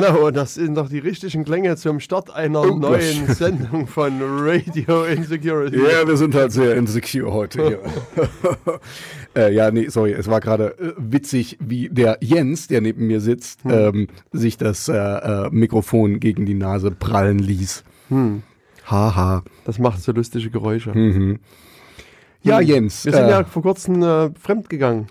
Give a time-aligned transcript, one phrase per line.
[0.00, 3.36] Genau, und das sind doch die richtigen Klänge zum Start einer Oh, neuen Gott.
[3.36, 5.76] Sendung von Radio Insecurity.
[5.78, 7.80] Ja, wir sind halt sehr insecure heute hier.
[9.36, 13.20] äh, ja, nee, sorry, es war gerade äh, witzig, wie der Jens, der neben mir
[13.20, 17.82] sitzt, ähm, sich das äh, äh, Mikrofon gegen die Nase prallen ließ.
[18.08, 18.42] Hm,
[18.84, 19.42] Haha.
[19.64, 20.90] das macht so lustige Geräusche.
[20.96, 21.38] Mhm.
[22.42, 22.66] Ja, Hm.
[22.66, 25.06] Jens, Wir sind äh, ja vor kurzem äh, fremd gegangen.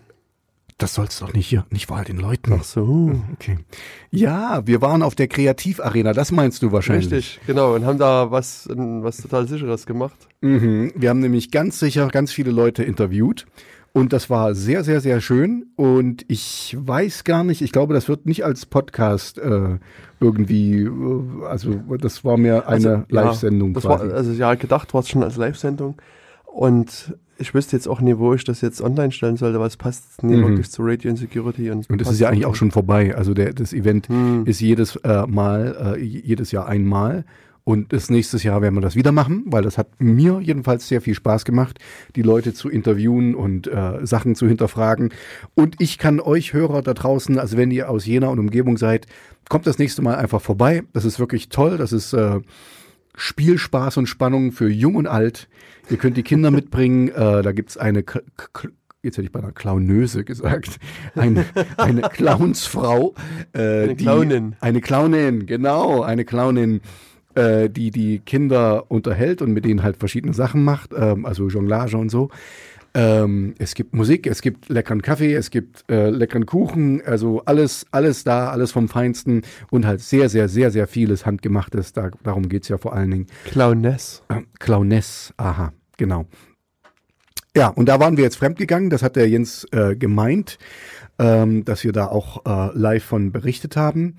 [0.78, 2.54] Das sollst doch nicht hier, nicht wahr den Leuten.
[2.60, 3.22] Ach so.
[3.34, 3.60] Okay.
[4.12, 7.12] Ja, wir waren auf der Kreativarena, das meinst du wahrscheinlich.
[7.12, 7.76] Richtig, genau.
[7.76, 10.28] Und haben da was, was total Sicheres gemacht.
[10.42, 10.92] Mhm.
[10.96, 13.46] Wir haben nämlich ganz sicher ganz viele Leute interviewt.
[13.94, 15.68] Und das war sehr, sehr, sehr schön.
[15.78, 19.80] Und ich weiß gar nicht, ich glaube, das wird nicht als Podcast äh,
[20.20, 24.10] irgendwie, äh, also das war mehr eine Also, Live-Sendung ja, quasi.
[24.10, 25.96] War, also ja, gedacht war es schon als Live-Sendung.
[26.44, 29.78] Und ich wüsste jetzt auch nie, wo ich das jetzt online stellen sollte, weil es
[29.78, 30.48] passt nie Mhm.
[30.48, 31.70] wirklich zu Radio Insecurity.
[31.72, 33.16] Und, und das ist ja eigentlich auch schon vorbei.
[33.16, 34.46] Also der, das Event Hm.
[34.46, 37.26] ist jedes äh, Mal, äh, jedes Jahr einmal.
[37.68, 41.02] Und das nächstes Jahr werden wir das wieder machen, weil das hat mir jedenfalls sehr
[41.02, 41.80] viel Spaß gemacht,
[42.16, 45.12] die Leute zu interviewen und äh, Sachen zu hinterfragen.
[45.56, 49.08] Und ich kann euch Hörer da draußen, also wenn ihr aus Jena und Umgebung seid,
[49.50, 50.84] kommt das nächste Mal einfach vorbei.
[50.94, 51.78] Das ist wirklich toll.
[51.78, 52.40] Das ist äh,
[53.16, 55.48] Spiel, Spaß und Spannung für Jung und Alt.
[55.90, 57.10] Ihr könnt die Kinder mitbringen.
[57.10, 58.22] Äh, da gibt's eine K
[58.54, 58.70] K
[59.04, 60.80] Jetzt hätte ich bei einer Clownöse gesagt.
[61.14, 61.46] Eine,
[61.78, 63.14] eine Clownsfrau.
[63.54, 64.56] Äh, Eine die- Clownin.
[64.62, 66.02] Eine Clownin, genau.
[66.02, 66.82] Eine Clownin,
[67.36, 70.92] äh, die die Kinder unterhält und mit denen halt verschiedene Sachen macht.
[70.98, 72.30] Ähm, also Jonglage und so.
[72.96, 77.86] Ähm, es gibt Musik, es gibt leckeren Kaffee, es gibt äh, leckeren Kuchen, also alles,
[77.92, 81.92] alles da, alles vom Feinsten und halt sehr, sehr, sehr, sehr vieles Handgemachtes.
[81.92, 83.28] Da, darum geht's ja vor allen Dingen.
[83.44, 84.24] Clowness.
[84.30, 86.26] Äh, Clowness, aha, genau.
[87.54, 90.58] Ja, und da waren wir jetzt fremdgegangen, das hat der Jens äh, gemeint,
[91.20, 94.16] ähm, dass wir da auch äh, live von berichtet haben.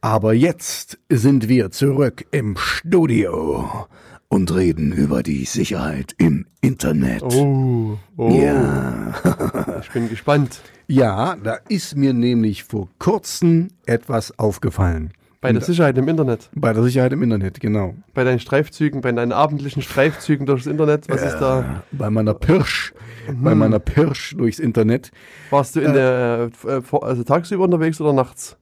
[0.00, 3.88] Aber jetzt sind wir zurück im Studio
[4.28, 7.22] und reden über die Sicherheit im Internet.
[7.22, 8.30] Oh, oh.
[8.30, 9.14] Ja.
[9.82, 10.60] Ich bin gespannt.
[10.88, 15.12] ja, da ist mir nämlich vor kurzem etwas aufgefallen.
[15.40, 16.48] Bei der Sicherheit im Internet.
[16.54, 17.94] Bei der Sicherheit im Internet, genau.
[18.14, 21.08] Bei deinen Streifzügen, bei deinen abendlichen Streifzügen durchs Internet.
[21.08, 21.82] Was ist da?
[21.92, 22.92] Bei meiner Pirsch,
[23.28, 25.12] bei meiner Pirsch durchs Internet.
[25.50, 28.56] Warst du in der, äh, also tagsüber unterwegs oder nachts?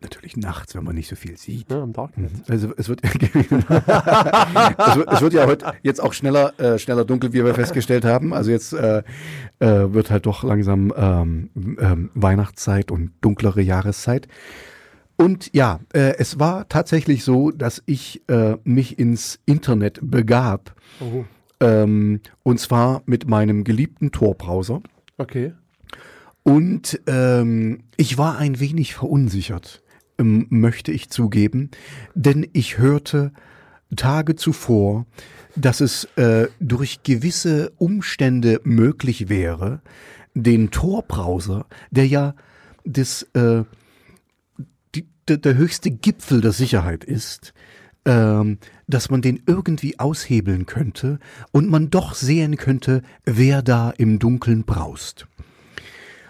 [0.00, 1.70] Natürlich nachts, wenn man nicht so viel sieht.
[1.70, 2.30] Ja, am Darknet.
[2.48, 7.32] Also es wird, es wird, es wird ja heute jetzt auch schneller, äh, schneller dunkel,
[7.32, 8.32] wie wir festgestellt haben.
[8.34, 9.02] Also jetzt äh,
[9.58, 14.28] äh, wird halt doch langsam ähm, ähm, Weihnachtszeit und dunklere Jahreszeit.
[15.16, 20.74] Und ja, äh, es war tatsächlich so, dass ich äh, mich ins Internet begab.
[21.00, 21.24] Oh.
[21.60, 24.82] Ähm, und zwar mit meinem geliebten Tor-Browser.
[25.16, 25.54] Okay.
[26.46, 29.82] Und ähm, ich war ein wenig verunsichert,
[30.16, 31.72] ähm, möchte ich zugeben,
[32.14, 33.32] denn ich hörte
[33.96, 35.06] Tage zuvor,
[35.56, 39.80] dass es äh, durch gewisse Umstände möglich wäre,
[40.34, 42.36] den Tor-Browser, der ja
[42.84, 43.64] das, äh,
[44.94, 47.54] die, der, der höchste Gipfel der Sicherheit ist,
[48.04, 51.18] ähm, dass man den irgendwie aushebeln könnte
[51.50, 55.26] und man doch sehen könnte, wer da im Dunkeln braust.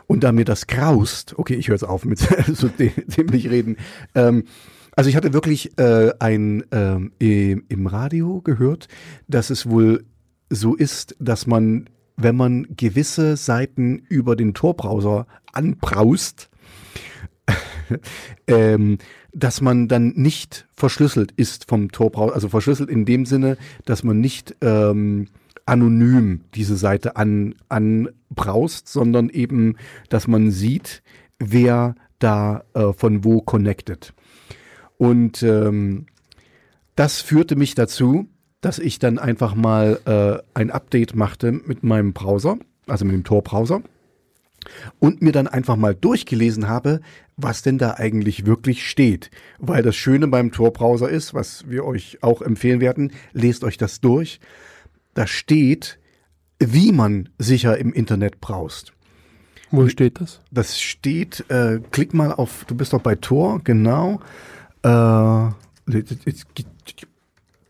[0.06, 2.19] Und da mir das graust, okay, ich höre jetzt auf mit
[2.53, 3.77] so dä- dämlich reden.
[4.15, 4.44] Ähm,
[4.94, 8.89] also ich hatte wirklich äh, ein ähm, im, im Radio gehört,
[9.28, 10.05] dass es wohl
[10.49, 16.49] so ist, dass man, wenn man gewisse Seiten über den Tor-Browser anbraust,
[18.47, 18.99] ähm,
[19.33, 24.21] dass man dann nicht verschlüsselt ist vom Tor-Browser, also verschlüsselt in dem Sinne, dass man
[24.21, 25.28] nicht ähm,
[25.66, 29.77] anonym diese Seite an, anbraust, sondern eben,
[30.09, 31.03] dass man sieht,
[31.38, 34.15] wer da äh, von wo connected.
[34.97, 36.06] Und ähm,
[36.94, 38.29] das führte mich dazu,
[38.61, 43.25] dass ich dann einfach mal äh, ein Update machte mit meinem Browser, also mit dem
[43.25, 43.82] Tor-Browser,
[44.99, 47.00] und mir dann einfach mal durchgelesen habe,
[47.37, 49.31] was denn da eigentlich wirklich steht.
[49.58, 54.00] Weil das Schöne beim Tor-Browser ist, was wir euch auch empfehlen werden, lest euch das
[54.00, 54.40] durch.
[55.16, 55.98] Da steht,
[56.60, 58.92] wie man sicher im Internet braust.
[59.70, 60.40] Wo steht das?
[60.50, 64.20] Das steht, äh, klick mal auf, du bist doch bei Tor, genau.
[64.82, 64.88] Äh,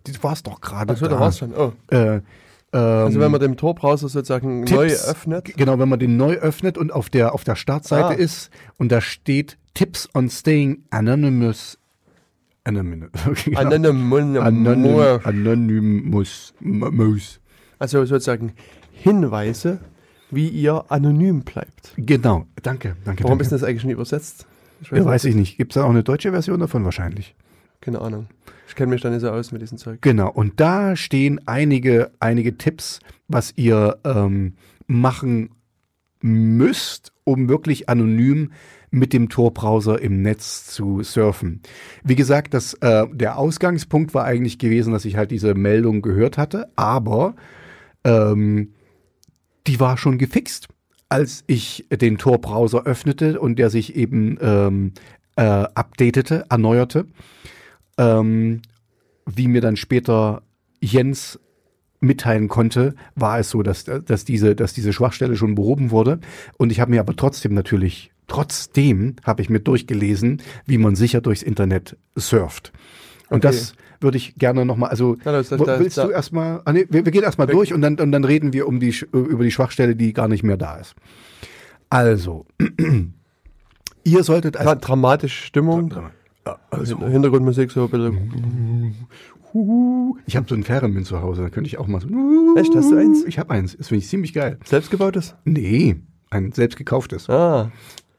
[0.05, 0.93] das war's doch gerade.
[0.93, 1.55] Achso, da war's schon.
[1.55, 1.73] Oh.
[1.91, 2.21] Äh,
[2.73, 5.57] Also ähm, wenn man den Tor-Browser sozusagen neu öffnet.
[5.57, 8.13] Genau, wenn man den neu öffnet und auf der, auf der Startseite Ah.
[8.13, 11.79] ist und da steht Tips on Staying Anonymous.
[12.67, 13.11] Anonymous.
[13.45, 13.61] Genau.
[13.61, 16.53] Anonym, Anonym, Anonymous.
[17.79, 18.53] Also sozusagen
[18.93, 19.79] Hinweise,
[20.31, 21.93] wie ihr anonym bleibt.
[21.97, 23.23] Genau, danke, danke.
[23.25, 23.43] Warum danke.
[23.45, 24.47] ist das eigentlich nicht übersetzt?
[24.81, 25.07] Ich Ja, nicht.
[25.07, 25.57] weiß ich nicht.
[25.57, 27.35] Gibt es da auch eine deutsche Version davon wahrscheinlich?
[27.81, 28.27] Keine Ahnung.
[28.69, 30.03] Ich kenne mich da nicht so aus mit diesem Zeug.
[30.03, 32.99] Genau, und da stehen einige, einige Tipps,
[33.29, 34.55] was ihr ähm,
[34.89, 35.51] machen
[36.21, 38.51] müsst, um wirklich anonym
[38.91, 41.61] mit dem Tor-Browser im Netz zu surfen.
[42.05, 46.39] Wie gesagt, das, äh, der Ausgangspunkt war eigentlich gewesen, dass ich halt diese Meldung gehört
[46.39, 47.35] hatte, aber
[48.05, 48.73] ähm,
[49.67, 50.69] die war schon gefixt,
[51.09, 54.93] als ich den Tor-Browser öffnete und der sich eben ähm,
[55.37, 57.07] äh, updatete, erneuerte.
[57.99, 58.63] Ähm,
[59.27, 60.43] wie mir dann später
[60.81, 61.39] Jens
[62.01, 66.21] mitteilen konnte, war es so, dass, dass, diese, dass diese Schwachstelle schon behoben wurde.
[66.59, 71.21] Und ich habe mir aber trotzdem natürlich, trotzdem habe ich mir durchgelesen, wie man sicher
[71.21, 72.73] durchs Internet surft.
[73.29, 73.49] Und Okay.
[73.57, 76.87] das würde ich gerne nochmal, also Na, das- das- willst da- du erstmal, ah, nee,
[76.91, 79.43] wir, wir gehen erstmal durch und dann, und dann reden wir um die, Sch- über
[79.45, 80.95] die Schwachstelle, die gar nicht mehr da ist.
[81.89, 82.47] Also,
[84.05, 85.93] ihr solltet als Dra dramatische Stimmung.
[86.71, 88.95] also, Hintergrundmusik so ein bisschen.
[90.27, 92.09] Ich habe so einen Theremin zu Hause, da könnte ich auch mal so.
[92.59, 92.75] Echt?
[92.75, 93.25] Hast du eins?
[93.25, 93.77] Ich habe eins.
[93.77, 94.59] Das finde ich ziemlich geil.
[94.65, 95.35] Selbstgebautes?
[95.45, 95.97] Nee,
[96.31, 97.31] ein selbst gekauftes.
[97.31, 97.71] Ah,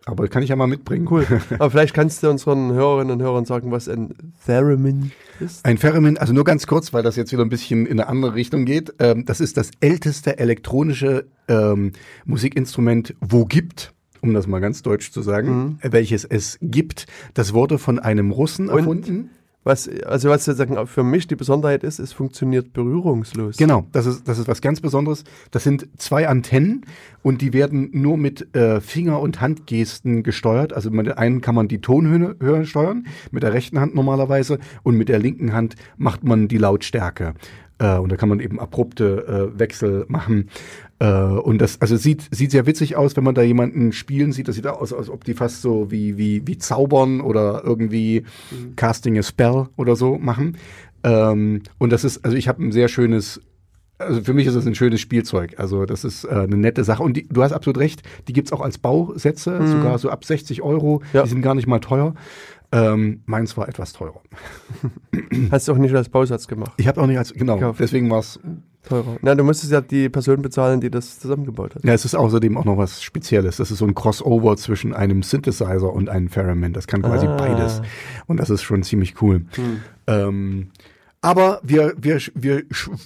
[0.08, 1.06] Aber kann ich ja mal mitbringen.
[1.12, 1.26] cool.
[1.60, 4.14] Aber vielleicht kannst du unseren Hörerinnen und Hörern sagen, was ein
[4.46, 5.12] Theremin
[5.42, 5.66] ist.
[5.66, 8.34] Ein Theremin, also nur ganz kurz, weil das jetzt wieder ein bisschen in eine andere
[8.34, 8.94] Richtung geht.
[9.00, 11.92] Ähm, das ist das älteste elektronische ähm,
[12.26, 17.08] Musikinstrument, wo gibt, um das mal ganz deutsch zu sagen, äh, welches es gibt.
[17.34, 19.30] Das wurde von einem Russen Und?
[19.64, 23.58] Was, also was sozusagen für mich die Besonderheit ist, es funktioniert berührungslos.
[23.58, 25.26] Genau, das ist, das ist was ganz Besonderes.
[25.52, 26.86] Das sind zwei Antennen
[27.22, 30.72] und die werden nur mit äh, Finger- und Handgesten gesteuert.
[30.72, 34.60] Also mit der einen kann man die Tonhöhe Höhe steuern, mit der rechten Hand normalerweise
[34.84, 37.34] und mit der linken Hand macht man die Lautstärke.
[37.80, 40.50] Äh, und da kann man eben abrupte äh, Wechsel machen.
[41.00, 44.48] Äh, und das, also sieht, sieht sehr witzig aus, wenn man da jemanden spielen sieht.
[44.48, 48.24] Das sieht aus, als ob die fast so wie, wie, wie zaubern oder irgendwie
[48.76, 50.58] Casting a Spell oder so machen.
[51.04, 53.42] Ähm, und das ist, also ich habe ein sehr schönes
[54.00, 55.56] also für mich ist es ein schönes Spielzeug.
[55.58, 57.02] Also das ist äh, eine nette Sache.
[57.02, 60.62] Und die, du hast absolut recht, die gibt's auch als Bausätze, sogar so ab 60
[60.62, 61.02] Euro.
[61.14, 61.24] Ja.
[61.24, 62.14] Die sind gar nicht mal teuer.
[62.72, 64.22] Ähm, meins war etwas teurer.
[65.52, 66.74] Hast du auch nicht als Bausatz gemacht.
[66.78, 67.80] Ich habe auch nicht als, genau, Gekauft.
[67.80, 68.40] deswegen war's.
[68.88, 69.18] Teurer.
[69.22, 71.84] Na, du musstest ja die Person bezahlen, die das zusammengebaut hat.
[71.84, 73.58] Ja, es ist außerdem auch noch was Spezielles.
[73.58, 76.74] Das ist so ein Crossover zwischen einem Synthesizer und einem Theremin.
[76.74, 77.36] Das kann quasi Ah.
[77.36, 77.82] beides.
[78.28, 79.46] Und das ist schon ziemlich cool.
[79.56, 79.82] Hm.
[80.08, 80.68] Ähm,
[81.22, 82.64] aber wir, wir, wir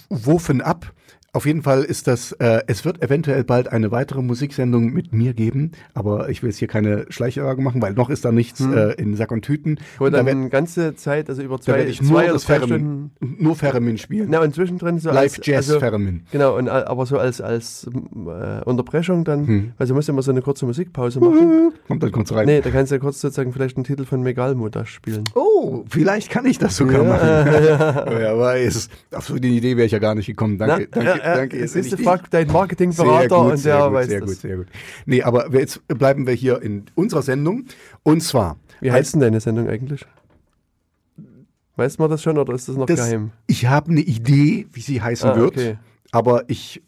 [0.08, 0.92] wurfen ab.
[1.34, 5.32] Auf jeden Fall ist das, äh, es wird eventuell bald eine weitere Musiksendung mit mir
[5.32, 8.76] geben, aber ich will jetzt hier keine Schleicherei machen, weil noch ist da nichts Hm.
[8.76, 9.78] äh, in Sack und Tüten.
[9.96, 12.18] Wo Und da dann werd- ganze Zeit, also über da zwei, werde ich zwei nur
[12.24, 13.12] oder das Stunden.
[13.38, 14.26] nur Theremin spielen.
[14.30, 15.96] Na, und zwischendrin so Live als, Jazz also.
[16.30, 19.72] Genau, und, aber so als, als äh, Unterbrechung dann, Hm.
[19.78, 21.72] also du musst immer so eine kurze Musikpause machen.
[21.88, 22.44] Kommt dann kurz rein.
[22.44, 25.24] Nee, da kannst du ja kurz sozusagen vielleicht einen Titel von Megalmo da spielen.
[25.34, 28.06] Oh, vielleicht kann ich das sogar Ja, machen.
[28.18, 28.90] Wer weiß.
[29.14, 30.58] Auf so eine Idee wäre ich ja gar nicht gekommen.
[30.58, 31.56] Danke, Na, danke, äh, danke.
[31.56, 34.28] Bin ich- frag Sehr Marketingberater gut, und sehr der gut, weiß sehr das.
[34.30, 34.66] gut, sehr gut.
[35.06, 37.64] Nee, aber jetzt bleiben wir hier in unserer Sendung.
[38.02, 40.04] Und zwar, Wie heißt denn deine Sendung eigentlich?
[41.76, 43.30] Weiß man das schon oder ist das noch das, geheim?
[43.46, 45.52] ich habe eine Idee, wie sie heißen Ah, wird.
[45.56, 45.78] okay.
[46.10, 46.82] Aber ich,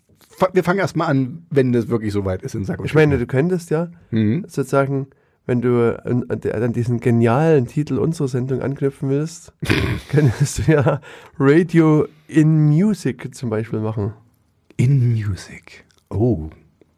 [0.53, 3.27] wir fangen erstmal an, wenn das wirklich soweit ist in Sack und Ich meine, du
[3.27, 4.45] könntest ja Mhm.
[4.47, 5.07] sozusagen,
[5.47, 9.55] wenn du an diesen genialen Titel unserer Sendung anknüpfen willst,
[10.11, 11.01] könntest du ja
[11.39, 14.13] Radio in Music zum Beispiel machen.
[14.77, 15.85] In Music.
[16.11, 16.51] Oh.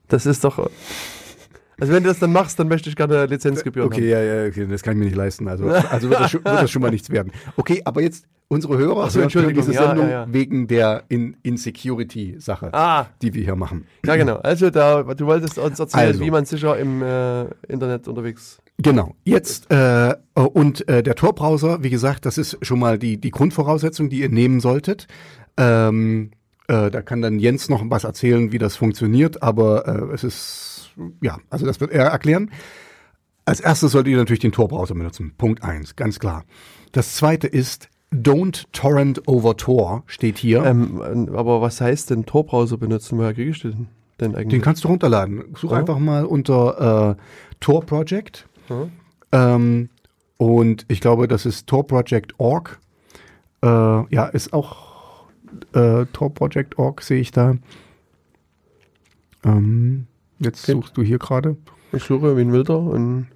[0.08, 0.70] Das ist doch.
[1.78, 4.66] Also wenn du das dann machst, dann möchte ich gerne Lizenzgebühren Okay, ja, ja, okay,
[4.66, 5.46] das kann ich mir nicht leisten.
[5.46, 7.32] Also, also wird, das schon, wird das schon mal nichts werden.
[7.56, 10.32] Okay, aber jetzt unsere Hörer Ach so, hören diese ja, Sendung ja, ja.
[10.32, 12.74] wegen der In Insecurity-Sache, haben.
[12.74, 13.86] Ah, die wir hier machen.
[14.06, 14.36] ja genau.
[14.36, 16.20] Also da, du wolltest uns erzählen, Also.
[16.20, 18.58] wie man sicher im äh, Internet unterwegs.
[18.78, 19.14] Genau.
[19.24, 24.08] Jetzt äh, und äh, der Tor-Browser, wie gesagt, das ist schon mal die die Grundvoraussetzung,
[24.08, 25.08] die ihr nehmen solltet.
[25.56, 26.30] Ähm,
[26.68, 30.90] äh, da kann dann Jens noch was erzählen, wie das funktioniert, aber äh, es ist
[31.20, 32.50] ja, also das wird er erklären.
[33.44, 35.34] Als erstes solltet ihr natürlich den Tor-Browser benutzen.
[35.38, 36.44] Punkt eins, ganz klar.
[36.92, 40.64] Das zweite ist Don't torrent over Tor steht hier.
[40.64, 43.18] Ähm, aber was heißt denn Tor-Browser benutzen?
[43.18, 43.88] Woher kriege ich den
[44.20, 44.48] denn eigentlich?
[44.48, 45.44] Den kannst du runterladen.
[45.54, 45.78] Such Ja.
[45.78, 47.22] einfach mal unter äh,
[47.60, 48.48] Tor Project.
[48.68, 48.88] Ja.
[49.32, 49.90] Ähm,
[50.38, 52.78] und ich glaube, das ist torproject.org.
[53.62, 54.95] Äh, ja, ist auch
[55.72, 57.56] äh, torproject.org, sehe ich da.
[59.44, 60.06] Ähm,
[60.38, 60.72] jetzt Okay.
[60.72, 61.56] suchst du hier gerade
[61.92, 63.28] Ich suche wie ein Wilder und,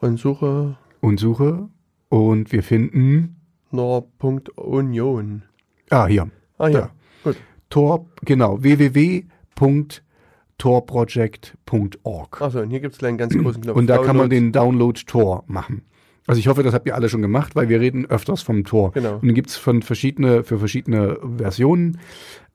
[0.00, 1.68] und suche und suche.
[2.08, 3.36] Und wir finden.
[3.72, 5.42] nor.union.
[5.90, 6.30] Ah, hier.
[6.58, 6.90] Ah ja, Da.
[7.24, 7.36] gut.
[7.68, 8.62] Tor, genau,
[10.58, 12.40] tor-project.org.
[12.40, 13.76] Achso, und hier gibt es einen ganz großen Knopf.
[13.76, 14.34] Und da kann man Download.
[14.36, 15.82] den Download Tor machen.
[16.26, 18.92] Also ich hoffe, das habt ihr alle schon gemacht, weil wir reden öfters vom Tor.
[18.92, 19.14] Genau.
[19.16, 21.98] Und dann gibt es von verschiedene, für verschiedene Versionen.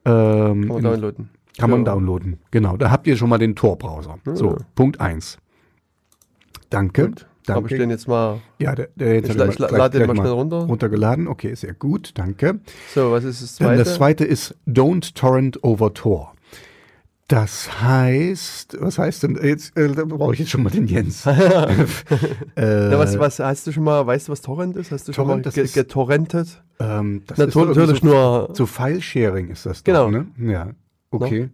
[0.04, 1.30] Ähm, Kann man downloaden.
[1.58, 1.94] kann man Ja.
[1.94, 2.40] downloaden.
[2.52, 4.18] Genau, da habt ihr schon mal den Tor-Browser.
[4.34, 4.58] So, Ja.
[4.76, 5.38] Punkt 1.
[6.70, 7.08] Danke.
[7.10, 7.28] Gut.
[7.50, 7.78] Habe ich Danke.
[7.80, 8.40] den jetzt mal.
[8.60, 10.58] ja, der, der jetzt Ich, ich la- gleich- lade den mal schnell runter.
[10.60, 11.28] runtergeladen.
[11.28, 12.60] Okay, sehr gut, danke.
[12.94, 13.84] So, was ist das Dann zweite?
[13.84, 16.34] das zweite ist Don't Torrent over Tor.
[17.32, 21.26] Das heißt, was heißt denn, jetzt äh, da brauche ich jetzt schon mal den Jens.
[21.26, 21.32] äh,
[22.92, 24.92] Ja, was, was hast du schon mal, weißt du, was Torrent ist?
[24.92, 26.62] Hast du schon Torrent, mal das ge ist- getorrentet?
[26.80, 30.06] ähm, das Na, ist natürlich so, nur, so File-Sharing ist das Genau.
[30.06, 30.26] doch, ne?
[30.40, 30.72] Ja,
[31.12, 31.50] okay.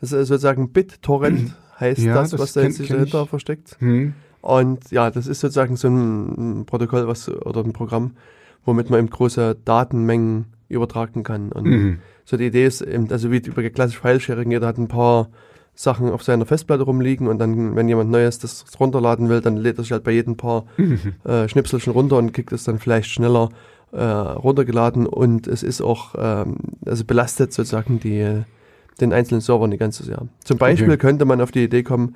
[0.00, 3.28] das ist sozusagen BitTorrent heißt Ja, das, was da jetzt sich dahinter ich.
[3.30, 3.76] versteckt.
[3.78, 4.14] Hm.
[4.40, 8.16] Und ja, das ist sozusagen so ein, ein Protokoll, was oder ein Programm,
[8.64, 11.52] womit man eben große Datenmengen übertragen kann.
[11.52, 11.98] Und Mhm.
[12.24, 15.28] so die Idee ist eben, also wie über klassisch File-Sharing, jeder hat ein paar
[15.74, 19.78] Sachen auf seiner Festplatte rumliegen und dann, wenn jemand Neues das runterladen will, dann lädt
[19.78, 21.14] er sich halt bei jedem paar Mhm.
[21.24, 23.48] äh, Schnipselchen runter und kriegt es dann vielleicht schneller
[23.92, 28.42] äh, runtergeladen und es ist auch, ähm, also belastet sozusagen die,
[29.00, 30.28] den einzelnen Servern die ganze Jahr.
[30.44, 30.98] Zum Beispiel Okay.
[30.98, 32.14] könnte man auf die Idee kommen,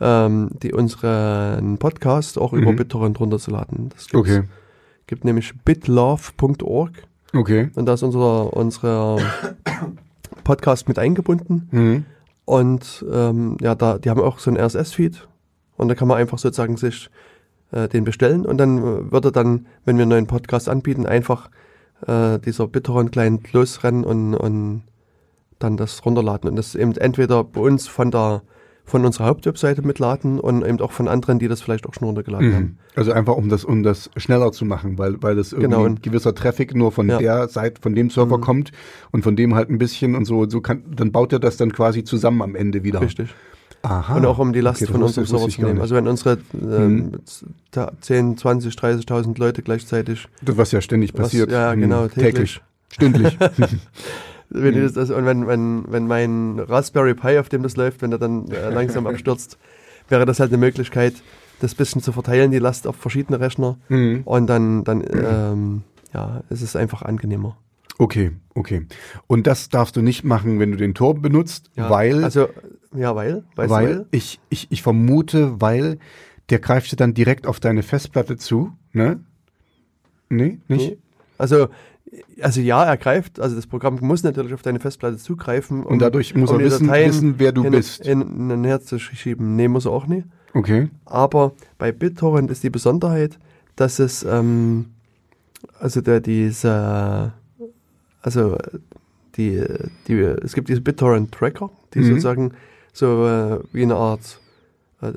[0.00, 2.76] ähm, die unseren Podcast auch über Mhm.
[2.76, 3.88] BitTorrent runterzuladen.
[3.90, 4.42] Das gibt's, Okay,
[5.06, 6.92] gibt nämlich bitlove.org
[7.34, 7.70] okay.
[7.74, 9.18] und da ist unser, unser
[10.44, 11.68] Podcast mit eingebunden.
[11.70, 12.04] Mhm.
[12.44, 15.26] Und ähm, ja, da, die haben auch so einen RSS-Feed
[15.76, 17.08] und da kann man einfach sozusagen sich
[17.72, 21.06] äh, den bestellen und dann äh, wird er dann, wenn wir einen neuen Podcast anbieten,
[21.06, 21.50] einfach
[22.06, 24.82] äh, dieser BitTorrent-Client losrennen und, und
[25.58, 26.50] dann das runterladen.
[26.50, 28.42] Und das eben entweder bei uns von der
[28.86, 32.54] von unserer Hauptwebseite mitladen und eben auch von anderen, die das vielleicht auch schon runtergeladen
[32.54, 32.62] haben.
[32.64, 32.76] Mhm.
[32.96, 35.84] Also einfach um das, um das schneller zu machen, weil, weil das irgendwie Genau.
[35.86, 37.18] ein gewisser Traffic nur von Ja.
[37.18, 38.42] der Seite, von dem Server Mhm.
[38.42, 38.72] kommt
[39.10, 41.72] und von dem halt ein bisschen und so, so kann, dann baut er das dann
[41.72, 43.00] quasi zusammen am Ende wieder.
[43.00, 43.34] Richtig.
[43.82, 44.16] Aha.
[44.16, 45.78] und auch um die Last Okay, von unserem Server zu nehmen.
[45.80, 47.12] Also wenn unsere ähm,
[47.70, 51.50] ta- 10, 20, 30.000 Leute gleichzeitig Das, was ja ständig was, passiert.
[51.50, 51.80] ja Mhm.
[51.82, 52.22] genau täglich.
[52.24, 52.60] täglich
[52.90, 53.36] Stündlich.
[54.54, 54.82] Wenn Mhm.
[54.84, 58.18] das, das, und wenn, wenn, wenn mein Raspberry Pi, auf dem das läuft, wenn er
[58.18, 59.58] dann äh, langsam abstürzt,
[60.08, 61.14] wäre das halt eine Möglichkeit,
[61.60, 63.78] das bisschen zu verteilen, die Last auf verschiedene Rechner.
[63.88, 64.22] Mhm.
[64.24, 65.82] Und dann, dann ähm,
[66.12, 67.58] ja, es ist einfach angenehmer.
[67.98, 68.86] Okay, okay.
[69.26, 72.48] Und das darfst du nicht machen, wenn du den Tor benutzt, Ja, weil, Also,
[72.94, 75.98] ja, weil, weißt du, weil ich, ich, ich vermute, weil
[76.50, 79.20] der greift dir dann direkt auf deine Festplatte zu, ne?
[80.28, 80.90] Nee, nicht?
[80.90, 80.98] Nee.
[81.38, 81.68] Also,
[82.40, 85.80] also ja, er greift, also das Programm muss natürlich auf deine Festplatte zugreifen.
[85.84, 88.04] Um, Und dadurch muss um er wissen, wissen, wer du hin, bist.
[88.04, 89.56] Hin, hin und her zu schieben.
[89.56, 90.26] Nee, muss er auch nicht.
[90.52, 90.88] Okay.
[91.04, 93.38] Aber bei BitTorrent ist die Besonderheit,
[93.76, 94.86] dass es, ähm,
[95.80, 97.32] also der, diese,
[98.22, 98.56] also
[99.36, 99.64] die,
[100.06, 102.04] die, es gibt diese BitTorrent-Tracker, die Mhm.
[102.04, 102.52] sozusagen
[102.92, 104.38] so äh, wie eine Art,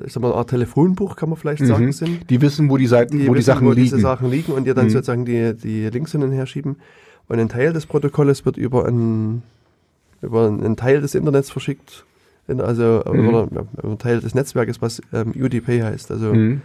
[0.04, 1.92] ich sag mal, eine Art Telefonbuch, kann man vielleicht sagen, Mhm.
[1.92, 2.30] sind.
[2.30, 3.84] Die wissen, wo die Seiten, wo die wissen, Sachen wo liegen.
[3.84, 4.90] diese Sachen liegen und dir dann Mhm.
[4.90, 6.76] sozusagen die, die Links hin und her schieben.
[7.28, 9.42] Und ein Teil des Protokolles wird über einen,
[10.22, 12.04] über einen Teil des Internets verschickt.
[12.48, 13.28] Also Mhm.
[13.28, 16.10] oder ja, über einen Teil des Netzwerkes, was ähm, UDP heißt.
[16.10, 16.62] Also Mhm.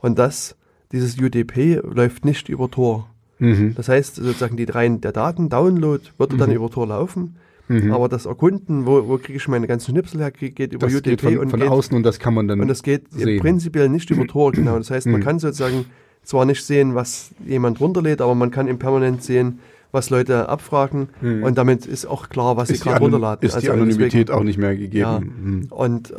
[0.00, 0.56] und das,
[0.92, 3.08] dieses UDP läuft nicht über Tor.
[3.38, 3.74] Mhm.
[3.76, 6.56] Das heißt sozusagen die rein der Daten-Download würde dann Mhm.
[6.56, 7.36] über Tor laufen,
[7.70, 7.92] Mhm.
[7.92, 11.10] aber das Erkunden, wo, wo kriege ich meine ganzen Schnipsel her, geht über das UDP
[11.10, 12.60] geht von, und von geht, außen und das kann man dann.
[12.60, 13.40] und das geht sehen.
[13.40, 14.76] prinzipiell nicht über Tor, genau.
[14.76, 15.24] Das heißt, man Mhm.
[15.24, 15.84] kann sozusagen
[16.22, 19.60] zwar nicht sehen, was jemand runterlädt, aber man kann im permanent sehen,
[19.92, 21.42] was Leute abfragen Mhm.
[21.42, 23.44] und damit ist auch klar, was sie ist die, gerade runterladen.
[23.46, 24.98] ist die Also Anonymität auch nicht mehr gegeben.
[25.00, 25.20] Ja.
[25.20, 25.66] Mhm.
[25.70, 26.14] Und äh,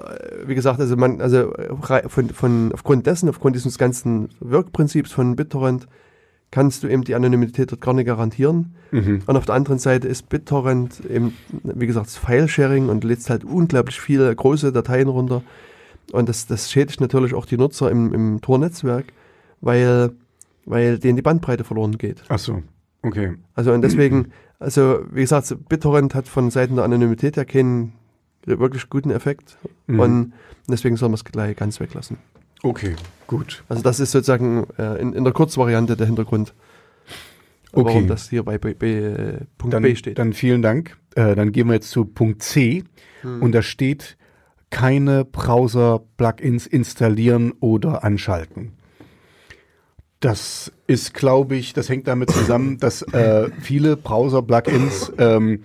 [0.48, 5.36] wie gesagt, also man, also äh, von, von aufgrund dessen, aufgrund dieses ganzen Wirkprinzips von
[5.38, 5.88] BitTorrent,
[6.52, 8.76] kannst du eben die Anonymität dort gar nicht garantieren.
[8.92, 9.22] Mhm.
[9.26, 13.46] Und auf der anderen Seite ist BitTorrent eben, wie gesagt, das File-Sharing und lädst halt
[13.46, 15.44] unglaublich viele große Dateien runter.
[16.12, 19.06] Und das, das schädigt natürlich auch die Nutzer im, im Tor-Netzwerk,
[19.62, 20.12] weil,
[20.66, 22.24] weil denen die Bandbreite verloren geht.
[22.28, 22.62] Ach so,
[23.02, 23.36] okay.
[23.56, 27.94] Also und deswegen, also wie gesagt, BitTorrent hat von Seiten der Anonymität ja keinen
[28.46, 29.58] wirklich guten Effekt.
[29.88, 30.00] Mhm.
[30.00, 30.34] Und
[30.68, 32.18] deswegen soll man es gleich ganz weglassen.
[32.64, 32.96] Okay,
[33.28, 33.64] gut.
[33.70, 36.54] Also das ist sozusagen äh, in, in der Kurzvariante der Hintergrund,
[37.74, 37.86] Okay.
[37.88, 40.20] warum das hier bei B, B, äh, Punkt Dann, B steht.
[40.20, 40.98] dann vielen Dank.
[41.16, 42.84] Äh, dann gehen wir jetzt zu Punkt C
[43.22, 43.42] Hm.
[43.42, 44.18] und da steht
[44.72, 48.74] keine Browser-Plugins installieren oder anschalten.
[50.20, 55.64] Das ist, glaube ich, das hängt damit zusammen, dass äh, viele Browser-Plugins ähm,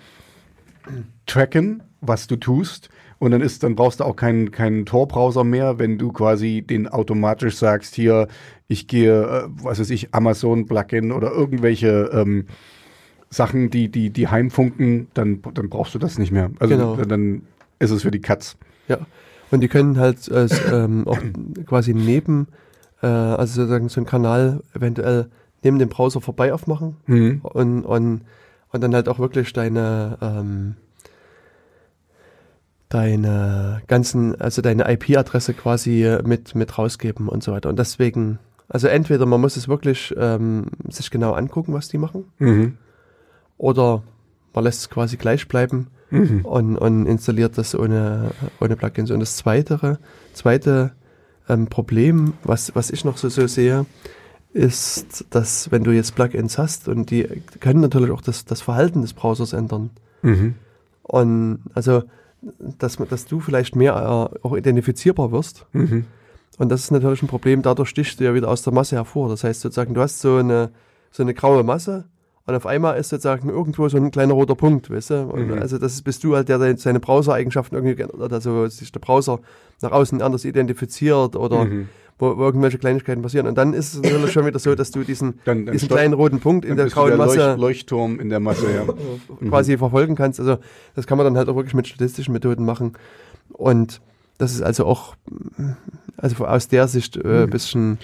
[1.27, 2.89] tracken, was du tust.
[3.19, 6.87] Und dann ist, dann brauchst du auch keinen, keinen Tor-Browser mehr, wenn du quasi den
[6.87, 8.29] automatisch sagst, hier,
[8.69, 12.47] ich gehe, äh, was weiß ich, Amazon-Plugin oder irgendwelche ähm,
[13.31, 16.51] Sachen, die, die, die heimfunken, dann, dann brauchst du das nicht mehr.
[16.59, 16.97] Also Genau.
[16.97, 17.43] dann
[17.79, 18.57] ist es für die Katz.
[18.89, 18.99] Ja.
[19.51, 21.19] Und die können halt äh, ähm, auch
[21.67, 22.49] quasi neben,
[23.03, 25.29] äh, also sozusagen so einen Kanal eventuell
[25.63, 27.41] neben dem Browser vorbei aufmachen Mhm.
[27.43, 28.21] und, und,
[28.73, 30.75] und dann halt auch wirklich deine, ähm,
[32.89, 37.69] deine ganzen, also deine IP-Adresse quasi äh, mit, mit rausgeben und so weiter.
[37.69, 38.39] Und deswegen,
[38.69, 42.77] also entweder man muss es wirklich ähm, sich genau angucken, was die machen, Mhm.
[43.59, 44.03] oder
[44.55, 46.45] man lässt es quasi gleich bleiben Mhm.
[46.45, 49.11] und, und installiert das ohne, ohne Plugins.
[49.11, 49.99] Und das zweite,
[50.33, 50.93] zweite
[51.49, 53.87] ähm, Problem, was, was ich noch so, so sehe,
[54.53, 57.25] ist, dass wenn du jetzt Plugins hast und die
[57.61, 59.91] können natürlich auch das, das Verhalten des Browsers ändern.
[60.23, 60.55] Mhm.
[61.03, 62.05] Und also,
[62.79, 65.67] dass, dass du vielleicht mehr äh, auch identifizierbar wirst.
[65.73, 66.07] Mhm.
[66.59, 69.29] Und das ist natürlich ein Problem, dadurch stichst du ja wieder aus der Masse hervor.
[69.29, 70.71] Das heißt sozusagen, du hast so eine,
[71.11, 72.05] so eine graue Masse
[72.47, 75.33] und auf einmal ist sozusagen irgendwo so ein kleiner roter Punkt, weißt du?
[75.35, 75.59] Mhm.
[75.59, 79.41] Also das ist, bist du halt, der seine Browser-Eigenschaften irgendwie also sich der Browser
[79.83, 81.89] nach außen anders identifiziert oder Mhm.
[82.19, 83.47] Wo, wo irgendwelche Kleinigkeiten passieren.
[83.47, 86.15] Und dann ist es natürlich schon wieder so, dass du diesen, Dann, dann diesen kleinen
[86.15, 88.85] roten Punkt in der grauen Leucht- Masse Leuchtturm in der Masse, ja.
[89.41, 89.49] Mhm.
[89.51, 90.41] quasi verfolgen kannst.
[90.41, 90.59] Also
[90.95, 92.93] das kann man dann halt auch wirklich mit statistischen Methoden machen.
[93.51, 94.01] Und
[94.39, 95.15] das ist also auch,
[96.17, 97.99] also aus der Sicht äh, ein bisschen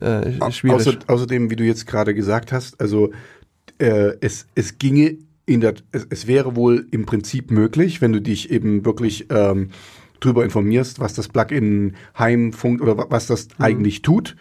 [0.00, 0.76] äh, schwierig.
[0.80, 3.10] Außer, außerdem, wie du jetzt gerade gesagt hast, also
[3.78, 8.20] äh, es, es ginge in der, es, es wäre wohl im Prinzip möglich, wenn du
[8.20, 9.70] dich eben wirklich ähm,
[10.20, 14.36] drüber informierst, was das Plugin Heimfunk oder wa- was das eigentlich tut.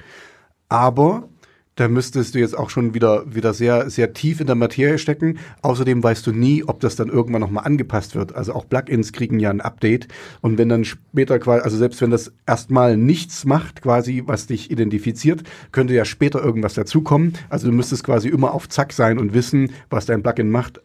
[0.70, 1.30] Aber
[1.76, 5.38] da müsstest du jetzt auch schon wieder, wieder sehr, sehr tief in der Materie stecken.
[5.62, 8.34] Außerdem weißt du nie, ob das dann irgendwann nochmal angepasst wird.
[8.34, 10.08] Also auch Plugins kriegen ja ein Update.
[10.42, 14.72] Und wenn dann später quasi, also selbst wenn das erstmal nichts macht, quasi, was dich
[14.72, 17.34] identifiziert, könnte ja später irgendwas dazukommen.
[17.48, 20.82] Also du müsstest quasi immer auf Zack sein und wissen, was dein Plugin macht.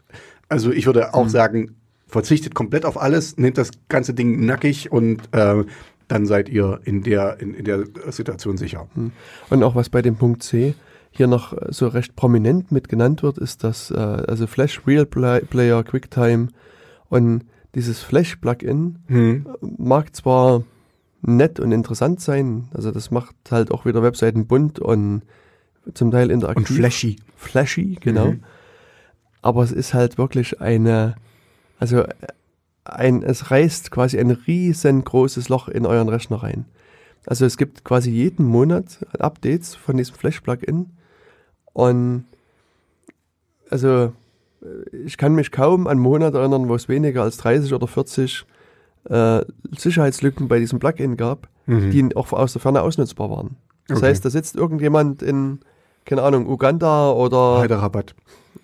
[0.51, 1.77] Also ich würde auch sagen,
[2.13, 5.65] verzichtet komplett auf alles, nehmt das ganze Ding nackig und äh,
[6.09, 8.87] dann seid ihr in der, in, in der Situation sicher.
[9.51, 10.75] Und auch was bei dem Punkt C
[11.11, 15.07] hier noch äh, so recht prominent mit genannt wird, ist das äh, also Flash Real
[15.07, 16.49] Play Player QuickTime
[17.09, 17.45] und
[17.75, 19.47] dieses Flash Plugin Hm.
[19.79, 20.63] mag zwar
[21.23, 25.23] nett und interessant sein, also das macht halt auch wieder Webseiten bunt und
[25.95, 26.77] zum Teil Und interaktiv.
[26.77, 27.17] flashy.
[27.37, 28.33] Flashy, genau.
[28.33, 28.43] Mhm.
[29.41, 31.17] Aber es ist halt wirklich eine,
[31.83, 32.05] also
[32.85, 36.65] ein, es reißt quasi ein riesengroßes Loch in euren Rechner rein.
[37.27, 40.91] Also es gibt quasi jeden Monat Updates von diesem Flash-Plugin
[41.73, 42.25] und
[43.71, 44.13] also
[44.63, 48.45] äh, ich kann mich kaum an Monate erinnern, wo es weniger als 30 oder 40
[49.09, 49.41] äh,
[49.77, 51.91] Sicherheitslücken bei diesem Plugin gab, Mhm.
[51.93, 53.57] die auch aus der Ferne ausnutzbar waren.
[53.87, 54.07] Das Okay.
[54.09, 55.61] heißt, da sitzt irgendjemand in,
[56.05, 58.15] keine Ahnung, Uganda oder Hyderabad.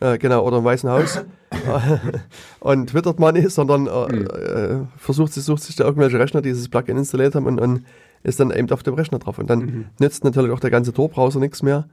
[0.00, 1.20] Äh, genau, oder im Weißen Haus
[2.60, 6.50] und twittert mal nicht, sondern äh, äh, versucht sich, sucht sich da irgendwelche Rechner, die
[6.50, 7.84] dieses Plugin installiert haben und, und
[8.22, 9.38] ist dann eben auf dem Rechner drauf.
[9.38, 9.84] Und dann Mhm.
[10.00, 11.88] nützt natürlich auch der ganze Tor-Browser nichts mehr,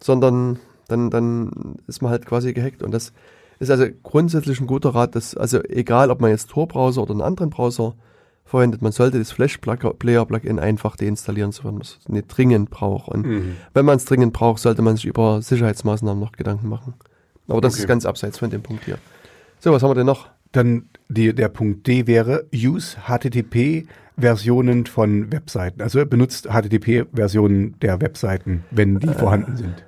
[0.00, 2.82] sondern dann, dann ist man halt quasi gehackt.
[2.82, 3.12] Und das
[3.58, 7.20] ist also grundsätzlich ein guter Rat, dass, also egal, ob man jetzt Tor-Browser oder einen
[7.22, 7.94] anderen Browser
[8.44, 13.08] verwendet, man sollte das Flash-Player-Plugin einfach deinstallieren, sofern man es nicht dringend braucht.
[13.08, 13.56] Und Mhm.
[13.74, 16.94] wenn man es dringend braucht, sollte man sich über Sicherheitsmaßnahmen noch Gedanken machen.
[17.50, 17.82] Aber das Okay.
[17.82, 18.98] ist ganz abseits von dem Punkt hier.
[19.58, 20.30] So, was haben wir denn noch?
[20.52, 25.80] Dann die, der Punkt D wäre Use HTTP-Versionen von Webseiten.
[25.82, 29.84] Also benutzt HTTP-Versionen der Webseiten, wenn die vorhanden sind.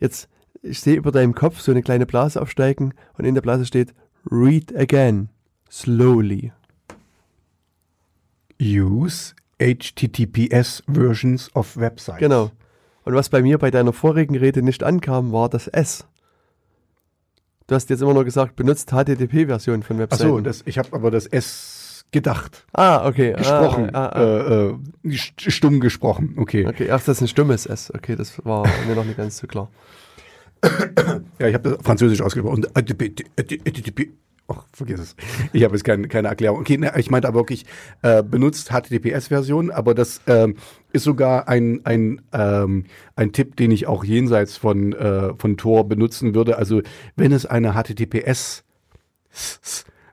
[0.00, 0.28] Jetzt,
[0.62, 3.94] ich sehe über deinem Kopf so eine kleine Blase aufsteigen und in der Blase steht
[4.30, 5.28] Read again,
[5.70, 6.52] slowly.
[8.60, 12.18] Use HTTPS Versions of Websites.
[12.18, 12.50] Genau.
[13.04, 16.06] Und was bei mir bei deiner vorigen Rede nicht ankam, war das S.
[17.66, 20.22] Du hast jetzt immer nur gesagt, benutzt HTTP-Version von Webseiten.
[20.24, 22.64] Achso, das, ich habe aber das S gedacht.
[22.72, 23.32] ah, okay.
[23.32, 23.94] Gesprochen.
[23.94, 24.20] Ah, ah, ah.
[24.20, 24.74] Äh, äh,
[25.10, 26.34] st- stumm gesprochen.
[26.38, 26.66] Okay.
[26.66, 27.92] Okay, ach, das ist ein stummes S.
[27.94, 29.70] Okay, das war mir noch nicht ganz so klar.
[31.38, 32.64] Ja, ich habe das Französisch ausgesprochen.
[32.64, 34.10] Und HTTP, HTTP,
[34.48, 35.16] ach, vergiss es.
[35.52, 36.60] Ich habe jetzt keine, keine Erklärung.
[36.60, 37.64] Okay, ne, ich meinte aber wirklich,
[38.02, 40.56] äh, benutzt HTTPS-Version, aber das ähm,
[40.92, 42.84] ist sogar ein, ein, ähm,
[43.16, 46.58] ein Tipp, den ich auch jenseits von, äh, von Tor benutzen würde.
[46.58, 46.82] Also
[47.16, 48.64] wenn es eine HTTPS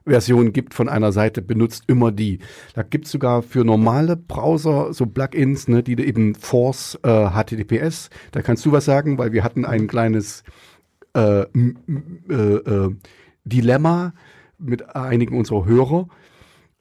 [0.04, 2.40] Version gibt von einer Seite, benutzt immer die.
[2.74, 8.10] Da gibt's sogar für normale Browser so Plugins, ne, die eben Force äh, HTTPS.
[8.32, 10.42] Da kannst du was sagen, weil wir hatten ein kleines
[11.14, 11.46] äh, äh,
[12.34, 12.90] äh,
[13.44, 14.12] Dilemma
[14.58, 16.08] mit einigen unserer Hörer.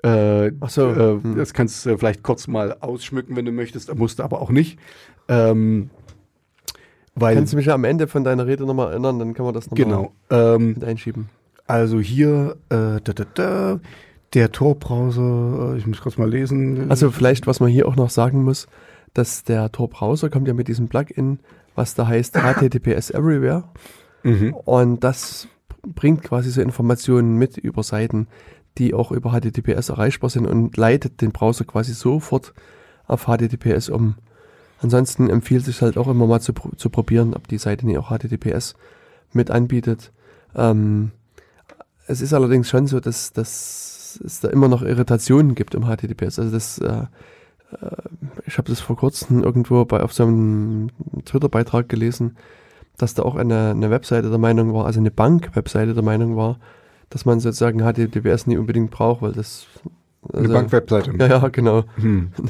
[0.03, 1.35] Äh, so, äh, hm.
[1.37, 4.79] Das kannst du vielleicht kurz mal ausschmücken, wenn du möchtest, musst du aber auch nicht.
[5.27, 5.89] Ähm,
[7.13, 9.53] weil, Kannst du mich ja am Ende von deiner Rede nochmal erinnern, dann kann man
[9.53, 10.13] das nochmal genau.
[10.29, 11.29] Ähm, mit einschieben.
[11.67, 13.79] also hier, äh, da, da, da,
[14.33, 16.89] Der Tor-Browser, äh, ich muss kurz mal lesen.
[16.89, 18.67] Also vielleicht, was man hier auch noch sagen muss,
[19.13, 21.39] dass der Tor-Browser kommt ja mit diesem Plugin,
[21.75, 23.65] was da heißt HTTPS Everywhere.
[24.23, 24.53] Mhm.
[24.53, 25.47] Und das
[25.83, 28.27] bringt quasi so Informationen mit über Seiten,
[28.77, 32.53] die auch über HTTPS erreichbar sind und leitet den Browser quasi sofort
[33.07, 34.15] auf HTTPS um.
[34.79, 38.09] Ansonsten empfiehlt sich halt auch immer mal zu, zu probieren, ob die Seite nicht auch
[38.09, 38.75] HTTPS
[39.33, 40.11] mit anbietet.
[40.55, 41.11] Ähm,
[42.07, 46.39] es ist allerdings schon so, dass, dass es da immer noch Irritationen gibt im HTTPS.
[46.39, 47.03] Also das, äh,
[47.71, 47.95] äh,
[48.45, 50.89] ich habe das vor kurzem irgendwo bei auf so einem
[51.25, 52.37] Twitter-Beitrag gelesen,
[52.97, 56.59] dass da auch eine, eine Webseite der Meinung war, also eine Bank-Webseite der Meinung war,
[57.09, 59.67] dass man sozusagen HTTPS nie unbedingt braucht, weil das
[60.31, 61.13] eine also, Bank-Webseite.
[61.17, 61.83] Ja, ja, genau.
[61.95, 62.31] Hm.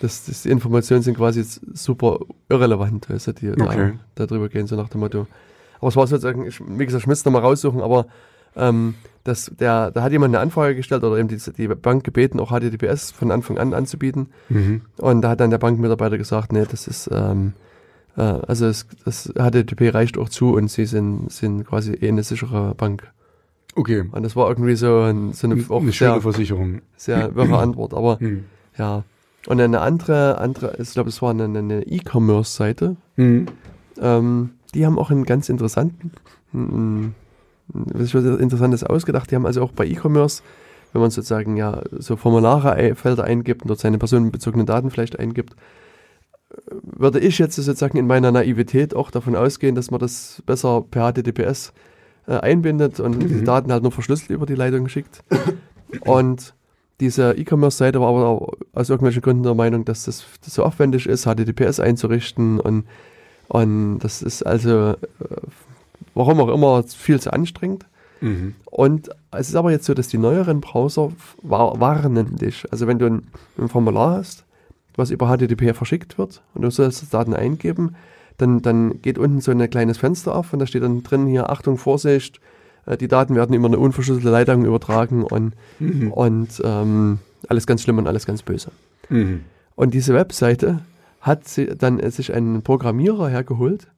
[0.00, 3.94] Das, das, die Informationen sind quasi super irrelevant, du, die okay.
[4.14, 5.26] da, darüber gehen, so nach dem Motto.
[5.80, 8.06] Aber es war sozusagen, ich, wie gesagt, ich müsste nochmal raussuchen, aber
[8.54, 12.40] ähm, das, der, da hat jemand eine Anfrage gestellt oder eben die, die Bank gebeten,
[12.40, 14.28] auch HTTPS von Anfang an anzubieten.
[14.48, 14.82] Mhm.
[14.98, 17.67] Und da hat dann der Bankmitarbeiter gesagt, nee, das ist, ähm, äh,
[18.22, 22.74] also es, das HTTP reicht auch zu und sie sind, sind quasi eh eine sichere
[22.74, 23.10] Bank.
[23.76, 24.04] Okay.
[24.10, 26.80] Und das war irgendwie so, ein, so eine, auch eine schöne sehr, Versicherung.
[26.96, 28.44] Sehr wirre Antwort, aber mhm.
[28.76, 29.04] ja.
[29.46, 32.96] Und eine andere, andere, ich glaube, es war eine, eine E-Commerce-Seite.
[33.16, 33.46] Mhm.
[34.00, 36.10] Ähm, die haben auch einen ganz interessanten,
[36.52, 37.14] ein,
[37.68, 39.30] was Interessantes ausgedacht.
[39.30, 40.42] Die haben also auch bei E-Commerce,
[40.92, 45.54] wenn man sozusagen ja so Formulare, Felder eingibt und dort seine personenbezogenen Daten vielleicht eingibt,
[46.70, 51.12] würde ich jetzt sozusagen in meiner Naivität auch davon ausgehen, dass man das besser per
[51.12, 51.72] HTTPS
[52.26, 53.28] äh, einbindet und mhm.
[53.28, 55.22] die Daten halt nur verschlüsselt über die Leitung schickt.
[56.00, 56.54] Und
[57.00, 61.24] diese E-Commerce-Seite war aber aus irgendwelchen Gründen der Meinung, dass das, das so aufwendig ist,
[61.24, 62.84] HTTPS einzurichten und
[63.48, 64.96] und das ist also, äh,
[66.14, 67.86] warum auch immer, viel zu anstrengend.
[68.20, 68.54] Mhm.
[68.66, 72.70] Und es ist aber jetzt so, dass die neueren Browser warnen dich.
[72.70, 74.44] Also wenn du ein, ein, Formular hast,
[74.98, 77.94] was über HTTP verschickt wird und du sollst Daten eingeben,
[78.36, 81.50] dann, dann geht unten so ein kleines Fenster auf und da steht dann drin hier,
[81.50, 82.40] Achtung, Vorsicht,
[82.86, 86.12] äh, die Daten werden über eine unverschlüsselte Leitung übertragen und, mhm.
[86.12, 88.70] und ähm, alles ganz schlimm und alles ganz böse.
[89.08, 89.40] Mhm.
[89.74, 90.80] Und diese Webseite
[91.20, 93.88] hat sie dann sich einen Programmierer hergeholt,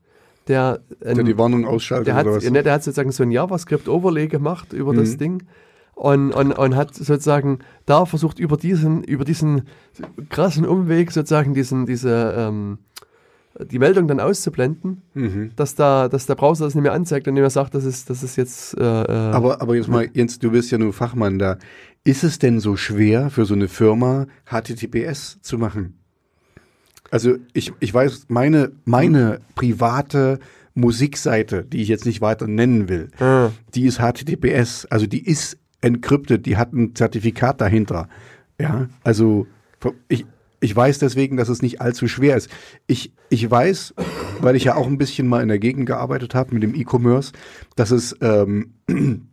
[0.48, 2.08] der, ein, der die Warnung ausschaltet.
[2.08, 4.96] Der hat, ne, der hat sozusagen so ein JavaScript-Overlay gemacht über mhm.
[4.98, 5.42] das Ding
[6.00, 9.64] und, und, und hat sozusagen da versucht, über diesen, über diesen
[10.30, 12.78] krassen Umweg sozusagen diesen, diese, ähm,
[13.70, 15.50] die Meldung dann auszublenden, mhm.
[15.56, 18.08] dass, da, dass der Browser das nicht mehr anzeigt und nicht mehr sagt, das ist,
[18.08, 18.78] das ist jetzt.
[18.78, 21.58] Äh, äh aber, aber jetzt mal, Jens, du bist ja nur Fachmann da.
[22.02, 25.98] Ist es denn so schwer für so eine Firma, HTTPS zu machen?
[27.10, 30.38] Also ich, ich weiß, meine, meine private
[30.72, 33.50] Musikseite, die ich jetzt nicht weiter nennen will, ah.
[33.74, 38.08] die ist HTTPS, also die ist encrypted, die hat ein Zertifikat dahinter.
[38.58, 39.46] Ja, also
[40.08, 40.26] ich,
[40.60, 42.50] ich weiß deswegen, dass es nicht allzu schwer ist.
[42.86, 43.94] Ich, ich weiß,
[44.40, 47.32] weil ich ja auch ein bisschen mal in der Gegend gearbeitet habe mit dem E-Commerce,
[47.76, 48.74] dass es ähm,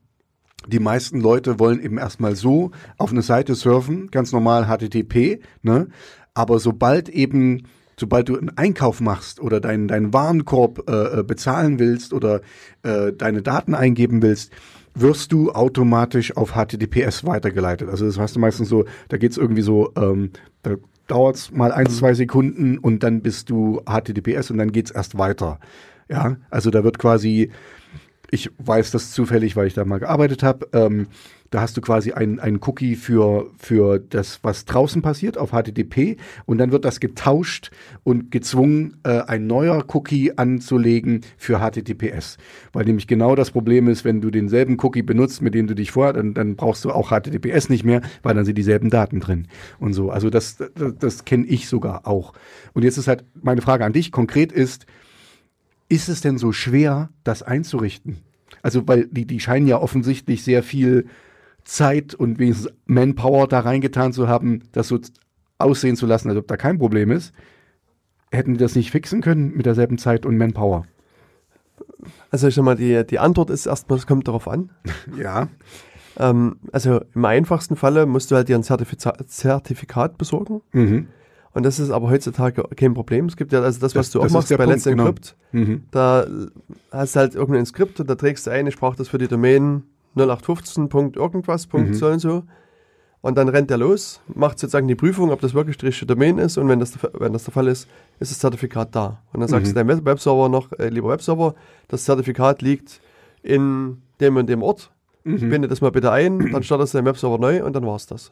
[0.67, 5.87] die meisten Leute wollen eben erstmal so auf eine Seite surfen, ganz normal HTTP, ne?
[6.33, 7.63] Aber sobald eben,
[7.99, 12.41] sobald du einen Einkauf machst oder deinen deinen Warenkorb äh, äh, bezahlen willst oder
[12.83, 14.51] äh, deine Daten eingeben willst,
[14.99, 17.89] wirst du automatisch auf HTTPS weitergeleitet.
[17.89, 20.31] Also das heißt du meistens so, da geht's irgendwie so, ähm,
[20.63, 20.75] da
[21.07, 25.59] dauert's mal ein, zwei Sekunden und dann bist du HTTPS und dann geht's erst weiter.
[26.09, 27.51] Ja, also da wird quasi,
[28.31, 31.07] ich weiß das zufällig, weil ich da mal gearbeitet habe, ähm,
[31.49, 36.57] da hast du quasi einen, Cookie für, für das, was draußen passiert auf HTTP und
[36.57, 37.71] dann wird das getauscht
[38.03, 42.37] und gezwungen, äh, ein neuer Cookie anzulegen für HTTPS.
[42.73, 45.91] Weil nämlich genau das Problem ist, wenn du denselben Cookie benutzt, mit dem du dich
[45.91, 49.47] vorher, dann, dann brauchst du auch HTTPS nicht mehr, weil dann sind dieselben Daten drin
[49.79, 50.09] und so.
[50.09, 52.33] Also das, das, das kenne ich sogar auch.
[52.73, 54.85] Und jetzt ist halt meine Frage an dich konkret ist,
[55.89, 58.17] ist es denn so schwer, das einzurichten?
[58.61, 61.07] Also, weil die, die scheinen ja offensichtlich sehr viel
[61.63, 64.99] Zeit und wenigstens Manpower da reingetan zu haben, das so
[65.57, 67.33] aussehen zu lassen, als ob da kein Problem ist.
[68.31, 70.85] Hätten die das nicht fixen können mit derselben Zeit und Manpower?
[72.29, 74.69] Also ich sag mal, die, die Antwort ist erstmal, es kommt darauf an.
[75.17, 75.49] ja.
[76.17, 80.61] Ähm, also im einfachsten Falle musst du halt dir ein Zertifikat, Zertifikat besorgen.
[80.71, 81.07] Mhm.
[81.57, 83.25] Und das ist aber heutzutage kein Problem.
[83.25, 84.85] Es gibt ja also das, was das, du auch machst bei Punkt, Let's.
[84.85, 85.35] Encrypt.
[85.51, 85.65] Genau.
[85.65, 85.83] Mhm.
[85.89, 86.27] Da
[86.91, 89.27] hast du halt irgendein Skript und da trägst du ein, ich brauche das für die
[89.27, 89.81] Domain
[90.15, 90.89] 0815.
[91.15, 91.93] irgendwas, Punkt mhm.
[91.95, 92.43] so und so.
[93.21, 96.37] Und dann rennt er los, macht sozusagen die Prüfung, ob das wirklich die richtige Domain
[96.37, 96.59] ist.
[96.59, 97.87] Und wenn das, wenn das der Fall ist,
[98.19, 99.23] ist das Zertifikat da.
[99.33, 99.79] Und dann sagst mhm.
[99.79, 101.55] du deinem Webserver noch, äh, lieber Webserver,
[101.87, 103.01] das Zertifikat liegt
[103.41, 104.91] in dem und dem Ort.
[105.49, 108.31] binde das mal bitte ein, dann startest du den Webserver neu und dann war's das.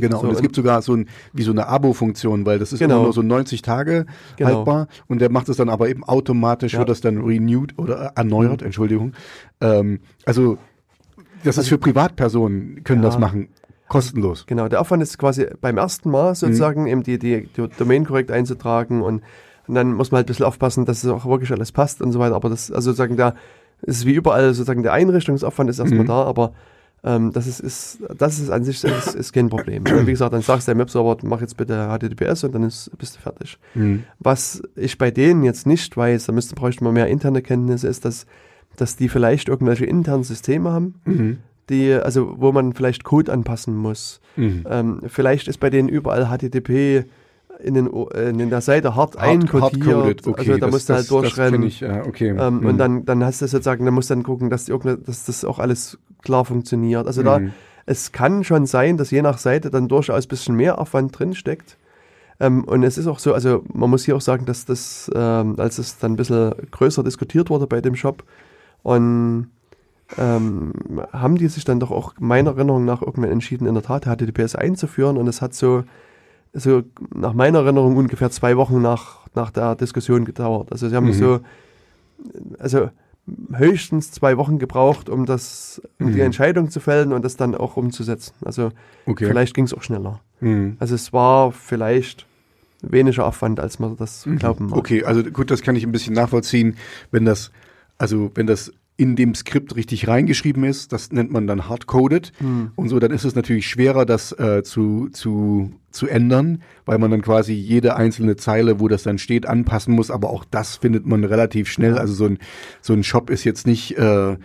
[0.00, 2.72] Genau, So, und es und- gibt sogar so ein, wie so eine Abo-Funktion, weil das
[2.72, 2.96] ist Genau.
[2.96, 4.56] immer nur so 90 Tage Genau.
[4.56, 6.78] haltbar und der macht es dann aber eben automatisch, Ja.
[6.78, 6.80] Mhm.
[6.82, 9.12] wird das dann renewed oder erneuert, Entschuldigung.
[9.60, 10.58] Ähm, also
[11.44, 13.08] das ist für Privatpersonen, können Ja.
[13.08, 13.48] das machen,
[13.88, 14.44] kostenlos.
[14.46, 18.30] Genau, der Aufwand ist quasi beim ersten Mal sozusagen eben die, die, die Domain korrekt
[18.30, 19.22] einzutragen und,
[19.66, 22.12] und dann muss man halt ein bisschen aufpassen, dass es auch wirklich alles passt und
[22.12, 22.34] so weiter.
[22.36, 23.34] Aber das, also sozusagen da
[23.82, 26.08] ist wie überall sozusagen der Einrichtungsaufwand ist erstmal Mhm.
[26.08, 26.52] da, aber
[27.02, 29.84] ähm, das ist, ist, das ist an sich ist, ist kein Problem.
[29.86, 33.16] Wie gesagt, dann sagst du deinem Webserver, mach jetzt bitte HTTPS und dann ist, bist
[33.16, 33.58] du fertig.
[33.74, 34.04] Mhm.
[34.18, 38.04] Was ich bei denen jetzt nicht weiß, da müsste, bräuchte man mehr interne Kenntnisse, ist,
[38.04, 38.26] dass,
[38.76, 41.38] dass die vielleicht irgendwelche internen Systeme haben, Mhm.
[41.70, 44.20] die, also wo man vielleicht Code anpassen muss.
[44.36, 44.64] Mhm.
[44.68, 47.04] Ähm, vielleicht ist bei denen überall HTTP
[47.62, 47.86] in, den,
[48.40, 49.62] in der Seite hard, einkodiert.
[49.86, 51.62] hardcoded, okay, also da das- musst du das- halt das durchrennen.
[51.64, 52.30] Ich, ja, okay.
[52.38, 52.66] Ähm, Mhm.
[52.66, 55.44] Und dann, dann hast du sozusagen, dann musst du dann gucken, dass, die, dass das
[55.44, 57.06] auch alles klar funktioniert.
[57.06, 57.52] Also da, Mhm.
[57.86, 61.76] es kann schon sein, dass je nach Seite dann durchaus ein bisschen mehr Aufwand drinsteckt.
[62.38, 65.56] Ähm, und es ist auch so, also man muss hier auch sagen, dass das, ähm,
[65.58, 68.24] als es dann ein bisschen größer diskutiert wurde bei dem Shop
[68.82, 69.48] und
[70.18, 70.72] ähm,
[71.12, 74.56] haben die sich dann doch auch meiner Erinnerung nach irgendwann entschieden, in der Tat HTTPS
[74.56, 75.84] einzuführen und es hat so,
[76.52, 76.82] so
[77.14, 80.72] nach meiner Erinnerung ungefähr zwei Wochen nach, nach der Diskussion gedauert.
[80.72, 81.12] Also sie haben Mhm.
[81.12, 81.40] so,
[82.58, 82.90] also
[83.52, 86.26] höchstens zwei Wochen gebraucht, um das, um die Mhm.
[86.26, 88.34] Entscheidung zu fällen und das dann auch umzusetzen.
[88.44, 88.70] Also
[89.06, 89.26] okay.
[89.26, 90.20] vielleicht ging es auch schneller.
[90.40, 90.76] Mhm.
[90.80, 92.26] Also es war vielleicht
[92.82, 94.78] weniger Aufwand, als man das glauben mag.
[94.78, 96.76] Okay, also gut, das kann ich ein bisschen nachvollziehen,
[97.10, 97.50] wenn das,
[97.98, 102.32] also wenn das in dem Skript richtig reingeschrieben ist, das nennt man dann hardcoded.
[102.36, 102.72] Hm.
[102.76, 107.10] und so, dann ist es natürlich schwerer, das äh, zu, zu, zu ändern, weil man
[107.10, 111.06] dann quasi jede einzelne Zeile, wo das dann steht, anpassen muss, aber auch das findet
[111.06, 111.96] man relativ schnell.
[111.96, 112.38] Also so ein,
[112.82, 114.36] so ein Shop ist jetzt nicht, äh,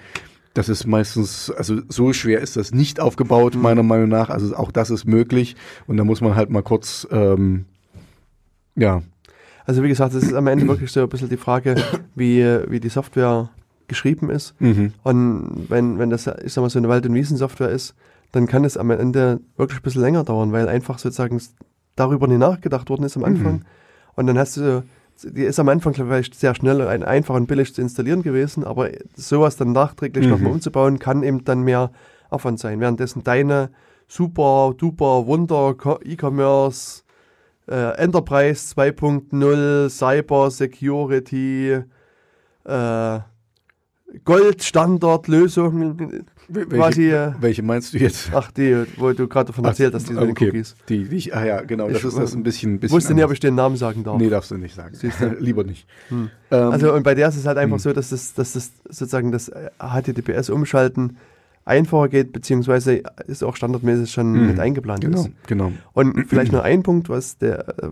[0.54, 4.30] das ist meistens, also so schwer ist das nicht aufgebaut, meiner Meinung nach.
[4.30, 5.58] Also auch das ist möglich.
[5.86, 7.66] Und da muss man halt mal kurz, ähm,
[8.78, 9.02] ja,
[9.66, 11.76] Also wie gesagt, es ist am Ende wirklich so ein bisschen die Frage,
[12.16, 13.50] wie, wie die Software
[13.88, 14.54] geschrieben ist.
[14.60, 14.94] mhm.
[15.04, 17.96] Und wenn, wenn das, ich sag mal, so eine Wald- und Wiesensoftware ist,
[18.32, 21.42] dann kann es am Ende wirklich ein bisschen länger dauern, weil einfach sozusagen
[21.96, 23.64] darüber nicht nachgedacht worden ist am Anfang.
[24.16, 24.84] Und dann hast du,
[25.24, 28.90] die ist am Anfang vielleicht sehr schnell und einfach und billig zu installieren gewesen, aber
[29.16, 30.32] sowas dann nachträglich Mhm.
[30.32, 31.92] nochmal umzubauen, kann eben dann mehr
[32.30, 32.80] Aufwand sein.
[32.82, 33.70] Währenddessen deine
[34.08, 37.04] super, duper, Wunder, Co- E-Commerce,
[37.70, 41.80] äh, Enterprise 2.0, Cyber Security,
[42.66, 43.20] äh,
[44.24, 48.30] Gold-Standard-Lösungen, Welche, quasi, äh, welche meinst du jetzt?
[48.34, 50.48] ach die, wo du gerade davon erzählt hast, diese okay.
[50.50, 50.76] Cookies.
[50.90, 53.24] Die, die ich, ah ja, genau, das Ich ist das ein bisschen, bisschen wusste nicht,
[53.26, 54.18] ob ich den Namen sagen darf.
[54.20, 54.96] Nee, darfst du nicht sagen.
[55.00, 55.28] Du?
[55.40, 55.88] Lieber nicht.
[56.10, 56.30] Hm.
[56.52, 57.82] Ähm, Also und bei der ist es halt einfach Hm.
[57.82, 61.18] so, dass das, dass das sozusagen das HTTPS-Umschalten
[61.66, 64.48] einfacher geht, beziehungsweise ist auch standardmäßig schon Mhm.
[64.48, 65.30] mit eingeplant genau, ist.
[65.48, 65.72] genau.
[65.94, 67.90] Und vielleicht nur ein Punkt, was der, äh,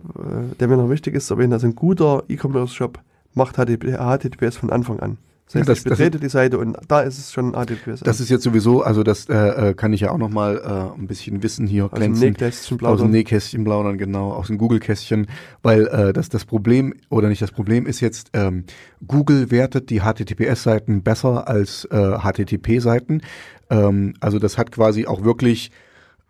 [0.59, 2.99] der mir noch wichtig ist, aber also ein guter E-Commerce-Shop
[3.33, 5.17] macht HTTP HTTPS von Anfang an.
[5.53, 8.01] Das heißt, Das- ich das- betrete die Seite und da ist es schon HTTPS.
[8.01, 10.99] Das ist jetzt sowieso, also das äh, äh, kann ich ja auch noch mal äh,
[10.99, 12.27] ein bisschen Wissen hier aus dem glänzen.
[12.29, 13.11] Nähkästchen Aus dem plaudern.
[13.11, 15.27] Nähkästchen plaudern, genau, aus dem Google-Kästchen,
[15.61, 18.65] weil äh, das, das Problem, oder nicht das Problem ist jetzt, ähm,
[19.07, 23.21] Google wertet die HTTPS-Seiten besser als äh, HTTP-Seiten.
[23.69, 25.71] Ähm, also das hat quasi auch wirklich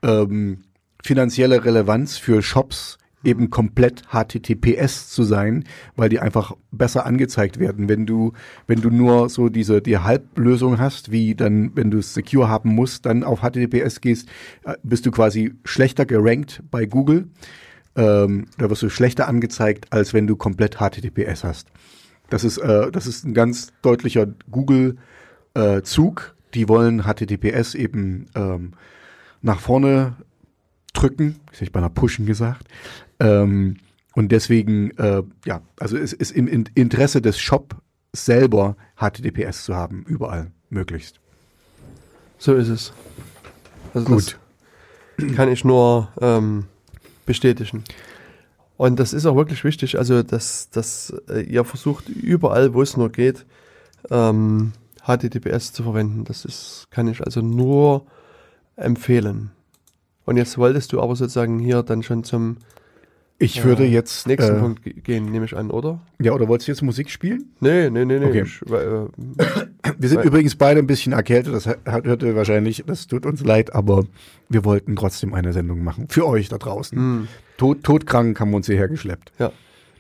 [0.03, 0.63] ähm,
[1.03, 5.63] finanzielle Relevanz für Shops, eben komplett HTTPS zu sein,
[5.95, 7.89] weil die einfach besser angezeigt werden.
[7.89, 8.33] Wenn du,
[8.67, 12.69] wenn du nur so diese die Halblösung hast, wie dann, wenn du es secure haben
[12.75, 14.29] musst, dann auf HTTPS gehst,
[14.63, 17.29] äh, bist du quasi schlechter gerankt bei Google.
[17.95, 21.67] Ähm, da wirst du schlechter angezeigt, als wenn du komplett HTTPS hast.
[22.29, 26.35] Das ist, äh, das ist ein ganz deutlicher Google-Zug.
[26.53, 28.73] die wollen HTTPS eben ähm,
[29.41, 30.15] nach vorne
[30.93, 32.67] drücken, das hätte ich beinahe pushen gesagt.
[33.19, 33.77] Ähm,
[34.15, 37.75] und deswegen, äh, ja, also es ist im In- Interesse des Shop
[38.13, 41.19] selber HTTPS zu haben, überall möglichst.
[42.37, 42.93] So ist es.
[43.93, 44.39] Also Gut.
[45.35, 46.65] Kann ich nur ähm,
[47.25, 47.83] bestätigen.
[48.77, 52.97] Und das ist auch wirklich wichtig, also dass, dass äh, ihr versucht, überall, wo es
[52.97, 53.45] nur geht,
[54.09, 54.73] ähm,
[55.05, 56.23] HTTPS zu verwenden.
[56.23, 58.05] Das ist, kann ich also nur
[58.75, 59.51] empfehlen.
[60.25, 62.57] Und jetzt wolltest du aber sozusagen hier dann schon zum
[63.39, 64.27] Ich äh, würde jetzt.
[64.27, 65.99] nächsten äh, Punkt ge- gehen, nehme ich an, oder?
[66.21, 67.51] Ja, oder wolltest du jetzt Musik spielen?
[67.59, 68.25] Nee, nee, nee, nee.
[68.25, 68.43] Okay.
[68.43, 68.71] Ich, äh,
[69.97, 73.25] Wir sind Weil- übrigens beide ein bisschen erkältet, das hat- hört ihr wahrscheinlich, das tut
[73.25, 74.05] uns leid, aber
[74.49, 76.07] wir wollten trotzdem eine Sendung machen.
[76.09, 76.97] Für euch da draußen.
[77.21, 77.27] mh.
[77.57, 79.31] Tod, todkrank haben wir uns hierher geschleppt.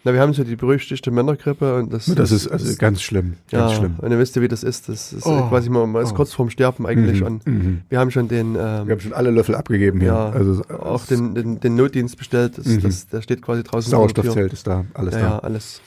[0.05, 3.71] Na, wir haben so die berüchtigte Männergrippe und das, Das ist also ganz schlimm, ganz
[3.71, 3.95] ja, schlimm.
[3.99, 4.89] Und ihr wisst ja, wie das ist.
[4.89, 5.37] Das ist Oh.
[5.45, 6.15] äh, quasi, man, man ist Oh.
[6.15, 7.81] kurz vorm Sterben eigentlich Mhm, und mhm.
[7.87, 10.09] wir haben schon den, Wir ähm, haben schon alle Löffel abgegeben hier.
[10.09, 12.57] ja, also auch den, den, den Notdienst bestellt.
[12.57, 12.81] Das, Mhm.
[12.81, 13.89] das, der steht quasi draußen.
[13.91, 15.25] Sauerstoffzelt ist da, alles Ja, da.
[15.27, 15.81] ja, alles.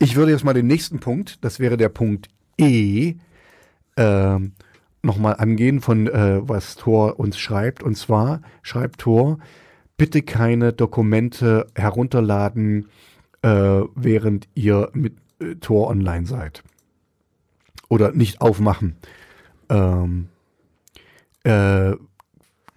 [0.00, 2.28] Ich würde jetzt mal den nächsten Punkt, das wäre der Punkt
[2.60, 3.14] E,
[3.96, 4.52] ähm,
[5.02, 7.84] nochmal angehen von äh, was Thor uns schreibt.
[7.84, 9.38] Und zwar schreibt Thor,
[9.96, 12.86] bitte keine Dokumente herunterladen,
[13.42, 16.62] äh, während ihr mit äh, Tor online seid.
[17.88, 18.96] Oder nicht aufmachen.
[19.68, 20.28] Ähm,
[21.44, 21.92] äh,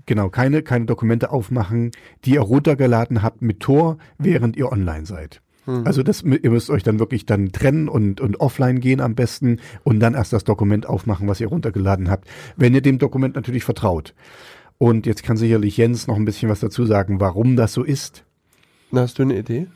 [0.06, 1.92] genau, keine, keine Dokumente aufmachen,
[2.26, 5.42] die ihr runtergeladen habt mit Tor, während ihr online seid.
[5.66, 5.86] Mhm.
[5.86, 9.60] Also das, ihr müsst euch dann wirklich dann trennen und, und offline gehen am besten
[9.84, 13.64] und dann erst das Dokument aufmachen, was ihr runtergeladen habt, wenn ihr dem Dokument natürlich
[13.64, 14.14] vertraut.
[14.78, 18.24] Und jetzt kann sicherlich Jens noch ein bisschen was dazu sagen, warum das so ist.
[18.92, 19.68] Hast du eine Idee?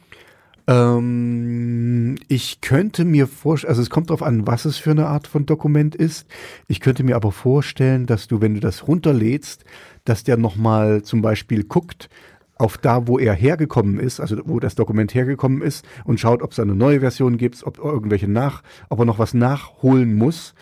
[0.67, 5.27] Ähm, ich könnte mir vorstellen, also es kommt darauf an, was es für eine Art
[5.27, 6.27] von Dokument ist.
[6.67, 9.63] Ich könnte mir aber vorstellen, dass du, wenn du das runterlädst,
[10.05, 12.09] dass der nochmal zum Beispiel guckt,
[12.57, 16.51] auf da, wo er hergekommen ist, also wo das Dokument hergekommen ist und schaut, ob
[16.51, 20.53] es eine neue Version gibt, ob irgendwelche nach, ob er noch was nachholen muss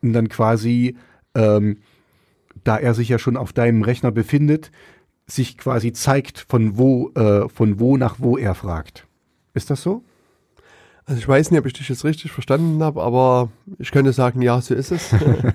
[0.00, 0.96] und dann quasi,
[1.34, 1.78] ähm,
[2.64, 4.70] da er sich ja schon auf deinem Rechner befindet,
[5.26, 9.06] sich quasi zeigt, von wo, äh, von wo nach wo er fragt.
[9.54, 10.02] Ist das so?
[11.04, 14.40] Also ich weiß nicht, ob ich dich jetzt richtig verstanden habe, aber ich könnte sagen,
[14.40, 15.10] ja, so ist es.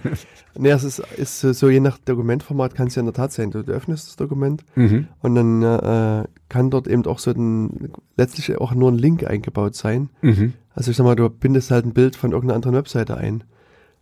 [0.57, 3.51] nee, es ist, ist so, je nach Dokumentformat kann es ja in der Tat sein.
[3.51, 5.07] Du, du öffnest das Dokument Mhm.
[5.21, 9.75] und dann äh, kann dort eben auch so ein, letztlich auch nur ein Link eingebaut
[9.75, 10.09] sein.
[10.21, 10.53] Mhm.
[10.75, 13.45] Also ich sag mal, du bindest halt ein Bild von irgendeiner anderen Webseite ein.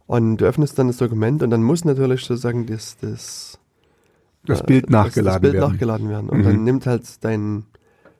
[0.07, 3.59] Und du öffnest dann das Dokument und dann muss natürlich sozusagen das, das,
[4.45, 5.71] Das äh, Bild das, nachgeladen das Bild werden.
[5.71, 6.29] nachgeladen werden.
[6.29, 6.43] Und Mhm.
[6.43, 7.65] dann nimmt halt dein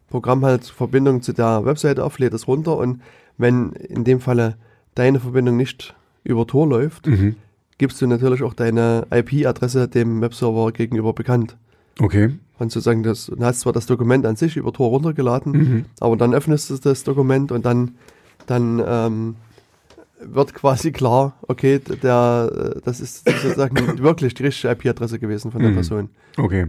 [0.10, 3.02] Programm halt Verbindung zu der Webseite auf, lädt es runter und
[3.38, 4.56] wenn in dem Falle
[4.96, 7.36] deine Verbindung nicht über Tor läuft, Mhm.
[7.78, 11.58] gibst du natürlich auch deine IP-Adresse dem Webserver gegenüber bekannt.
[12.00, 12.32] Okay.
[12.58, 15.86] Und sozusagen das, du hast zwar das Dokument an sich über Tor runtergeladen, Mhm.
[16.00, 17.96] aber dann öffnest du das Dokument und dann,
[18.48, 19.36] dann ähm,
[20.22, 25.72] wird quasi klar, okay, der, das ist sozusagen wirklich die richtige IP-Adresse gewesen von der
[25.72, 25.76] Mhm.
[25.76, 26.10] Person.
[26.38, 26.68] Okay.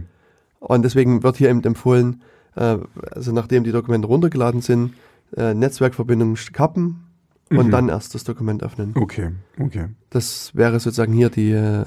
[0.59, 2.21] Und deswegen wird hier eben empfohlen,
[2.57, 2.77] äh,
[3.11, 4.93] also nachdem die Dokumente runtergeladen sind,
[5.35, 7.03] äh, Netzwerkverbindungen kappen
[7.49, 7.71] und Mhm.
[7.71, 8.91] dann erst das Dokument öffnen.
[8.95, 9.31] Okay.
[9.59, 9.85] Okay.
[10.09, 11.83] Das wäre sozusagen hier die äh,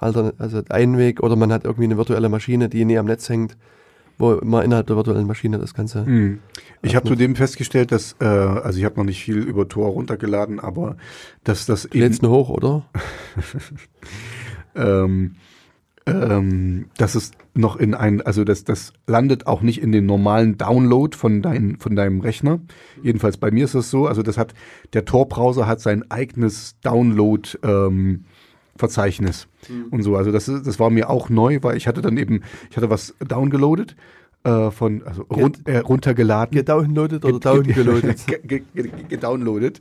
[0.00, 3.28] Altern also ein Weg oder man hat irgendwie eine virtuelle Maschine, die näher am Netz
[3.28, 3.56] hängt,
[4.18, 6.04] wo man innerhalb der virtuellen Maschine das Ganze.
[6.04, 6.38] Mhm.
[6.82, 10.60] Ich habe zudem festgestellt, dass, äh, also ich habe noch nicht viel über Tor runtergeladen,
[10.60, 10.96] aber
[11.44, 12.84] dass das Du lädst nur hoch, oder?
[14.74, 15.36] ähm,
[16.06, 20.58] ähm, dass es noch in ein, also das, das landet auch nicht in den normalen
[20.58, 22.60] Download von, dein, von deinem Rechner.
[23.02, 24.54] Jedenfalls bei mir ist es so, also das hat,
[24.92, 28.24] der Tor-Browser hat sein eigenes Download, ähm,
[28.76, 29.46] Verzeichnis
[29.92, 30.16] und so.
[30.16, 32.40] Also das, ist, das war mir auch neu, weil ich hatte dann eben,
[32.70, 33.94] ich hatte was downgeloadet,
[34.42, 36.56] äh, von, also run, äh, runtergeladen.
[36.56, 38.26] Gedownloadet oder Ge- ge- downgeloadet?
[38.26, 39.80] ge- ge- ge- gedownloadet,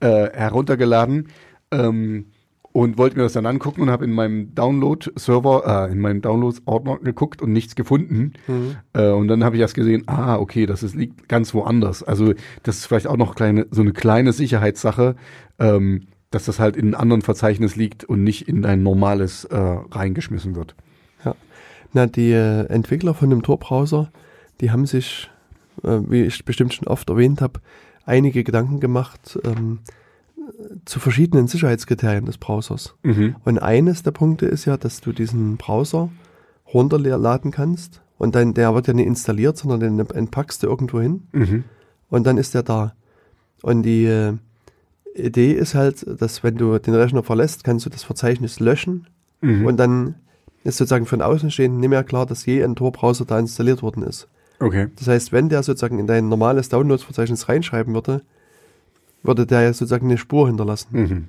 [0.00, 1.28] äh, heruntergeladen
[1.70, 2.26] ähm,
[2.72, 6.98] und wollte mir das dann angucken und habe in meinem Download-Server, äh, in meinem Downloads-Ordner
[6.98, 8.32] geguckt und nichts gefunden.
[8.46, 8.76] Mhm.
[8.94, 12.02] Äh, und dann habe ich erst gesehen, ah, okay, das ist, liegt ganz woanders.
[12.02, 12.32] Also
[12.62, 15.16] das ist vielleicht auch noch kleine, so eine kleine Sicherheitssache,
[15.58, 19.56] ähm, dass das halt in einem anderen Verzeichnis liegt und nicht in ein normales äh,
[19.56, 20.74] reingeschmissen wird.
[21.94, 24.10] Na, die äh, Entwickler von dem Tor-Browser,
[24.60, 25.30] die haben sich,
[25.82, 27.60] äh, wie ich bestimmt schon oft erwähnt habe,
[28.06, 29.80] einige Gedanken gemacht ähm,
[30.84, 32.94] zu verschiedenen Sicherheitskriterien des Browsers.
[33.02, 33.36] Mhm.
[33.44, 36.10] Und eines der Punkte ist ja, dass du diesen Browser
[36.72, 41.24] runterladen kannst und dann der wird ja nicht installiert, sondern den entpackst du irgendwo hin
[41.32, 41.64] Mhm.
[42.08, 42.94] und dann ist der da.
[43.62, 44.34] Und die äh,
[45.14, 49.06] Idee ist halt, dass wenn du den Rechner verlässt, kannst du das Verzeichnis löschen
[49.40, 49.66] Mhm.
[49.66, 50.14] und dann
[50.64, 54.28] ist sozusagen von Außenstehenden nicht mehr klar, dass je ein Tor-Browser da installiert worden ist.
[54.60, 54.86] okay.
[54.96, 58.22] Das heißt, wenn der sozusagen in dein normales Downloads-Verzeichnis reinschreiben würde,
[59.22, 60.88] würde der ja sozusagen eine Spur hinterlassen.
[60.92, 61.28] Mhm.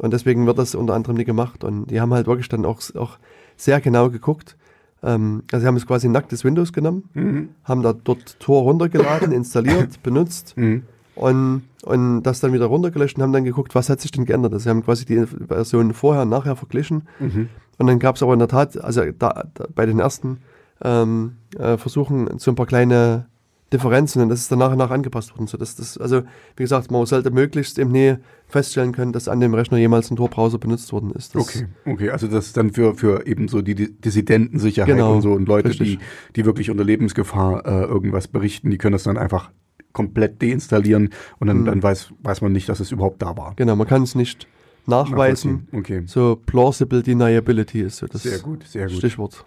[0.00, 1.62] Und deswegen wird das unter anderem nicht gemacht.
[1.64, 3.18] Und die haben halt wirklich dann auch, auch
[3.56, 4.56] sehr genau geguckt.
[5.02, 7.48] Ähm, also sie haben es quasi nacktes Windows genommen, Mhm.
[7.64, 10.82] haben da dort Tor runtergeladen, installiert, benutzt Mhm.
[11.14, 14.52] und, und das dann wieder runtergelöscht und haben dann geguckt, was hat sich denn geändert.
[14.52, 17.06] Also sie haben quasi die Version vorher und nachher verglichen.
[17.20, 17.48] Mhm.
[17.78, 20.38] Und dann gab es aber in der Tat, also da, da, bei den ersten
[20.82, 23.26] ähm, äh, Versuchen so ein paar kleine
[23.74, 25.46] Differenzen und das ist dann nach und nach angepasst worden.
[25.46, 26.22] So dass das, also
[26.56, 30.16] wie gesagt, man sollte möglichst im Nähe feststellen können, dass an dem Rechner jemals ein
[30.16, 31.34] Tor-Browser benutzt worden ist.
[31.34, 35.14] Das, Okay, okay, also das ist dann für, für eben so die Di- Dissidentensicherheit Genau,
[35.16, 35.98] und so und Leute, richtig.
[35.98, 36.04] die,
[36.36, 39.50] die wirklich unter Lebensgefahr äh, irgendwas berichten, die können das dann einfach
[39.92, 41.64] komplett deinstallieren und dann, Mhm.
[41.66, 43.52] dann weiß, weiß man nicht, dass es überhaupt da war.
[43.56, 44.46] Genau, man kann es nicht
[44.86, 45.68] nachweisen.
[45.72, 48.96] Okay, So plausible deniability ist so das sehr gut, sehr gut.
[48.96, 49.44] Stichwort.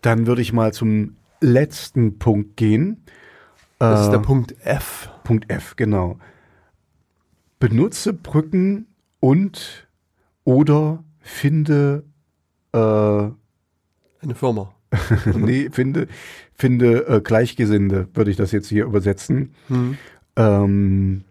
[0.00, 3.04] Dann würde ich mal zum letzten Punkt gehen.
[3.90, 5.10] Das ist der Punkt F.
[5.24, 6.18] Punkt F, genau.
[7.58, 8.86] Benutze Brücken
[9.18, 9.88] und
[10.44, 12.04] oder finde
[12.72, 13.34] äh, Eine
[14.34, 14.74] Firma.
[15.34, 16.06] nee, finde,
[16.54, 19.54] finde äh, Gleichgesinnte, würde ich das jetzt hier übersetzen.
[19.68, 19.96] Hm.
[20.36, 21.24] Ähm,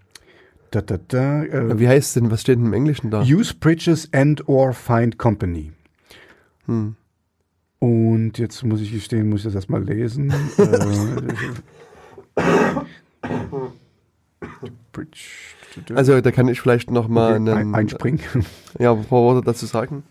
[0.71, 3.21] da, da, da, äh, Wie heißt denn, was steht denn im Englischen da?
[3.21, 5.71] use bridges and or find company.
[6.65, 6.95] Hm.
[7.79, 10.33] Und jetzt muss ich gestehen, muss ich das erstmal lesen.
[10.57, 10.65] äh.
[15.95, 18.21] Also da kann ich vielleicht noch mal okay, ein, einen, einspringen.
[18.79, 20.03] ja, ein paar Worte dazu sagen.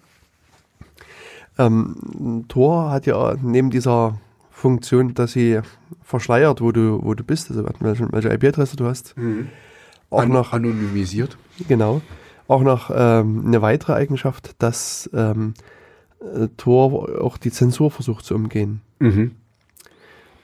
[1.58, 4.18] Ähm, Tor hat ja neben dieser
[4.50, 5.60] Funktion, dass sie
[6.02, 9.14] verschleiert, wo du, wo du bist, also welche, welche IP-Adresse du hast,
[10.10, 11.36] auch An- noch anonymisiert.
[11.68, 12.00] Genau.
[12.48, 15.54] Auch noch ähm, eine weitere Eigenschaft, dass ähm,
[16.20, 18.80] äh, Tor auch die Zensur versucht zu umgehen.
[18.98, 19.32] Mhm.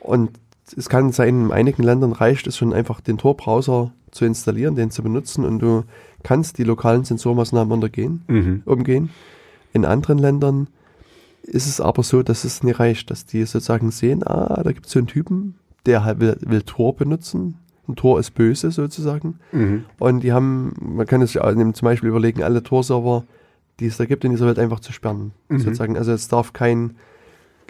[0.00, 0.38] Und
[0.76, 4.90] es kann sein, in einigen Ländern reicht es schon einfach, den Tor-Browser zu installieren, den
[4.90, 5.84] zu benutzen und du
[6.22, 8.62] kannst die lokalen Zensurmaßnahmen untergehen, Mhm.
[8.64, 9.10] umgehen.
[9.72, 10.68] In anderen Ländern
[11.42, 14.86] ist es aber so, dass es nicht reicht, dass die sozusagen sehen, ah, da gibt
[14.86, 15.54] es so einen Typen,
[15.84, 17.58] der halt will, will Tor benutzen.
[17.86, 19.38] Ein Tor ist böse sozusagen.
[19.52, 19.84] Mhm.
[20.00, 23.22] Und die haben, man kann es sich auch zum Beispiel überlegen, alle Tor-Server,
[23.78, 25.30] die es da gibt in dieser Welt, einfach zu sperren.
[25.48, 25.60] Mhm.
[25.60, 25.96] Sozusagen.
[25.96, 26.96] Also es darf kein,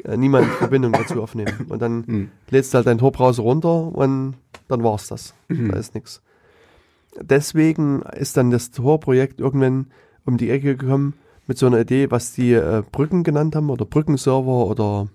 [0.05, 1.66] äh, niemand Verbindung dazu aufnehmen.
[1.68, 2.30] Und dann Mhm.
[2.51, 4.34] lädst du halt deinen Tor-Browser runter und
[4.68, 5.34] dann war es das.
[5.49, 5.70] Mhm.
[5.70, 6.22] Da ist nichts.
[7.20, 9.86] Deswegen ist dann das Tor-Projekt irgendwann
[10.24, 11.14] um die Ecke gekommen
[11.47, 15.09] mit so einer Idee, was die äh, Brücken genannt haben oder Brückenserver oder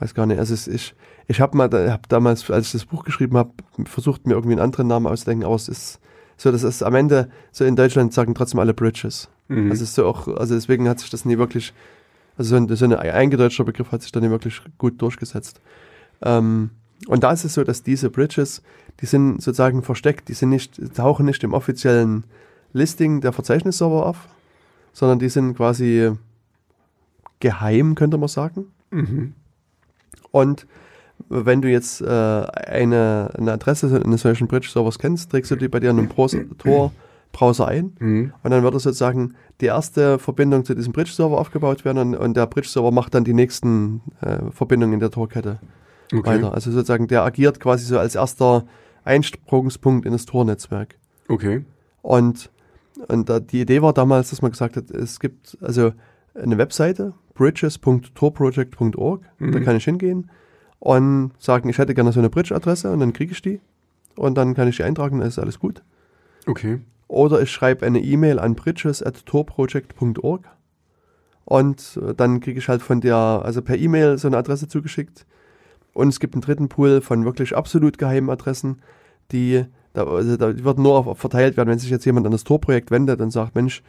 [0.00, 0.38] weiß gar nicht.
[0.38, 0.94] Also es ist,
[1.26, 3.50] ich habe mal, hab damals, als ich das Buch geschrieben habe,
[3.84, 6.00] versucht mir irgendwie einen anderen Namen auszudenken, aber es ist
[6.36, 9.28] so, das ist am Ende so in Deutschland sagen trotzdem alle Bridges.
[9.48, 9.70] Mhm.
[9.70, 11.74] Also es ist so auch, also deswegen hat sich das nie wirklich,
[12.38, 15.60] also so ein, so ein eingedeutschter Begriff hat sich da nie wirklich gut durchgesetzt.
[16.22, 16.70] Ähm,
[17.06, 18.62] und da ist es so, dass diese Bridges,
[19.00, 22.24] die sind sozusagen versteckt, die sind nicht, tauchen nicht im offiziellen
[22.72, 24.28] Listing der Verzeichnisserver auf,
[24.92, 26.12] sondern die sind quasi
[27.40, 28.66] geheim, könnte man sagen.
[28.90, 29.34] Mhm.
[30.30, 30.66] Und
[31.28, 35.80] wenn du jetzt äh, eine, eine Adresse eines solchen Bridge-Servers kennst, trägst du die bei
[35.80, 36.08] dir in einem
[37.32, 38.32] Browser- ein Mhm.
[38.42, 42.36] und dann wird es sozusagen die erste Verbindung zu diesem Bridge-Server aufgebaut werden und, und
[42.36, 45.58] der Bridge-Server macht dann die nächsten äh, Verbindungen in der Torkette
[46.12, 46.24] Okay.
[46.26, 46.54] weiter.
[46.54, 48.64] Also sozusagen der agiert quasi so als erster
[49.04, 50.96] Einsprungspunkt in das Tornetzwerk.
[51.28, 51.64] Okay.
[52.00, 52.50] Und,
[53.08, 55.92] und da, die Idee war damals, dass man gesagt hat, es gibt also
[56.34, 59.64] eine Webseite, bridges.torproject.org, da Mhm.
[59.64, 60.30] kann ich hingehen
[60.78, 63.60] und sagen, ich hätte gerne so eine Bridge-Adresse und dann kriege ich die
[64.16, 65.82] und dann kann ich die eintragen, dann ist alles gut.
[66.46, 66.78] Okay.
[67.08, 70.44] Oder ich schreibe eine E-Mail an bridges.torproject.org
[71.44, 75.24] und äh, dann kriege ich halt von der, also per E-Mail so eine Adresse zugeschickt.
[75.94, 78.82] Und es gibt einen dritten Pool von wirklich absolut geheimen Adressen,
[79.32, 82.44] die, da, also da die würden nur verteilt werden, wenn sich jetzt jemand an das
[82.44, 83.82] Tor-Projekt wendet und sagt, Mensch,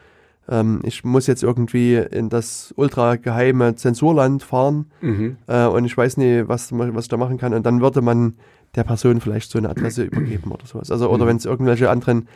[0.48, 5.38] ähm, ich muss jetzt irgendwie in das ultra geheime Zensurland fahren Mhm.
[5.48, 7.54] äh, und ich weiß nicht, was, was ich da machen kann.
[7.54, 8.36] Und dann würde man
[8.76, 10.90] der Person vielleicht so eine Adresse übergeben oder sowas.
[10.90, 11.30] Also, oder Mhm.
[11.30, 12.28] wenn es irgendwelche anderen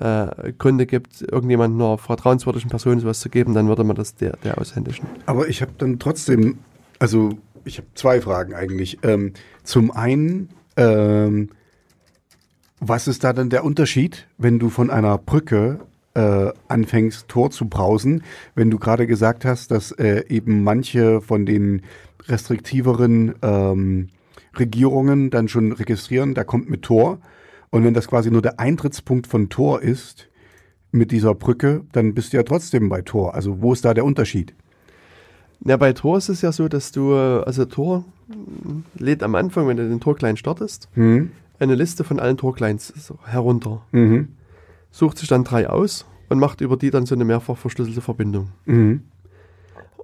[0.00, 4.36] äh, Gründe gibt, irgendjemand einer vertrauenswürdigen Person sowas zu geben, dann würde man das der,
[4.44, 5.06] der aushändigen.
[5.26, 6.58] Aber ich habe dann trotzdem,
[6.98, 7.30] also
[7.64, 8.98] ich habe zwei Fragen eigentlich.
[9.02, 9.32] Ähm,
[9.64, 11.50] zum einen, ähm,
[12.80, 15.80] was ist da denn der Unterschied, wenn du von einer Brücke
[16.14, 18.22] äh, anfängst, Tor zu brausen,
[18.54, 21.82] wenn du gerade gesagt hast, dass äh, eben manche von den
[22.28, 24.08] restriktiveren ähm,
[24.58, 27.18] Regierungen dann schon registrieren, da kommt mit Tor.
[27.70, 30.28] Und wenn das quasi nur der Eintrittspunkt von Tor ist,
[30.90, 33.34] mit dieser Brücke, dann bist du ja trotzdem bei Tor.
[33.34, 34.54] Also wo ist da der Unterschied?
[35.64, 39.66] Ja, bei Tor ist es ja so, dass du, also Tor mm, lädt am Anfang,
[39.68, 41.30] wenn du den Tor-Client startest, Hm?
[41.58, 44.28] eine Liste von allen Tor-Clients herunter, Mhm.
[44.90, 48.48] sucht sich dann drei aus und macht über die dann so eine mehrfach verschlüsselte Verbindung.
[48.64, 49.02] Mhm.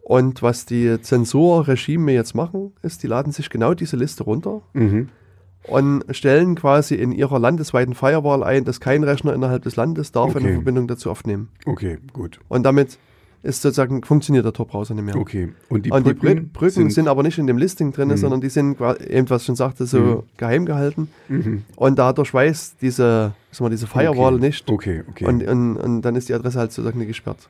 [0.02, 5.08] Und was die Zensurregime jetzt machen, ist, die laden sich genau diese Liste runter Mhm.
[5.68, 10.34] Und stellen quasi in ihrer landesweiten Firewall ein, dass kein Rechner innerhalb des Landes darf
[10.34, 10.44] Okay.
[10.44, 11.48] eine Verbindung dazu aufnehmen.
[11.66, 12.38] Okay, gut.
[12.48, 12.98] Und damit
[13.42, 15.16] ist sozusagen, funktioniert der Tor-Browser nicht mehr.
[15.16, 15.52] Okay.
[15.68, 18.16] Und die und die Brücken, Brücken, Brücken sind, aber nicht in dem Listing drin, Mhm.
[18.16, 20.22] sondern die sind, eben was ich schon sagte, so Mhm.
[20.38, 21.08] geheim gehalten.
[21.28, 21.62] Mhm.
[21.76, 24.46] Und dadurch weiß diese, sag mal, diese Firewall okay.
[24.46, 24.70] nicht.
[24.70, 25.26] Okay, okay.
[25.26, 27.48] Und, und, und dann ist die Adresse halt sozusagen nicht gesperrt.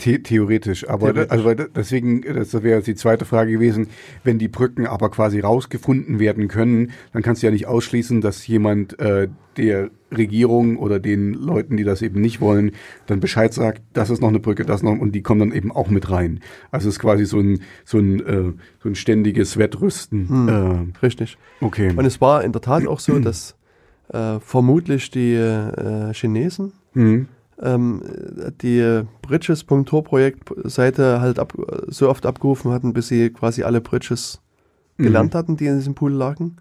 [0.00, 1.30] The theoretisch, aber Theoretisch.
[1.32, 3.88] also deswegen, das wäre jetzt die zweite Frage gewesen,
[4.24, 8.46] wenn die Brücken aber quasi rausgefunden werden können, dann kannst du ja nicht ausschließen, dass
[8.46, 12.72] jemand äh, der Regierung oder den Leuten, die das eben nicht wollen,
[13.06, 15.72] dann Bescheid sagt, das ist noch eine Brücke, das noch und die kommen dann eben
[15.72, 16.40] auch mit rein.
[16.70, 20.92] Also es ist quasi so ein so ein äh, so ein ständiges Wettrüsten.
[21.02, 21.38] Richtig.
[21.60, 21.92] Äh, okay.
[21.94, 23.56] Und es war in der Tat auch so, dass
[24.08, 27.28] äh, vermutlich die äh, Chinesen Mhm.
[27.62, 28.02] Ähm,
[28.60, 31.52] die Bridges.tor-Projekt-Seite halt ab,
[31.86, 34.40] so oft abgerufen hatten, bis sie quasi alle Bridges
[34.98, 36.56] gelernt hatten, die in diesem Pool lagen.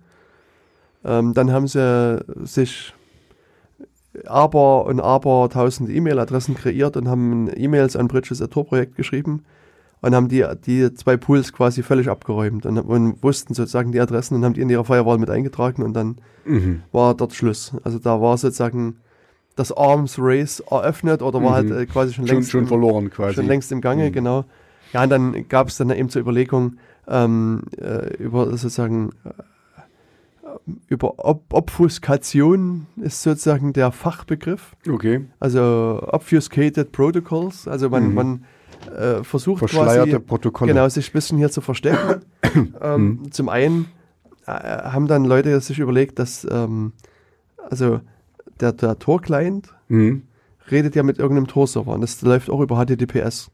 [1.03, 2.93] Ähm, dann haben sie sich
[4.25, 9.43] aber und aber tausend E-Mail-Adressen kreiert und haben E-Mails an Bridges Tor-Projekt geschrieben
[10.01, 14.35] und haben die, die zwei Pools quasi völlig abgeräumt und, und wussten sozusagen die Adressen
[14.35, 16.81] und haben die in ihre Firewall mit eingetragen und dann Mhm.
[16.91, 17.73] war dort Schluss.
[17.83, 18.97] Also da war sozusagen
[19.55, 21.73] das Arms Race eröffnet oder war Mhm.
[21.73, 23.35] halt quasi schon Schon, längst schon im- verloren quasi.
[23.35, 24.13] schon längst im Gange, Mhm.
[24.13, 24.45] genau.
[24.93, 26.77] Ja, und dann gab es dann eben zur Überlegung
[27.07, 29.29] ähm, äh, über sozusagen äh,
[30.87, 35.25] über Ob Obfuskation ist sozusagen der Fachbegriff, Okay.
[35.39, 38.13] also obfuscated protocols, also man, Mhm.
[38.13, 38.45] man
[38.97, 40.73] äh, versucht Verschleierte quasi Protokolle.
[40.73, 42.21] genau sich ein bisschen hier zu verstecken.
[42.81, 43.87] ähm, Zum einen
[44.47, 46.93] äh, haben dann Leute sich überlegt, dass ähm,
[47.69, 48.01] also
[48.61, 50.23] der, der Tor-Client Mhm.
[50.69, 53.51] redet ja mit irgendeinem Tor-Server und das läuft auch über HTTPS.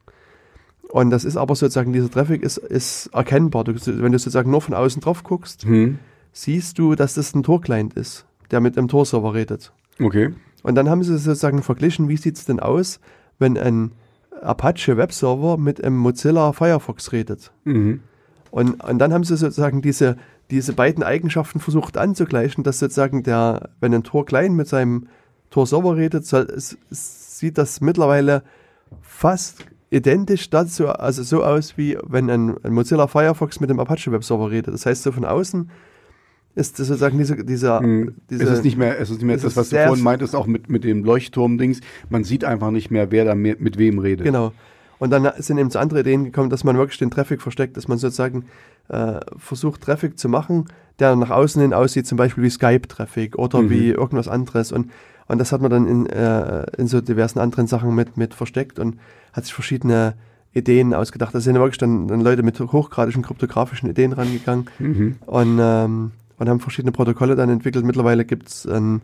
[0.90, 3.64] Und das ist aber sozusagen, dieser Traffic ist, ist erkennbar.
[3.64, 6.00] Du, wenn du sozusagen nur von außen drauf guckst, Mhm.
[6.32, 9.74] siehst du, dass das ein Tor-Client ist, der mit einem Tor-Server redet.
[10.00, 10.34] Okay.
[10.64, 13.00] Und dann haben sie sozusagen verglichen, wie sieht es denn aus,
[13.40, 13.92] wenn ein
[14.42, 17.52] Apache Webserver mit einem Mozilla Firefox redet.
[17.64, 18.02] Mhm.
[18.52, 20.16] Und, und dann haben sie sozusagen diese,
[20.52, 25.08] diese beiden Eigenschaften versucht anzugleichen, dass sozusagen der, wenn ein Tor klein mit seinem
[25.50, 26.48] Tor Server redet, soll,
[26.90, 28.44] sieht das mittlerweile
[29.02, 34.12] fast identisch dazu, also so aus, wie wenn ein, ein Mozilla Firefox mit dem Apache
[34.12, 34.74] Webserver redet.
[34.74, 35.70] Das heißt, so von außen
[36.56, 38.16] ist das sozusagen diese, dieser, Mhm.
[38.30, 40.48] diese es ist nicht mehr, es ist nicht mehr das, was du vorhin meintest, auch
[40.48, 41.82] mit, mit dem Leuchtturm-Dings.
[42.10, 44.26] Man sieht einfach nicht mehr, wer da mit wem redet.
[44.26, 44.54] Genau.
[45.00, 47.88] Und dann sind eben zu andere Ideen gekommen, dass man wirklich den Traffic versteckt, dass
[47.88, 48.46] man sozusagen
[48.90, 50.66] äh, versucht, Traffic zu machen,
[51.00, 53.70] der nach außen hin aussieht, zum Beispiel wie Skype-Traffic oder Mhm.
[53.70, 54.72] wie irgendwas anderes.
[54.72, 54.90] Und,
[55.28, 58.80] und das hat man dann in, äh, in so diversen anderen Sachen mit, mit versteckt
[58.80, 58.98] und
[59.34, 60.16] hat sich verschiedene
[60.54, 61.36] Ideen ausgedacht.
[61.36, 65.18] Da sind wirklich dann, dann Leute mit hochgradigen kryptografischen Ideen rangegangen Mhm.
[65.28, 67.86] und, ähm, und haben verschiedene Protokolle dann entwickelt.
[67.86, 69.02] Mittlerweile gibt es ein,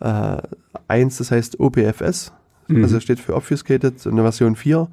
[0.00, 0.36] äh,
[0.86, 2.32] eins, das heißt OPFS,
[2.68, 2.82] Mhm.
[2.84, 4.86] also steht für Obfuscated, so eine Version 4.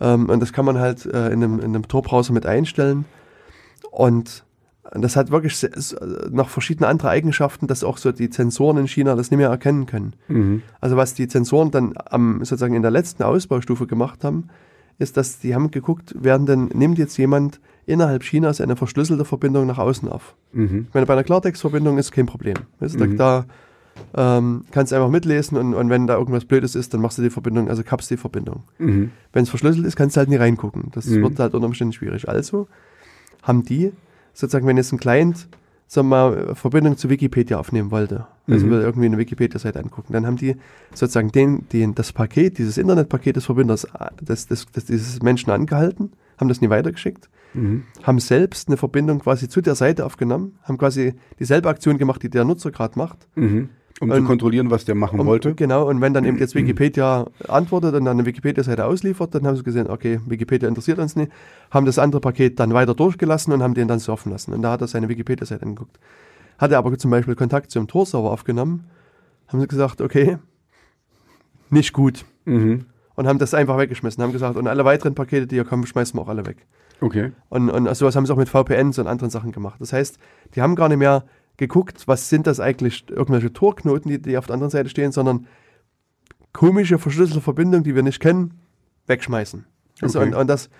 [0.00, 3.04] Ähm, und das kann man halt äh, in einem, in einem Tor-Browser mit einstellen.
[3.90, 4.44] Und
[4.92, 5.96] das hat wirklich se- s-
[6.30, 9.86] noch verschiedene andere Eigenschaften, dass auch so die Sensoren in China das nicht mehr erkennen
[9.86, 10.14] können.
[10.28, 10.62] Mhm.
[10.80, 14.48] Also was die Sensoren dann am, sozusagen in der letzten Ausbaustufe gemacht haben,
[14.98, 19.66] ist, dass die haben geguckt, werden denn, nimmt jetzt jemand innerhalb Chinas eine verschlüsselte Verbindung
[19.66, 20.34] nach außen auf.
[20.52, 20.86] Mhm.
[20.88, 22.54] Ich meine, bei einer Klartextverbindung ist kein Problem.
[22.78, 23.16] Weißt, Mhm.
[23.16, 23.44] Da
[24.16, 27.22] ähm, kannst du einfach mitlesen und, und wenn da irgendwas Blödes ist, dann machst du
[27.22, 28.62] die Verbindung, also kappst die Verbindung.
[28.78, 29.10] Mhm.
[29.32, 30.90] Wenn es verschlüsselt ist, kannst du halt nie reingucken.
[30.92, 31.22] Das Mhm.
[31.22, 32.28] wird halt unter Umständen schwierig.
[32.28, 32.68] Also
[33.42, 33.92] haben die,
[34.32, 35.48] sozusagen, wenn jetzt ein Client
[35.86, 38.70] sagen wir mal, Verbindung zu Wikipedia aufnehmen wollte, also Mhm.
[38.70, 40.56] will irgendwie eine Wikipedia-Seite angucken, dann haben die
[40.94, 43.90] sozusagen den, den, das Paket, dieses Internetpaket des Verbinders, äh,
[44.22, 47.84] des, des, des, dieses Menschen angehalten, haben das nie weitergeschickt, Mhm.
[48.02, 52.30] haben selbst eine Verbindung quasi zu der Seite aufgenommen, haben quasi dieselbe Aktion gemacht, die
[52.30, 53.28] der Nutzer gerade macht.
[53.36, 53.68] Mhm.
[54.00, 55.54] Um zu Und- kontrollieren, was der machen Um, wollte.
[55.54, 59.56] Genau, und wenn dann eben jetzt Wikipedia antwortet und dann eine Wikipedia-Seite ausliefert, dann haben
[59.56, 61.30] sie gesehen, okay, Wikipedia interessiert uns nicht,
[61.70, 64.52] haben das andere Paket dann weiter durchgelassen und haben den dann surfen lassen.
[64.52, 65.98] Und da hat er seine Wikipedia-Seite angeguckt.
[66.58, 68.84] Hat er aber zum Beispiel Kontakt zum Tor-Server aufgenommen,
[69.48, 70.38] haben sie gesagt, okay,
[71.70, 72.24] nicht gut.
[72.44, 72.86] Mhm.
[73.16, 76.18] Und haben das einfach weggeschmissen, haben gesagt, und alle weiteren Pakete, die hier kommen, schmeißen
[76.18, 76.66] wir auch alle weg.
[77.00, 77.30] Okay.
[77.48, 79.76] Und, und sowas haben sie auch mit VPNs und anderen Sachen gemacht.
[79.80, 80.18] Das heißt,
[80.54, 81.24] die haben gar nicht mehr
[81.56, 85.46] geguckt, was sind das eigentlich, irgendwelche Torknoten, die, die auf der anderen Seite stehen, sondern
[86.52, 88.54] komische verschlüsselte Verbindungen, die wir nicht kennen,
[89.06, 89.64] wegschmeißen.
[90.00, 90.28] Also, Okay.
[90.28, 90.70] und, und das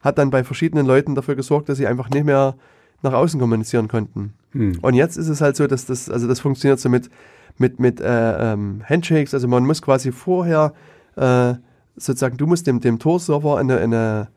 [0.00, 2.56] hat dann bei verschiedenen Leuten dafür gesorgt, dass sie einfach nicht mehr
[3.02, 4.34] nach außen kommunizieren konnten.
[4.52, 4.78] Mhm.
[4.82, 7.10] Und jetzt ist es halt so, dass das, also das funktioniert so mit,
[7.58, 10.72] mit, mit äh, ähm, Handshakes, also man muss quasi vorher
[11.16, 11.54] äh,
[11.96, 14.28] sozusagen, du musst dem, dem Tor-Server eine, eine,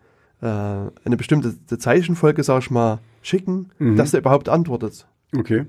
[0.42, 0.46] äh,
[1.06, 3.96] eine bestimmte Zeichenfolge, sag ich mal, schicken, Mhm.
[3.98, 5.08] dass der überhaupt antwortet.
[5.36, 5.66] Okay.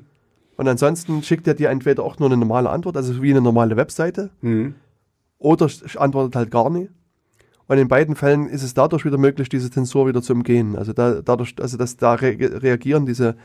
[0.59, 3.77] Und ansonsten schickt er dir entweder auch nur eine normale Antwort, also wie eine normale
[3.77, 4.75] Webseite, Mhm.
[5.39, 6.91] oder antwortet halt gar nicht.
[7.69, 10.75] Und in beiden Fällen ist es dadurch wieder möglich, diese Zensur wieder zu umgehen.
[10.77, 13.37] Also da, dadurch, also dass da re reagieren diese,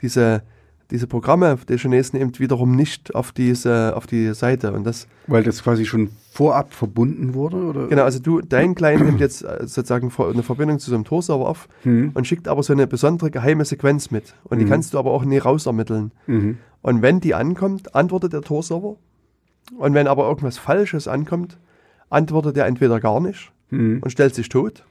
[0.00, 0.42] diese
[0.90, 4.72] diese Programme der Chinesen eben wiederum nicht auf diese, auf die Seite.
[4.72, 7.56] Und das, Weil das quasi schon vorab verbunden wurde?
[7.56, 7.86] Oder?
[7.88, 11.48] genau, also du, dein Client nimmt jetzt äh, sozusagen eine Verbindung zu so einem Tor-Server
[11.48, 12.10] auf Mhm.
[12.14, 14.34] und schickt aber so eine besondere geheime Sequenz mit.
[14.44, 14.70] Und die Mhm.
[14.70, 16.12] kannst du aber auch nie rausermitteln.
[16.26, 16.58] Mhm.
[16.82, 18.96] Und wenn die ankommt, antwortet der Tor-Server.
[19.78, 21.58] Und wenn aber irgendwas Falsches ankommt,
[22.10, 24.00] antwortet er entweder gar nicht Mhm.
[24.02, 24.84] und stellt sich tot.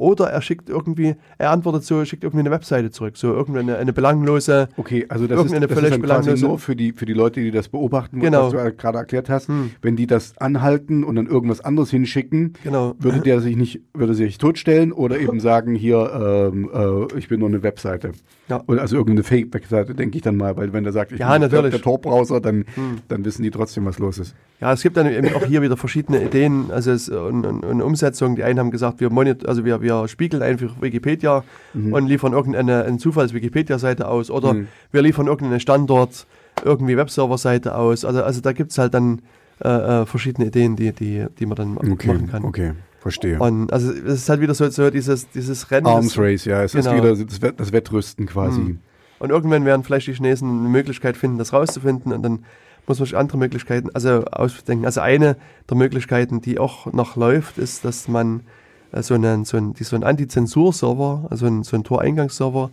[0.00, 3.18] Oder er schickt irgendwie, er antwortet so, schickt irgendwie eine Webseite zurück.
[3.18, 6.74] So irgendeine eine belanglose, Okay, also das ist, das ist völlig quasi belanglose- nur für
[6.74, 8.46] die, für die Leute, die das beobachten, Genau.
[8.46, 9.48] was du gerade erklärt hast.
[9.48, 9.72] Hm.
[9.82, 12.94] Wenn die das anhalten und dann irgendwas anderes hinschicken, genau.
[12.98, 17.40] würde der sich nicht, würde sich totstellen oder eben sagen, hier, ähm, äh, ich bin
[17.40, 18.12] nur eine Webseite.
[18.48, 18.62] Ja.
[18.66, 21.42] Oder also irgendeine Fake-Webseite, denke ich dann mal, weil wenn der sagt, ich Ja, bin
[21.42, 21.70] natürlich.
[21.72, 22.98] der Tor-Browser, dann, Hm.
[23.08, 24.34] dann wissen die trotzdem, was los ist.
[24.62, 27.80] Ja, es gibt dann eben auch hier wieder verschiedene Ideen, also es, und, und, und
[27.82, 28.34] Umsetzung.
[28.36, 32.84] Die einen haben gesagt, wir monitor, also wir, wir spiegeln einfach Wikipedia und liefern irgendeine
[32.84, 34.68] eine Zufalls-Wikipedia-Seite aus oder Mhm.
[34.92, 36.26] wir liefern irgendeinen Standort,
[36.64, 38.04] irgendwie Webserver-Seite aus.
[38.04, 39.22] Also, also da gibt es halt dann
[39.62, 42.44] äh, äh, verschiedene Ideen, die, die, die man dann Okay, machen kann.
[42.44, 43.38] okay, verstehe.
[43.38, 45.86] Und also es ist halt wieder so, so dieses, dieses Rennen.
[45.86, 46.90] Arms Race, ja, es Genau.
[46.90, 48.60] ist wieder das, Wett, das Wettrüsten quasi.
[48.60, 48.78] Hm.
[49.18, 52.44] Und irgendwann werden vielleicht die Chinesen eine Möglichkeit finden, das rauszufinden und dann
[52.86, 54.86] muss man sich andere Möglichkeiten, also ausdenken.
[54.86, 55.36] Also eine
[55.68, 58.40] der Möglichkeiten, die auch noch läuft, ist, dass man
[59.02, 62.70] so einen, so einen, so einen Anti-Zensur-Server, also einen, so einen Tor-Eingangsserver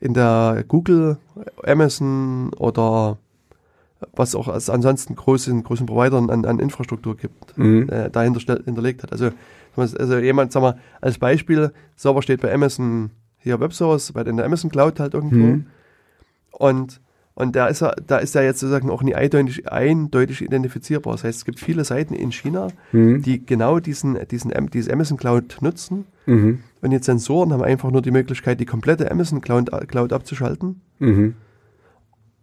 [0.00, 1.16] in der Google,
[1.64, 3.16] Amazon oder
[4.12, 7.88] was auch als ansonsten großen, großen Providern an, an Infrastruktur gibt, Mhm.
[7.88, 9.12] äh, dahinter hinterlegt hat.
[9.12, 9.30] Also,
[9.76, 14.46] also jemand, sag mal, als Beispiel, Server steht bei Amazon hier Webservice, bei in der
[14.46, 15.36] Amazon Cloud halt irgendwo.
[15.36, 15.66] Mhm.
[16.52, 17.00] Und,
[17.36, 21.14] und da ist er, da ist er jetzt sozusagen auch nie eindeutig, eindeutig identifizierbar.
[21.14, 23.22] Das heißt, es gibt viele Seiten in China, Mhm.
[23.22, 26.06] die genau diesen, diesen, Am- diese Amazon Cloud nutzen.
[26.26, 26.60] Mhm.
[26.80, 30.80] Und die Sensoren haben einfach nur die Möglichkeit, die komplette Amazon Cloud, Cloud abzuschalten.
[31.00, 31.34] Mhm.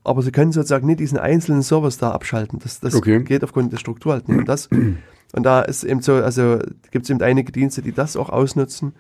[0.04, 2.60] Aber sie können sozusagen nicht diesen einzelnen Service da abschalten.
[2.60, 3.24] Das, das Okay.
[3.24, 4.39] geht aufgrund der Struktur halt nicht.
[4.39, 4.68] Und, das,
[5.34, 6.58] und da ist eben so, also
[6.92, 8.94] gibt es eben einige Dienste, die das auch ausnutzen,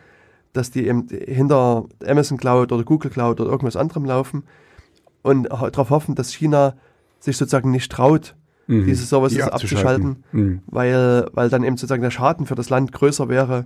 [0.53, 4.43] dass die eben hinter Amazon Cloud oder Google Cloud oder irgendwas anderem laufen
[5.23, 6.75] und darauf hoffen, dass China
[7.19, 8.35] sich sozusagen nicht traut,
[8.67, 8.85] Mhm.
[8.85, 10.61] diese Services Die abzuschalten, Mhm.
[10.67, 13.65] weil, weil dann eben sozusagen der Schaden für das Land größer wäre.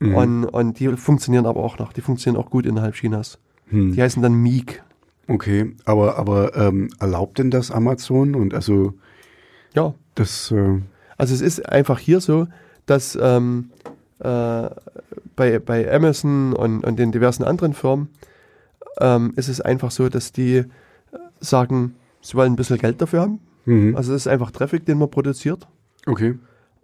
[0.00, 0.14] Mhm.
[0.14, 1.92] Und, und die funktionieren aber auch noch.
[1.92, 3.38] Die funktionieren auch gut innerhalb Chinas.
[3.70, 3.92] Mhm.
[3.92, 4.82] Die heißen dann Meek.
[5.26, 8.34] Okay, aber, aber ähm, erlaubt denn das Amazon?
[8.34, 8.94] Und also
[9.74, 10.80] Ja, das, äh,
[11.18, 12.46] Also es ist einfach hier so,
[12.86, 13.70] dass ähm,
[14.20, 14.68] äh,
[15.36, 18.08] bei, bei Amazon und, und den diversen anderen Firmen
[19.00, 20.64] ähm, ist es einfach so, dass die
[21.40, 23.40] sagen, sie wollen ein bisschen Geld dafür haben.
[23.64, 23.96] mhm.
[23.96, 25.66] Also es ist einfach Traffic, den man produziert.
[26.06, 26.34] okay.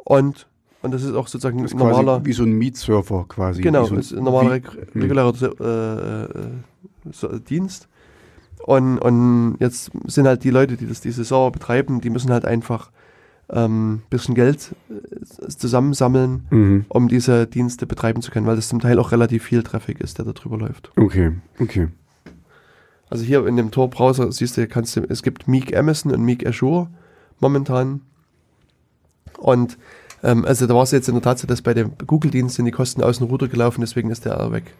[0.06, 0.46] Und,
[0.82, 3.62] und das ist auch sozusagen Das ist normaler, wie so ein Mietsurfer quasi.
[3.62, 6.24] genau, so ein, ist ein normaler wie- reg- regulärer äh,
[7.36, 7.88] äh, Dienst.
[8.66, 12.44] Und, und jetzt sind halt die Leute, die das, diese Server betreiben, die müssen halt
[12.44, 12.90] einfach
[13.48, 16.84] ein ähm, bisschen Geld äh, zusammensammeln, Mhm.
[16.88, 20.16] um diese Dienste betreiben zu können, weil das zum Teil auch relativ viel Traffic ist,
[20.18, 20.92] der da drüber läuft.
[20.96, 21.88] Okay, okay.
[23.14, 26.44] Also hier in dem Tor-Browser siehst du, kannst du, es gibt Meek Amazon und Meek
[26.44, 26.88] Azure
[27.38, 28.00] momentan.
[29.38, 29.78] Und
[30.24, 32.64] ähm, also da war es jetzt in der Tat so, dass bei dem Google-Dienst sind
[32.64, 34.74] die Kosten aus dem Router gelaufen, deswegen ist der weg.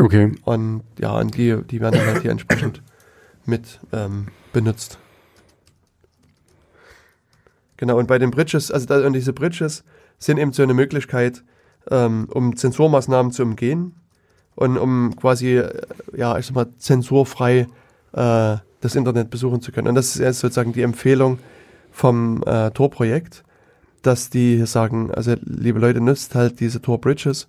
[0.00, 0.32] Okay.
[0.44, 2.80] Und ja, und die, die werden dann halt hier entsprechend
[3.44, 4.98] mit ähm, benutzt.
[7.76, 9.84] Genau, und bei den Bridges, also da, und diese Bridges
[10.18, 11.44] sind eben so eine Möglichkeit,
[11.90, 13.96] ähm, um Zensurmaßnahmen zu umgehen
[14.56, 15.82] und um quasi, äh,
[16.16, 17.66] ja, ich sag mal, zensurfrei
[18.12, 19.88] äh, das Internet besuchen zu können.
[19.88, 21.38] Und das ist jetzt sozusagen die Empfehlung
[21.90, 23.44] vom äh, Tor-Projekt,
[24.02, 27.48] dass die sagen, also liebe Leute, nutzt halt diese Tor-Bridges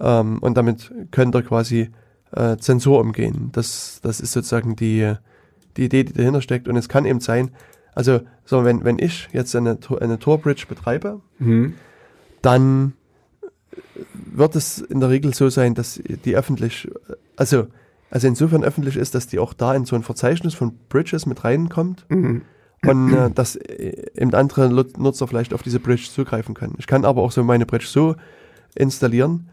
[0.00, 1.90] ähm, und damit könnt ihr quasi
[2.32, 3.50] äh, Zensur umgehen.
[3.52, 5.14] Das, das ist sozusagen die,
[5.76, 6.68] die Idee, die dahinter steckt.
[6.68, 7.50] Und es kann eben sein,
[7.94, 11.74] also so, wenn, wenn ich jetzt eine, Tor- eine Tor-Bridge betreibe, Mhm.
[12.42, 12.92] dann
[14.12, 16.88] wird es in der Regel so sein, dass die öffentlich,
[17.36, 17.66] also,
[18.10, 21.44] also insofern öffentlich ist, dass die auch da in so ein Verzeichnis von Bridges mit
[21.44, 22.42] reinkommt Mhm.
[22.86, 26.74] und äh, dass äh, eben andere Nutzer vielleicht auf diese Bridge zugreifen können.
[26.78, 28.16] Ich kann aber auch so meine Bridge so
[28.74, 29.48] installieren,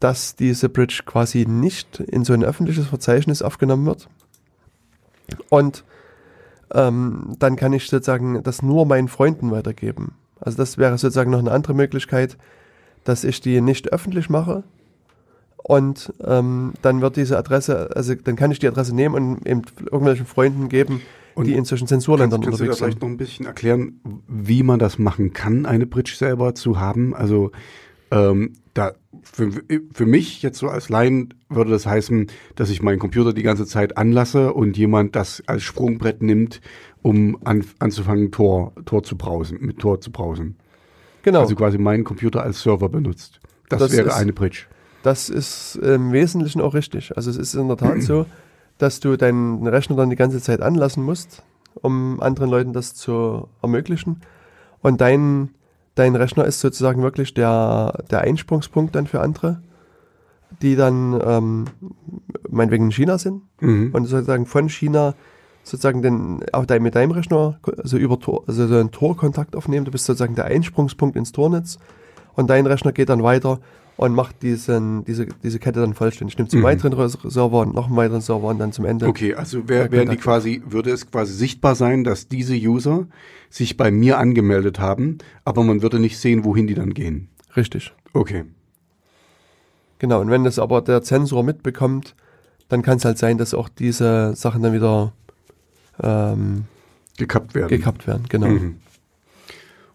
[0.00, 4.08] dass diese Bridge quasi nicht in so ein öffentliches Verzeichnis aufgenommen wird.
[5.48, 5.84] Und
[6.72, 10.14] ähm, dann kann ich sozusagen das nur meinen Freunden weitergeben.
[10.40, 12.38] Also das wäre sozusagen noch eine andere Möglichkeit,
[13.04, 14.64] dass ich die nicht öffentlich mache.
[15.56, 19.62] Und ähm, dann wird diese Adresse, also dann kann ich die Adresse nehmen und eben
[19.78, 21.02] irgendwelchen Freunden geben,
[21.34, 23.02] Und die inzwischen Zensurländern Kannst, kannst du da unterwegs vielleicht sind.
[23.02, 27.14] noch ein bisschen erklären, wie man das machen kann, eine Bridge selber zu haben?
[27.14, 27.52] Also
[28.10, 28.92] ähm, da,
[29.22, 29.50] für,
[29.92, 33.66] für mich jetzt so als Laien würde das heißen, dass ich meinen Computer die ganze
[33.66, 36.60] Zeit anlasse und jemand das als Sprungbrett nimmt,
[37.02, 40.56] um an, anzufangen, Tor, Tor zu browsen, mit Tor zu browsen.
[41.22, 41.40] Genau.
[41.40, 43.40] Also quasi meinen Computer als Server benutzt.
[43.68, 44.64] Das, Das wäre ist- eine Bridge.
[45.02, 47.16] Das ist im Wesentlichen auch richtig.
[47.16, 48.26] Also es ist in der Tat so,
[48.78, 51.42] dass du deinen Rechner dann die ganze Zeit anlassen musst,
[51.74, 54.20] um anderen Leuten das zu ermöglichen.
[54.82, 55.50] Und dein,
[55.94, 59.62] dein Rechner ist sozusagen wirklich der, der Einsprungspunkt dann für andere,
[60.62, 61.64] die dann ähm,
[62.48, 63.90] meinetwegen in China sind Mhm.
[63.92, 65.14] und sozusagen von China
[65.62, 69.84] sozusagen den, auch dein, mit deinem Rechner also über Tor, also so einen Tor-Kontakt aufnehmen.
[69.84, 71.78] Du bist sozusagen der Einsprungspunkt ins Tornetz
[72.34, 73.60] und dein Rechner geht dann weiter
[73.96, 76.38] und macht diesen, diese, diese Kette dann vollständig.
[76.38, 76.64] Nimmt zum Mhm.
[76.64, 79.06] weiteren Server und noch einen weiteren Server und dann zum Ende.
[79.06, 83.06] Okay, also wär, Der wären die quasi, würde es quasi sichtbar sein, dass diese User
[83.50, 87.28] sich bei mir angemeldet haben, aber man würde nicht sehen, wohin die dann gehen.
[87.56, 87.92] Richtig.
[88.14, 88.44] Okay.
[89.98, 90.20] Genau.
[90.20, 92.14] Und wenn das aber der Zensor mitbekommt,
[92.68, 95.12] dann kann es halt sein, dass auch diese Sachen dann wieder
[96.02, 96.64] ähm,
[97.18, 97.68] Gekappt werden.
[97.68, 98.24] gekappt werden.
[98.28, 98.46] Genau.
[98.48, 98.76] Mhm.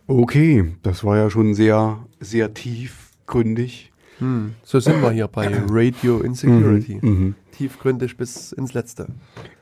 [0.08, 3.92] Okay, das war ja schon sehr, sehr tiefgründig.
[4.20, 4.54] Hm.
[4.64, 7.00] So sind wir hier bei Radio Insecurity.
[7.02, 7.10] Mhm.
[7.10, 7.36] Mhm.
[7.52, 9.08] Tiefgründig bis ins Letzte.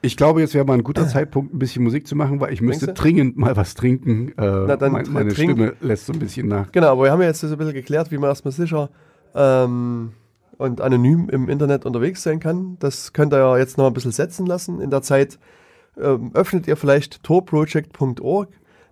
[0.02, 2.62] Ich glaube, jetzt wäre mal ein guter Zeitpunkt, ein bisschen Musik zu machen, weil ich
[2.62, 4.30] müsste dringend mal was trinken.
[4.30, 5.52] Äh, Na, dann mein, meine trink.
[5.52, 6.72] Stimme lässt so ein bisschen nach.
[6.72, 8.89] Genau, aber wir haben ja jetzt so ein bisschen geklärt, wie man erstmal sicher
[9.36, 10.12] ähm,
[10.58, 12.78] und anonym im Internet unterwegs sein kann.
[12.80, 14.82] Das könnt ihr ja jetzt noch ein bisschen setzen lassen.
[14.82, 15.39] In der Zeit
[16.02, 18.50] ähm, öffnet ihr vielleicht torproject.org,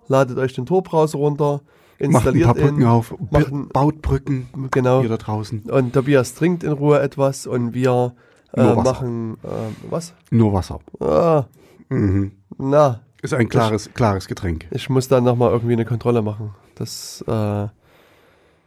[0.07, 1.61] ladet euch den Tor-Browser runter, Macht
[1.99, 2.87] ein installiert paar Brücken ihn.
[2.87, 5.01] auf, ein- baut Brücken, Genau.
[5.03, 5.61] ihr da draußen.
[5.69, 8.13] Und Tobias trinkt in Ruhe etwas und wir
[8.53, 10.13] äh, machen ähm, was?
[10.29, 10.79] Nur Wasser.
[10.99, 11.45] Ah,
[11.89, 12.31] Mhm.
[12.57, 14.65] na, Ist ein klares, klares Getränk.
[14.71, 16.53] ich muss da nochmal irgendwie eine Kontrolle machen.
[16.75, 17.67] Das, äh, äh,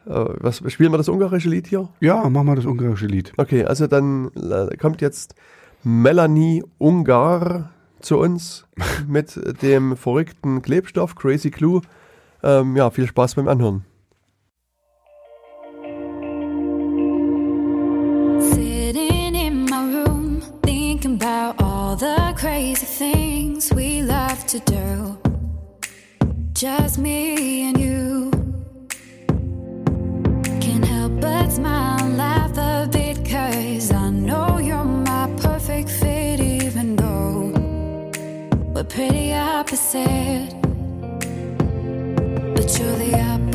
[0.06, 1.88] was, spielen wir das ungarische Lied hier?
[2.00, 3.32] Ja, mach mal das ungarische Lied.
[3.36, 5.34] Okay, also dann äh, kommt jetzt
[5.82, 7.70] Melanie Ungar
[8.04, 8.66] zu uns
[9.08, 11.80] mit dem verrückten Klebstoff Crazy Glue.
[12.42, 13.84] Ähm, ja, viel Spaß beim Anhören.
[18.38, 25.16] Sitting in my room, thinking about all the crazy things we love to do.
[26.52, 28.30] Just me and you.
[30.60, 32.86] Can't help but smile laugh a
[38.88, 40.54] pretty opposite.
[42.54, 43.53] But you're the apple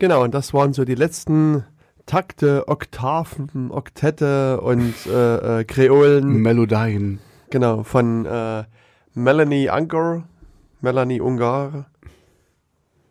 [0.00, 1.62] Genau, und das waren so die letzten
[2.06, 7.18] Takte, Oktaven, Oktette und äh, äh, Kreolen, Melodien.
[7.50, 8.64] genau, von äh,
[9.12, 10.24] Melanie Anker,
[10.80, 11.84] Melanie Ungar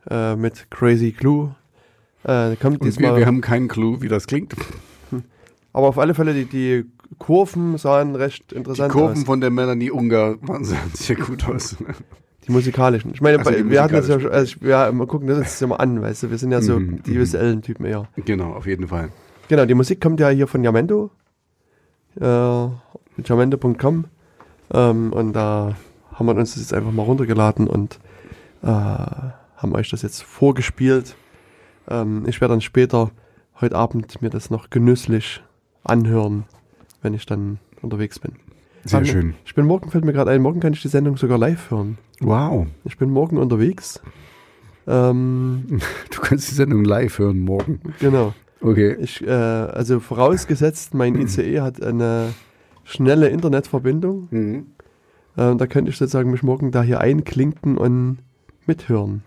[0.10, 1.56] äh, mit Crazy Glue.
[2.24, 4.56] Äh, kommt diesmal, wir, wir haben keinen Clou, wie das klingt.
[5.74, 6.86] aber auf alle Fälle, die, die
[7.20, 9.24] Kurven sahen recht Die interessant Kurven aus.
[9.26, 11.76] von der Melanie Ungar waren sehr, sehr gut aus.
[12.50, 13.12] Die musikalischen.
[13.14, 15.62] Ich meine, Also bei- wir hatten das ja schon, also wir, wir gucken das jetzt
[15.62, 17.20] ja mal an, weißt du, wir sind ja so Mhm, die mhm.
[17.20, 18.08] visuellen Typen eher.
[18.26, 19.10] genau, auf jeden Fall.
[19.48, 21.12] Genau, die Musik kommt ja hier von Yamendo.
[22.20, 22.68] Äh.
[24.72, 25.76] Ähm, und da
[26.14, 28.00] haben wir uns das jetzt einfach mal runtergeladen und
[28.64, 31.16] äh, haben euch das jetzt vorgespielt.
[31.90, 33.12] Ähm, ich werde dann später
[33.62, 35.44] heute Abend mir das noch genüsslich
[35.84, 36.46] anhören,
[37.02, 38.34] wenn ich dann unterwegs bin.
[38.86, 39.36] Sehr schön.
[39.46, 41.98] Ich bin morgen, fällt mir gerade ein, morgen kann ich die Sendung sogar live hören.
[42.22, 42.68] Wow.
[42.86, 44.02] Ich bin morgen unterwegs.
[44.88, 45.66] Ähm,
[46.12, 47.80] Du kannst die Sendung live hören morgen.
[48.00, 48.34] genau.
[48.62, 48.98] Okay.
[49.00, 52.34] Ich, äh, also vorausgesetzt, mein ICE hat eine
[52.84, 54.28] schnelle Internetverbindung.
[54.32, 54.66] Mhm.
[55.38, 58.20] Äh, da könnte ich sozusagen mich morgen da hier einklinken und
[58.66, 59.24] mithören.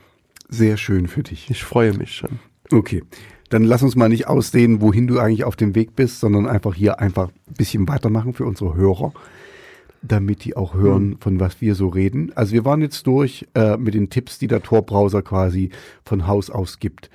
[0.48, 1.50] Sehr schön für dich.
[1.50, 2.40] Ich freue mich schon.
[2.70, 3.02] Okay.
[3.48, 6.74] Dann lass uns mal nicht ausdehnen, wohin du eigentlich auf dem Weg bist, sondern einfach
[6.74, 9.12] hier einfach ein bisschen weitermachen für unsere Hörer,
[10.02, 12.32] damit die auch hören, von was wir so reden.
[12.34, 15.70] Also wir waren jetzt durch äh, mit den Tipps, die der Tor-Browser quasi
[16.04, 17.08] von Haus aus gibt.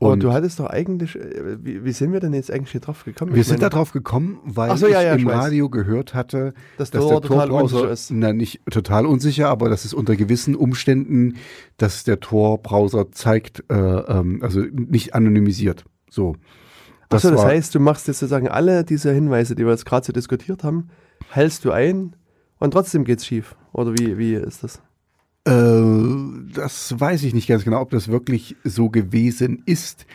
[0.00, 2.80] Aber Und du hattest doch eigentlich, äh, wie, wie sind wir denn jetzt eigentlich hier
[2.80, 3.32] drauf gekommen?
[3.34, 5.36] wir Ich sind meine, da drauf gekommen, weil so, ja, ich ja, ich im weiß.
[5.36, 8.10] Radio gehört hatte, dass dass Tor der total Tor-Browser, unsicher ist.
[8.10, 11.36] na nicht total unsicher, aber dass es unter gewissen Umständen,
[11.76, 15.84] dass der Tor-Browser zeigt, äh, ähm, also nicht anonymisiert.
[16.10, 16.34] So.
[17.08, 20.12] Achso, das heißt, du machst jetzt sozusagen alle diese Hinweise, die wir jetzt gerade so
[20.12, 20.88] diskutiert haben,
[21.30, 22.16] hältst du ein
[22.62, 23.56] und trotzdem geht's schief.
[23.72, 24.80] Oder wie, wie ist das?
[25.44, 30.06] Äh, das weiß ich nicht ganz genau, ob das wirklich so gewesen ist.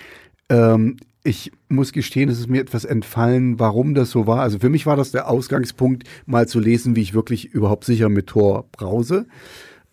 [0.48, 0.96] Ähm,
[1.26, 4.40] ich muss gestehen, es ist mir etwas entfallen, warum das so war.
[4.42, 8.08] Also für mich war das der Ausgangspunkt, mal zu lesen, wie ich wirklich überhaupt sicher
[8.08, 9.26] mit Tor browse.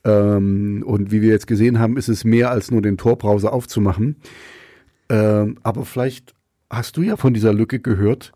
[0.05, 4.17] Ähm, und wie wir jetzt gesehen haben, ist es mehr als nur den Tor-Browser aufzumachen.
[5.09, 6.35] Ähm, aber vielleicht
[6.71, 8.33] hast du ja von dieser Lücke gehört,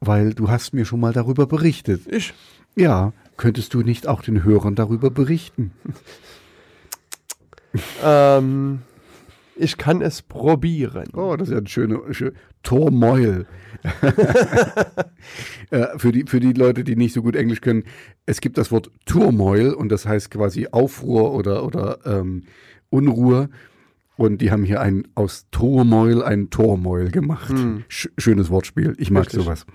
[0.00, 2.02] weil du hast mir schon mal darüber berichtet.
[2.12, 2.34] Ich?
[2.76, 5.72] Ja, könntest du nicht auch den Hörern darüber berichten?
[8.02, 8.80] Ähm,
[9.56, 11.08] ich kann es probieren.
[11.14, 13.46] Oh, das ist ja ein schöner schön, Tormäul.
[15.70, 17.84] äh, für, die, für die Leute, die nicht so gut Englisch können,
[18.26, 22.44] es gibt das Wort Turmoil und das heißt quasi Aufruhr oder, oder ähm,
[22.90, 23.48] Unruhe.
[24.16, 27.54] Und die haben hier ein aus Turmoil ein Tormäul gemacht.
[27.88, 28.94] Sch schönes Wortspiel.
[28.98, 29.42] Ich mag Richtig.
[29.42, 29.66] sowas.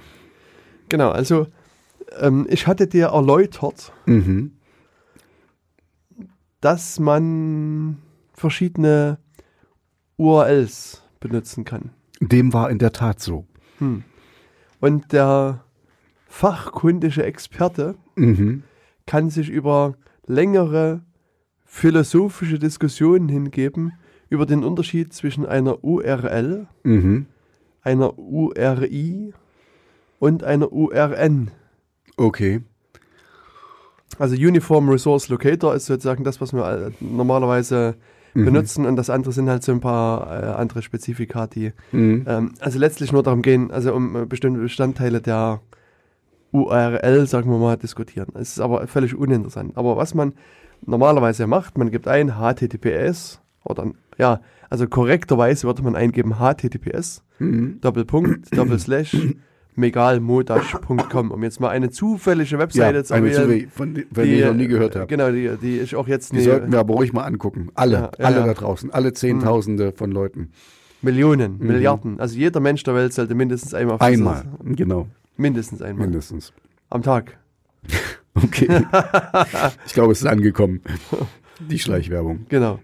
[0.90, 1.48] Genau, also
[2.20, 4.54] ähm, ich hatte dir erläutert, Mhm.
[6.62, 7.98] dass man
[8.34, 9.20] verschiedene
[10.18, 11.92] URLs benutzen kann.
[12.20, 13.46] Dem war in der Tat so.
[14.80, 15.64] Und der
[16.28, 18.64] fachkundige Experte Mhm.
[19.06, 19.96] kann sich über
[20.26, 21.02] längere
[21.66, 23.94] philosophische Diskussionen hingeben
[24.30, 27.28] über den Unterschied zwischen einer URL, Mhm.
[27.82, 29.34] einer URI
[30.20, 31.52] und einer URN.
[32.18, 32.62] Okay.
[34.20, 37.96] Also Uniform Resource Locator ist sozusagen das, was wir äh, normalerweise
[38.34, 38.46] Mhm.
[38.46, 42.26] benutzen und das andere sind halt so ein paar äh, andere Spezifika, die Mhm.
[42.28, 45.62] ähm, also letztlich nur darum gehen, also um äh, bestimmte Bestandteile der
[46.52, 48.28] URL, sagen wir mal, diskutieren.
[48.36, 49.76] Es ist aber völlig uninteressant.
[49.78, 50.34] Aber was man
[50.86, 57.80] normalerweise macht, man gibt ein HTTPS oder ja, also korrekterweise würde man eingeben HTTPS Mhm.
[57.82, 59.16] Doppelpunkt Doppelslash
[59.78, 63.32] megalmodash.com, um jetzt mal eine zufällige Ja, Webseite zu eine.
[63.32, 65.08] Zürich, von, von der ich noch nie gehört habe.
[65.08, 67.70] Genau, die, die ich auch jetzt Die nie, sollten wir aber ruhig mal angucken.
[67.76, 68.46] Alle, Ja, ja, alle ja.
[68.48, 70.52] da draußen, alle Zehntausende von Leuten.
[71.02, 72.20] Millionen, Milliarden.
[72.20, 75.08] Also jeder Mensch der Welt sollte mindestens einmal auf Einmal, dieses- genau,
[75.38, 76.54] mindestens einmal mindestens.
[76.90, 77.38] am Tag.
[78.36, 78.68] Okay.
[79.88, 80.82] ich glaube, es ist angekommen.
[81.72, 82.46] Die Schleichwerbung.
[82.50, 82.78] Genau.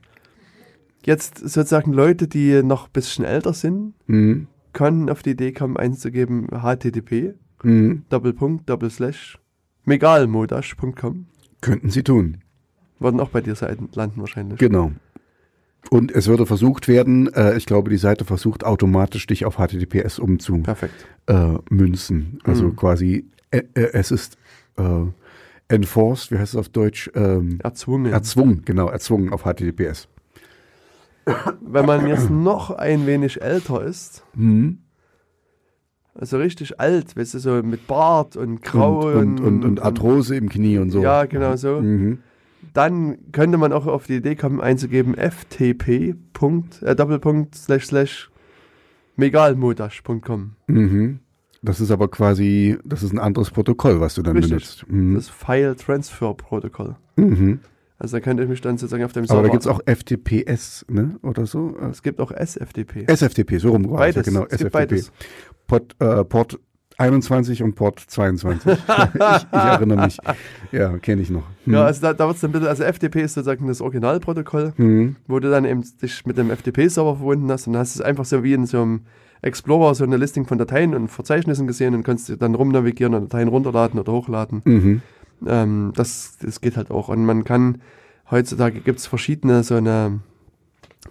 [1.06, 4.48] Jetzt sozusagen Leute, die noch ein bisschen älter sind, Mhm.
[4.74, 8.04] Können auf die Idee kommen, einzugeben http Mhm.
[8.10, 9.40] Doppelpunkt, Doppelslash
[9.86, 11.28] megalmodash.com.
[11.62, 12.38] Könnten sie tun.
[13.00, 14.60] Würden auch bei dir Seiten landen wahrscheinlich.
[14.60, 14.92] Genau.
[15.90, 20.20] Und es würde versucht werden, äh, ich glaube, die Seite versucht automatisch dich auf HTTPS
[20.20, 20.66] umzumünzen.
[21.28, 21.58] Äh,
[22.50, 22.76] also Mhm.
[22.76, 24.38] quasi, äh, äh, es ist
[24.78, 25.06] äh,
[25.68, 27.12] enforced, wie heißt es auf Deutsch?
[27.16, 28.12] Ähm, Erzwungen.
[28.12, 30.08] erzwungen, genau, erzwungen auf HTTPS.
[31.62, 34.80] Wenn man jetzt noch ein wenig älter ist, Mhm.
[36.16, 40.36] also richtig alt, weißt du, so mit Bart und Grau und, und, und, und Arthrose
[40.36, 41.02] im Knie und so.
[41.02, 41.80] Ja, genau so.
[41.82, 42.20] Mhm.
[42.74, 46.16] Dann könnte man auch auf die Idee kommen, einzugeben ftp.
[46.82, 48.32] Äh, Doppelpunkt slash slash
[49.16, 50.52] megalmodash.com.
[50.68, 51.20] Mhm.
[51.62, 54.52] Das ist aber quasi, das ist ein anderes Protokoll, was du dann Richtig.
[54.52, 54.86] benutzt.
[54.90, 55.16] Mhm.
[55.16, 56.96] Das File Transfer Protokoll.
[57.16, 57.60] Mhm.
[58.04, 59.44] Also da könnte ich mich dann sozusagen auf dem Aber Server.
[59.44, 61.16] da gibt es auch FTPS, ne?
[61.24, 61.76] Oder so?
[61.82, 63.06] Äh, Es gibt auch SFTP.
[63.10, 64.18] SFTP, so rum Beides.
[64.18, 64.46] ja, genau.
[64.46, 64.72] es SFTP.
[64.74, 65.12] beides.
[65.68, 66.60] Port, äh, Port
[66.98, 68.72] 21 und Port 22.
[68.78, 70.18] ich, ich erinnere mich.
[70.72, 71.44] Ja, kenne ich noch.
[71.66, 71.74] Hm.
[71.74, 74.74] Ja, also da, da wird es dann ein bisschen, also FTP ist sozusagen das Originalprotokoll,
[74.76, 75.16] Hm.
[75.28, 78.06] wo du dann eben dich mit dem FTP-Server verbunden hast und dann hast du es
[78.06, 79.02] einfach so wie in so einem
[79.42, 83.48] Explorer so eine Listing von Dateien und Verzeichnissen gesehen und kannst dann rumnavigieren und Dateien
[83.48, 84.62] runterladen oder hochladen.
[84.66, 85.02] Mhm.
[85.48, 87.10] Ähm, das, das geht halt auch.
[87.10, 87.82] Und man kann,
[88.30, 90.20] heutzutage gibt es verschiedene so eine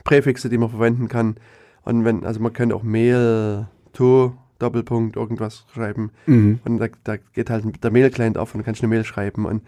[0.04, 1.36] Präfixe, die man verwenden kann.
[1.84, 6.10] Und wenn, also man könnte auch Mail, to, Doppelpunkt, irgendwas schreiben.
[6.26, 6.60] Mhm.
[6.64, 9.44] Und da, da geht halt der Mail-Client auf und dann kannst du eine Mail schreiben.
[9.44, 9.62] Und,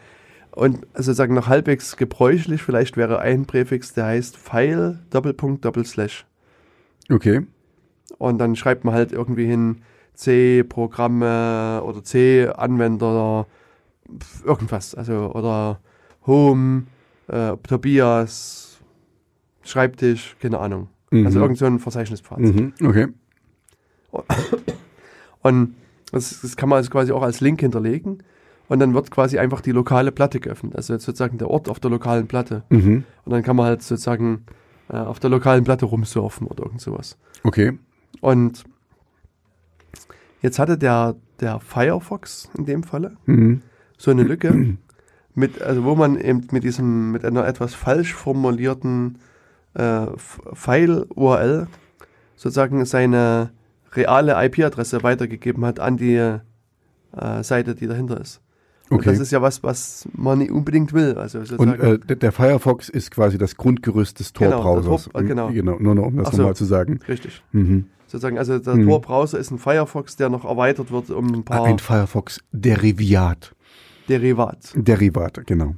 [0.53, 6.25] und also sagen noch halbwegs gebräuchlich, vielleicht wäre ein Präfix, der heißt File, Doppelpunkt, Doppelslash.
[7.11, 7.47] Okay.
[8.19, 9.83] Und dann schreibt man halt irgendwie hin
[10.15, 13.47] C-Programme oder C-Anwender,
[14.45, 14.95] irgendwas.
[14.95, 15.81] Also, oder
[16.27, 16.85] Home,
[17.29, 18.79] äh, Tobias,
[19.63, 20.89] Schreibtisch, keine Ahnung.
[21.11, 21.27] Mhm.
[21.27, 22.39] Also irgend so ein Verzeichnispfad.
[22.39, 22.73] Mhm.
[22.83, 23.09] Okay.
[25.43, 25.75] Und
[26.13, 28.23] das, das kann man also quasi auch als Link hinterlegen.
[28.69, 30.75] Und dann wird quasi einfach die lokale Platte geöffnet.
[30.75, 32.63] Also jetzt sozusagen der Ort auf der lokalen Platte.
[32.71, 33.05] Mhm.
[33.25, 34.45] Und dann kann man halt sozusagen
[34.89, 37.19] äh, auf der lokalen Platte rumsurfen oder irgend sowas.
[37.43, 37.79] Okay.
[38.21, 38.65] Und
[40.41, 43.63] jetzt hatte der, der Firefox in dem Falle Mhm.
[44.05, 44.77] So eine Lücke,
[45.35, 49.19] mit, also wo man eben mit diesem, mit einer etwas falsch formulierten
[49.75, 50.07] äh,
[50.53, 51.67] File-URL
[52.37, 53.51] sozusagen seine
[53.93, 58.41] reale IP-Adresse weitergegeben hat an die äh, Seite, die dahinter ist.
[58.91, 59.11] Und Okay.
[59.11, 61.15] das ist ja was, was man nicht unbedingt will.
[61.17, 65.09] Also Und äh, der, Firefox ist quasi das Grundgerüst des Genau, Tor-Browsers.
[65.11, 65.49] Tor- äh, genau.
[65.51, 65.79] genau.
[65.81, 66.37] Nur noch, um das so.
[66.39, 67.01] nochmal zu sagen.
[67.09, 67.43] richtig.
[67.53, 67.87] Mhm.
[68.07, 68.87] Sozusagen, also der Mhm.
[68.87, 73.55] Tor-Browser ist ein Firefox, der noch erweitert wird um ein paar Ein Firefox-Derivat.
[74.09, 74.59] Derivat.
[74.75, 75.75] Derivat, genau.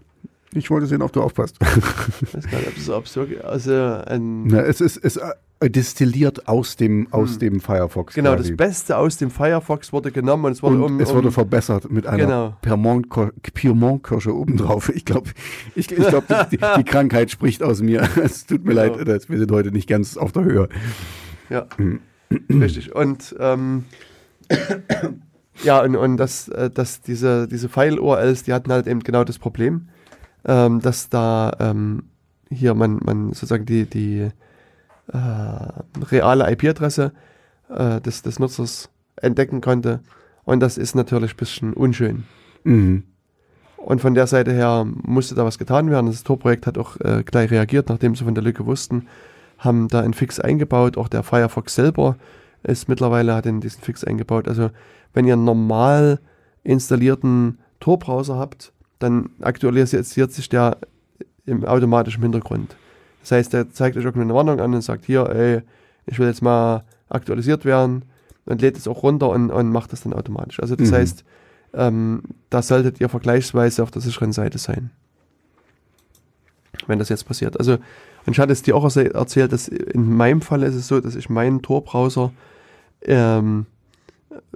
[0.53, 1.57] Ich wollte sehen, ob du aufpasst.
[1.61, 5.17] Ich weiß gar nicht, ob es, ob es wirklich, also ein, Na, es ist es
[5.17, 8.15] äh, destilliert aus dem, aus dem Firefox.
[8.15, 8.51] genau, quasi.
[8.51, 11.31] das Beste aus dem Firefox wurde genommen und es wurde Und um, es um wurde
[11.33, 12.57] verbessert mit einer Genau.
[12.63, 14.89] Piemont- Piemont-Kirsche obendrauf.
[14.95, 15.31] Ich glaube,
[15.75, 18.09] ich, ich glaub, die, die Krankheit spricht aus mir.
[18.23, 18.97] Es tut mir Genau.
[18.97, 20.69] leid, wir sind heute nicht ganz auf der Höhe.
[21.51, 21.67] Ja,
[22.51, 22.95] richtig.
[22.95, 23.85] Und ähm,
[25.63, 29.39] ja, und, und das, äh, das, diese, diese File-URLs, die hatten halt eben genau das
[29.39, 29.89] Problem,
[30.45, 32.05] ähm, dass da ähm,
[32.51, 34.31] hier man, man sozusagen die, die
[35.13, 37.13] äh, reale IP-Adresse
[37.69, 40.01] äh, des, des Nutzers entdecken konnte.
[40.45, 42.25] Und das ist natürlich ein bisschen unschön.
[42.65, 43.05] Mhm.
[43.77, 46.07] Und von der Seite her musste da was getan werden.
[46.07, 49.07] Das Tor-Projekt hat auch äh, gleich reagiert, nachdem sie von der Lücke wussten,
[49.59, 50.97] haben da einen Fix eingebaut.
[50.97, 52.17] Auch der Firefox selber
[52.63, 54.49] ist mittlerweile hat in diesen Fix eingebaut.
[54.49, 54.71] Also
[55.17, 56.21] wenn ihr einen normal
[56.63, 60.77] installierten Tor-Browser habt, dann aktualisiert sich der
[61.47, 62.77] im automatischen Hintergrund.
[63.23, 65.63] Das heißt, der zeigt euch irgendeine Warnung an und sagt, hier, ey,
[66.05, 68.05] ich will jetzt mal aktualisiert werden
[68.45, 70.61] und lädt es auch runter und, und macht das dann automatisch.
[70.61, 70.95] Also das Mhm.
[70.95, 71.25] heißt,
[71.73, 74.91] ähm, da solltet ihr vergleichsweise auf der sicheren Seite sein.
[76.87, 77.59] Wenn das jetzt passiert.
[77.59, 77.79] Also,
[78.27, 81.17] und ich hatte es dir auch erzählt, dass in meinem Fall ist es so, dass
[81.17, 82.33] ich meinen Tor-Browser
[83.03, 83.67] ähm,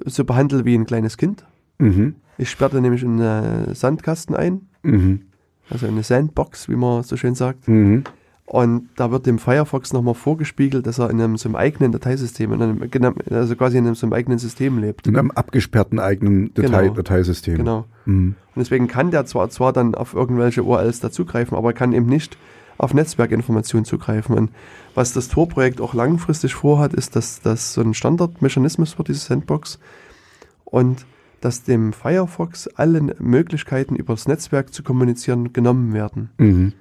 [0.07, 1.45] so behandle wie ein kleines Kind.
[1.79, 2.15] Mhm.
[2.39, 5.23] Ich sperre den nämlich in einen Sandkasten ein, Mhm.
[5.69, 7.69] also in eine Sandbox, wie man so schön sagt.
[7.69, 8.05] Mhm.
[8.47, 12.53] Und da wird dem Firefox nochmal vorgespiegelt, dass er in einem so einem eigenen Dateisystem,
[12.53, 15.07] in einem, also quasi in einem so einem eigenen System lebt.
[15.07, 16.95] In einem abgesperrten eigenen Datei, Genau.
[16.95, 17.59] Dateisystem.
[17.59, 17.85] Genau.
[18.07, 18.35] Mhm.
[18.55, 22.37] Und deswegen kann der zwar, zwar dann auf irgendwelche URLs dazugreifen, aber kann eben nicht
[22.81, 24.35] auf Netzwerkinformationen zugreifen.
[24.35, 24.51] Und
[24.95, 29.79] was das Tor-Projekt auch langfristig vorhat, ist, dass das so ein Standardmechanismus wird, diese Sandbox.
[30.65, 31.07] Und
[31.41, 36.31] dass dem Firefox alle Möglichkeiten über das Netzwerk zu kommunizieren genommen werden.
[36.39, 36.73] Mhm.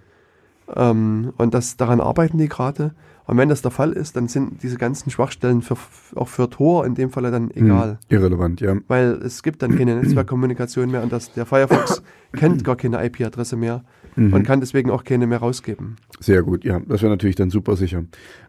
[0.75, 2.93] Ähm, und das, daran arbeiten die gerade.
[3.25, 5.77] Und wenn das der Fall ist, dann sind diese ganzen Schwachstellen für,
[6.15, 7.99] auch für Tor in dem Falle dann egal.
[8.09, 8.15] Mhm.
[8.15, 8.75] Irrelevant, ja.
[8.87, 12.01] Weil es gibt dann keine Netzwerkkommunikation mehr und das, der Firefox
[12.33, 13.83] kennt gar keine IP-Adresse mehr
[14.15, 14.33] Mhm.
[14.33, 15.97] und kann deswegen auch keine mehr rausgeben.
[16.19, 16.79] Sehr gut, ja.
[16.87, 18.03] Das wäre natürlich dann super sicher.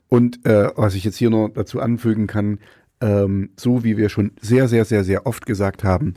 [0.09, 2.59] Und äh, was ich jetzt hier noch dazu anfügen kann,
[3.01, 6.15] ähm, so wie wir schon sehr, sehr, sehr, sehr oft gesagt haben,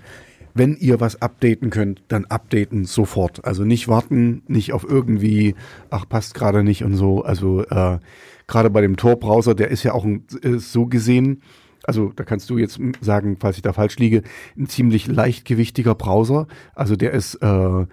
[0.56, 3.44] wenn ihr was updaten könnt, dann updaten sofort.
[3.46, 5.56] Also nicht warten, nicht auf irgendwie,
[5.90, 7.24] ach, passt gerade nicht und so.
[7.24, 8.00] Also äh,
[8.48, 11.42] gerade bei dem Tor-Browser, der ist ja auch ein, äh, so gesehen,
[11.86, 14.24] also da kannst du jetzt sagen, falls ich da falsch liege,
[14.58, 16.48] ein ziemlich leichtgewichtiger Browser.
[16.76, 17.86] Also der ist, äh,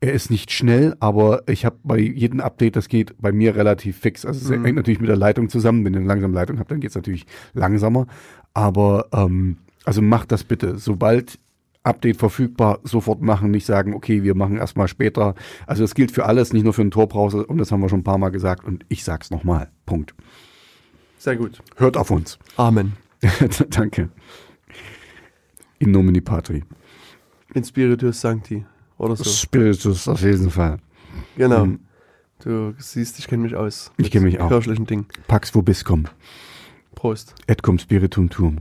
[0.00, 3.98] er ist nicht schnell, aber ich habe bei jedem Update, das geht bei mir relativ
[3.98, 4.24] fix.
[4.26, 4.64] Also es Mhm.
[4.64, 5.84] hängt natürlich mit der Leitung zusammen.
[5.84, 8.06] Wenn ihr eine langsame Leitung habt, dann geht es natürlich langsamer.
[8.54, 10.78] Aber ähm, also macht das bitte.
[10.78, 11.38] Sobald
[11.82, 15.34] Update verfügbar, sofort machen, nicht sagen, okay, wir machen erstmal später.
[15.66, 18.00] Also das gilt für alles, nicht nur für den Tor-Browser und das haben wir schon
[18.00, 19.70] ein paar Mal gesagt und ich sag's nochmal.
[19.86, 20.14] Punkt.
[21.18, 21.62] Sehr gut.
[21.76, 22.38] Hört auf uns.
[22.56, 22.94] Amen.
[23.70, 24.10] Danke.
[25.78, 26.64] In nomine patri.
[27.54, 28.64] In Spiritus Sancti.
[28.98, 29.24] Oder so.
[29.24, 30.78] Spiritus auf jeden Fall.
[31.36, 31.66] Genau.
[31.66, 31.80] Mhm.
[32.42, 33.90] Du siehst, ich kenne mich aus.
[33.96, 34.48] Ich mit kenn mich auch.
[34.48, 35.06] Kirchlichen Ding.
[35.26, 36.04] Pax vobiscum,
[36.94, 37.34] Prost.
[37.46, 38.58] et cum spiritum tuum.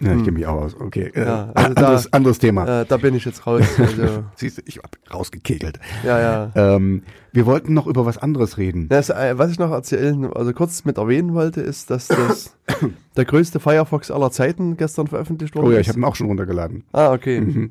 [0.00, 0.24] Ja, ich Hm.
[0.24, 0.74] kenne mich auch aus.
[0.74, 1.12] Okay.
[1.14, 2.80] Äh, Ja, also da- anderes, anderes Thema.
[2.80, 3.62] Äh, da bin ich jetzt raus.
[3.78, 5.78] Also, Siehst du, ich hab rausgekegelt.
[6.02, 6.50] ja, ja.
[6.56, 7.02] Ähm,
[7.32, 8.88] wir wollten noch über was anderes reden.
[8.88, 12.56] Das, äh, was ich noch erzählen, also kurz mit erwähnen wollte, ist, dass das
[13.16, 15.68] der größte Firefox aller Zeiten gestern veröffentlicht wurde.
[15.68, 16.82] Oh ja, ich habe ihn auch schon runtergeladen.
[16.92, 17.40] Ah, okay.
[17.40, 17.70] Mhm.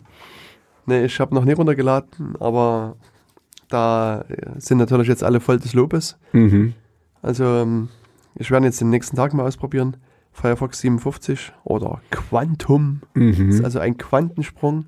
[0.86, 2.96] Nee, ich habe noch nie runtergeladen, aber
[3.70, 4.26] da
[4.58, 6.18] sind natürlich jetzt alle voll des Lobes.
[6.34, 6.74] Mhm.
[7.22, 7.90] Also ähm,
[8.36, 9.98] ich werde jetzt den nächsten Tag mal ausprobieren.
[10.34, 13.02] Firefox 57 oder Quantum.
[13.14, 13.66] Das ist Mhm.
[13.66, 14.86] also ein Quantensprung.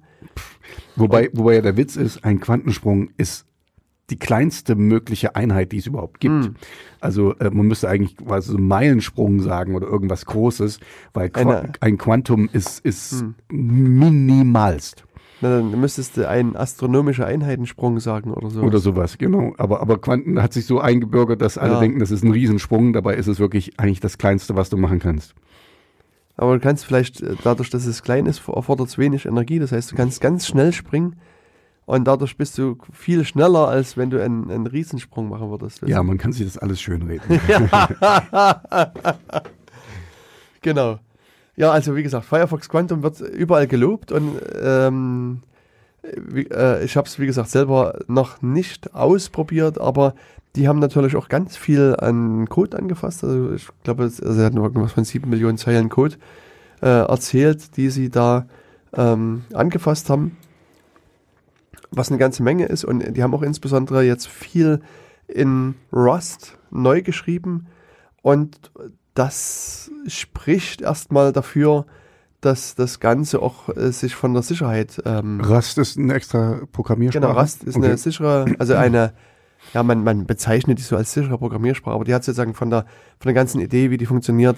[0.95, 3.45] Wobei, wobei ja der Witz ist, ein Quantensprung ist
[4.09, 6.45] die kleinste mögliche Einheit, die es überhaupt gibt.
[6.45, 6.55] Hm.
[6.99, 10.79] Also äh, man müsste eigentlich quasi so Meilensprung sagen oder irgendwas Großes,
[11.13, 13.35] weil Qua Eine- ein Quantum ist, ist Hm.
[13.49, 15.03] minimalst
[15.43, 18.61] Na, dann müsstest du einen astronomischen Einheitensprung sagen oder so.
[18.61, 19.53] oder sowas, genau.
[19.57, 21.79] Aber, aber Quanten hat sich so eingebürgert, dass alle Ja.
[21.81, 22.93] denken, das ist ein Riesensprung.
[22.93, 25.35] Dabei ist es wirklich eigentlich das Kleinste, was du machen kannst.
[26.37, 29.59] Aber du kannst vielleicht, äh, dadurch, dass es klein ist, erfordert es wenig Energie.
[29.59, 31.17] Das heißt, du kannst ganz schnell springen
[31.85, 35.81] und dadurch bist du viel schneller, als wenn du einen, einen Riesensprung machen würdest.
[35.85, 37.21] Ja, man kann sich das alles schönreden.
[40.61, 40.99] Genau.
[41.55, 45.41] Ja, also wie gesagt, Firefox Quantum wird überall gelobt und ähm,
[46.01, 50.15] wie, äh, ich habe es wie gesagt selber noch nicht ausprobiert, aber
[50.55, 53.23] die haben natürlich auch ganz viel an Code angefasst.
[53.23, 56.15] Also ich glaube, also sie hatten irgendwas von sieben Millionen Zeilen Code
[56.81, 58.47] äh, erzählt, die sie da
[58.93, 60.37] ähm, angefasst haben,
[61.91, 62.83] was eine ganze Menge ist.
[62.83, 64.81] Und die haben auch insbesondere jetzt viel
[65.27, 67.67] in Rust neu geschrieben
[68.21, 68.71] und
[69.13, 71.85] das spricht erstmal dafür,
[72.41, 77.25] dass das Ganze auch äh, sich von der Sicherheit ähm, Rust ist ein extra Programmiersprache.
[77.25, 79.13] Genau, Rust ist eine sichere, also eine,
[79.73, 82.81] ja, man, man bezeichnet die so als sichere Programmiersprache, aber die hat sozusagen von der,
[83.19, 84.57] von der ganzen Idee, wie die funktioniert,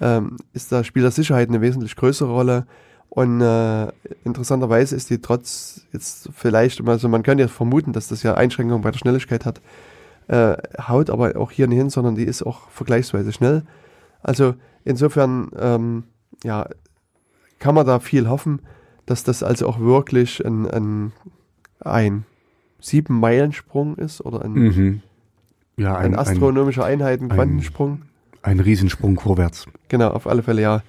[0.00, 2.66] ähm, ist da spielt der Sicherheit eine wesentlich größere Rolle.
[3.08, 3.92] Und äh,
[4.24, 8.82] interessanterweise ist die trotz jetzt vielleicht, also man könnte ja vermuten, dass das ja Einschränkungen
[8.82, 9.60] bei der Schnelligkeit hat,
[10.26, 10.56] äh,
[10.88, 13.62] haut aber auch hier nicht hin, sondern die ist auch vergleichsweise schnell.
[14.24, 14.54] Also
[14.84, 16.04] insofern, ähm,
[16.42, 16.68] ja,
[17.60, 18.60] kann man da viel hoffen,
[19.06, 21.12] dass das also auch wirklich ein, ein,
[21.80, 22.24] ein
[22.80, 25.00] sieben Meilensprung ist oder ein, Mhm.
[25.76, 28.02] Ja, ein, ein, ein, astronomischer Einheiten Quantensprung.
[28.42, 29.66] ein Riesensprung vorwärts.
[29.88, 30.82] Genau, auf alle Fälle ja.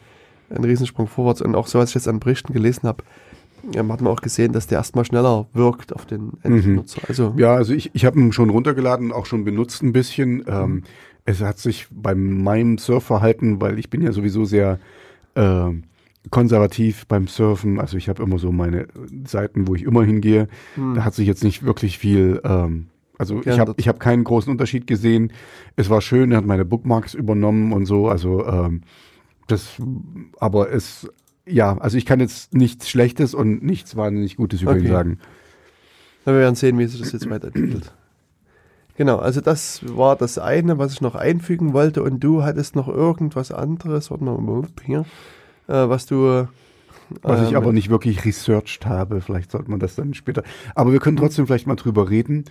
[0.49, 1.41] Ein Riesensprung vorwärts.
[1.41, 3.03] Und auch so, was ich jetzt an Berichten gelesen habe,
[3.74, 7.02] ähm, hat man auch gesehen, dass der erstmal schneller wirkt auf den Endnutzer.
[7.07, 10.36] Also, Ja, also ich, ich habe ihn schon runtergeladen, auch schon benutzt ein bisschen.
[10.38, 10.44] Mhm.
[10.48, 10.84] Ähm,
[11.26, 14.80] es hat sich bei meinem Surfverhalten, weil ich bin ja sowieso sehr
[15.35, 15.72] äh,
[16.31, 18.88] konservativ beim Surfen, also ich habe immer so meine
[19.27, 20.47] Seiten, wo ich immer hingehe.
[20.76, 22.88] hm, Da hat sich jetzt nicht wirklich viel, ähm,
[23.18, 25.31] also ich habe ich hab keinen großen Unterschied gesehen.
[25.76, 28.81] Es war schön, er hat meine Bookmarks übernommen und so, also ähm,
[29.47, 29.77] das,
[30.39, 31.07] aber es,
[31.47, 34.88] ja, also ich kann jetzt nichts Schlechtes und nichts wahnsinnig Gutes über ihn Okay.
[34.88, 35.19] sagen.
[36.26, 37.93] Na, wir werden sehen, wie sich das jetzt weiterentwickelt.
[38.97, 42.01] Genau, also das war das eine, was ich noch einfügen wollte.
[42.01, 45.05] Und du hattest noch irgendwas anderes, warte mal, hier,
[45.67, 46.47] äh, was du.
[47.22, 50.43] Was ich ähm, aber nicht wirklich researched habe, vielleicht sollte man das dann später.
[50.73, 52.45] Aber wir können trotzdem vielleicht mal drüber reden,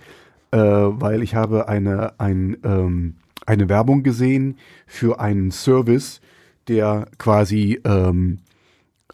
[0.51, 3.15] äh, weil ich habe eine, ein, ähm,
[3.45, 4.57] eine Werbung gesehen
[4.87, 6.21] für einen Service,
[6.69, 8.39] der quasi ähm,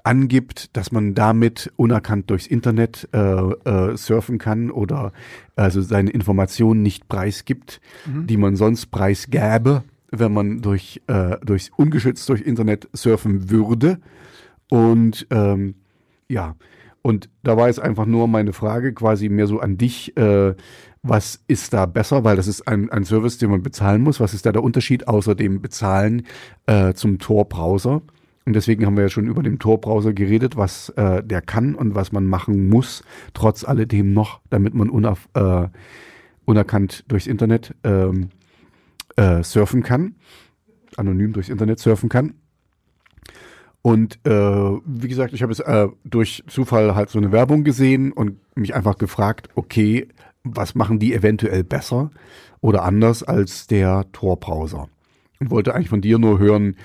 [0.04, 5.12] angibt, dass man damit unerkannt durchs Internet äh, äh, surfen kann oder
[5.56, 12.28] also seine Informationen nicht preisgibt, die man sonst preisgäbe, wenn man durch, äh, durchs ungeschützt
[12.30, 14.00] durch Internet surfen würde.
[14.70, 15.76] Und ähm,
[16.28, 16.56] ja,
[17.02, 20.54] und da war jetzt einfach nur meine Frage quasi mehr so an dich, äh,
[21.04, 24.20] was ist da besser, weil das ist ein, ein Service, den man bezahlen muss.
[24.20, 26.28] Was ist da der Unterschied außer dem Bezahlen
[26.68, 28.04] äh, zum Tor-Browser?
[28.46, 31.94] Und deswegen haben wir ja schon über den Tor-Browser geredet, was äh, der kann und
[31.94, 33.04] was man machen muss,
[33.34, 35.68] trotz alledem noch, damit man unauf, äh,
[36.46, 38.30] unerkannt durchs Internet ähm,
[39.16, 40.16] äh, surfen kann,
[40.98, 42.34] anonym durchs Internet surfen kann.
[43.84, 48.12] Und äh, wie gesagt, ich habe es äh, durch Zufall halt so eine Werbung gesehen
[48.12, 50.08] und mich einfach gefragt, okay,
[50.44, 52.12] was machen die eventuell besser
[52.60, 54.88] oder anders als der Tor-Browser?
[55.40, 56.76] Und wollte eigentlich von dir nur hören,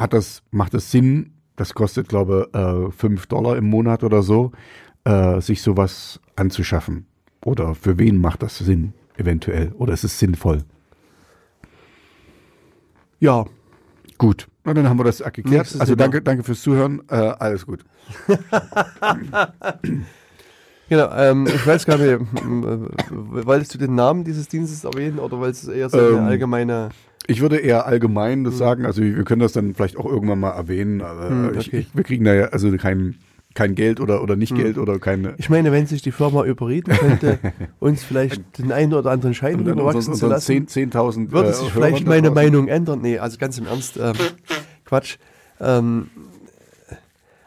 [0.00, 1.34] hat das, macht das Sinn?
[1.56, 4.52] Das kostet, glaube ich, äh, 5 Dollar im Monat oder so,
[5.04, 7.06] äh, sich sowas anzuschaffen.
[7.44, 9.72] Oder für wen macht das Sinn, eventuell?
[9.78, 10.64] Oder ist es sinnvoll?
[13.20, 13.44] Ja,
[14.20, 15.46] Gut, na, dann haben wir das geklärt.
[15.46, 17.00] Nächstes Also danke, danke fürs Zuhören.
[17.08, 17.86] Äh, alles gut.
[20.90, 21.10] genau.
[21.16, 22.20] Ähm, ich weiß gar nicht,
[23.10, 26.90] wolltest du den Namen dieses Dienstes erwähnen oder wolltest du eher so eine Ähm, allgemeine...
[27.26, 30.50] Ich würde eher allgemein das sagen, also wir können das dann vielleicht auch irgendwann mal
[30.50, 31.00] erwähnen.
[31.00, 33.16] Aber Hm, ich, ich, wir kriegen da ja also kein,
[33.54, 34.38] kein Geld oder, oder Hm.
[34.40, 35.34] nicht Geld oder keine.
[35.36, 37.38] Ich meine, wenn sich die Firma überreden könnte,
[37.78, 41.74] uns vielleicht den einen oder anderen Schein überwachsen zu lassen, 10 10.000 würde äh, sich
[41.74, 43.00] Hörern vielleicht meine Meinung ändern.
[43.02, 44.14] Nee, also ganz im Ernst, ähm,
[44.84, 45.18] Quatsch.
[45.60, 46.10] Ähm,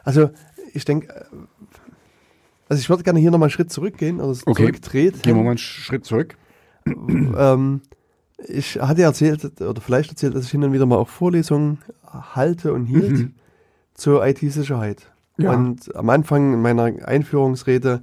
[0.04, 0.30] also
[0.72, 1.24] ich denke, äh,
[2.68, 4.62] also ich würde gerne hier nochmal einen Schritt zurückgehen oder Okay.
[4.62, 5.20] zurücktreten.
[5.22, 6.36] Gehen wir mal einen Schritt zurück.
[6.86, 7.82] ähm,
[8.48, 11.78] ich hatte erzählt, oder vielleicht erzählt, dass ich hin und wieder mal auch Vorlesungen
[12.34, 13.32] halte und hielt Mhm.
[13.94, 15.10] zur IT-Sicherheit.
[15.36, 15.52] Ja.
[15.52, 18.02] Und am Anfang in meiner Einführungsrede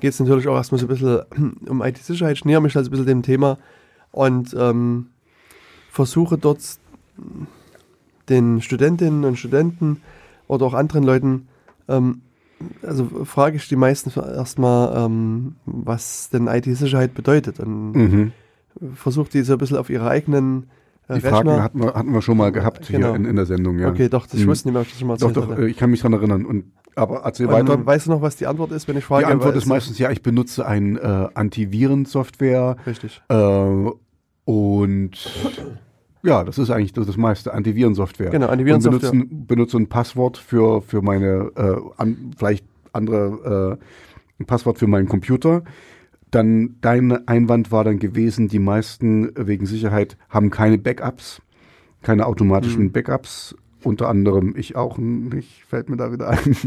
[0.00, 2.36] geht es natürlich auch erstmal so ein bisschen um IT-Sicherheit.
[2.36, 3.58] Ich näher mich also ein bisschen dem Thema
[4.10, 5.06] und ähm,
[5.90, 6.60] versuche dort
[8.28, 10.00] den Studentinnen und Studenten
[10.48, 11.48] oder auch anderen Leuten,
[11.88, 12.22] ähm,
[12.82, 18.32] also frage ich die meisten erstmal, ähm, was denn IT-Sicherheit bedeutet und Mhm.
[18.94, 20.66] Versuche die so ein bisschen auf ihre eigenen
[21.08, 21.62] äh, Die Fragen Rechner.
[21.62, 23.08] hatten wir, hatten wir schon mal gehabt Genau.
[23.08, 23.78] hier in, in der Sendung.
[23.78, 23.88] Ja.
[23.88, 24.50] Okay, doch, das, ich Mhm.
[24.50, 25.62] wusste nicht mehr, ob ich das schon mal Doch, erzählt doch, hatte.
[25.62, 26.44] äh, ich kann mich dran erinnern.
[26.46, 27.84] Und, aber erzähl Und weiter.
[27.86, 29.26] Weißt du noch, was die Antwort ist, wenn ich frage?
[29.26, 33.20] Die Antwort ist meistens ja, ich benutze ein äh, Antivirensoftware Richtig.
[33.28, 33.90] äh,
[34.44, 35.10] und
[36.24, 38.30] ja, das ist eigentlich das, das meiste, Antivirensoftware.
[38.30, 39.10] Genau, Antivirensoftware.
[39.12, 44.78] Und benutze, benutze ein Passwort für, für meine, äh, an, vielleicht andere, äh, ein Passwort
[44.78, 45.62] für meinen Computer.
[46.32, 51.40] Dann dein Einwand war dann gewesen, die meisten wegen Sicherheit haben keine Backups,
[52.02, 52.92] keine automatischen Mhm.
[52.92, 53.54] Backups.
[53.84, 56.38] Unter anderem ich auch nicht, fällt mir da wieder ein.
[56.52, 56.64] ich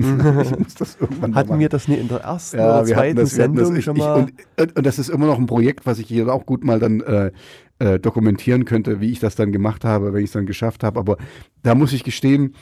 [0.60, 3.56] muss das irgendwann Hatten wir das nie in der ersten Ja, oder zweiten das, hatten
[3.56, 4.16] das Sendung ich, schon ich, mal?
[4.24, 6.80] und, und, und das ist immer noch ein Projekt, was ich hier auch gut mal
[6.80, 7.32] dann äh,
[7.80, 11.00] äh, dokumentieren könnte, wie ich das dann gemacht habe, wenn ich es dann geschafft habe.
[11.00, 11.18] Aber
[11.64, 12.54] da muss ich gestehen,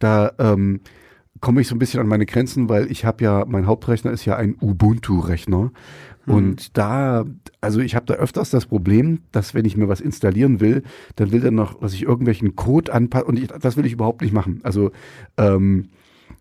[0.00, 0.80] da ähm,
[1.40, 4.24] komme ich so ein bisschen an meine Grenzen, weil ich habe ja, mein Hauptrechner ist
[4.24, 5.70] ja ein Ubuntu-Rechner.
[6.30, 7.24] Und da,
[7.60, 10.82] also ich habe da öfters das Problem, dass wenn ich mir was installieren will,
[11.16, 14.22] dann will er noch, dass ich irgendwelchen Code anpasse und ich, das will ich überhaupt
[14.22, 14.60] nicht machen.
[14.62, 14.92] Also
[15.36, 15.88] ähm,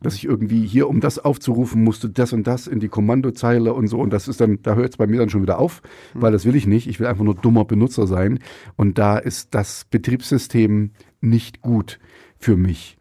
[0.01, 3.87] dass ich irgendwie hier, um das aufzurufen, musste das und das in die Kommandozeile und
[3.87, 3.99] so.
[3.99, 5.81] Und das ist dann, da hört es bei mir dann schon wieder auf,
[6.13, 6.87] weil das will ich nicht.
[6.87, 8.39] Ich will einfach nur dummer Benutzer sein.
[8.75, 10.91] Und da ist das Betriebssystem
[11.21, 11.99] nicht gut
[12.37, 12.97] für mich.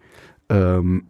[0.48, 1.05] Ähm,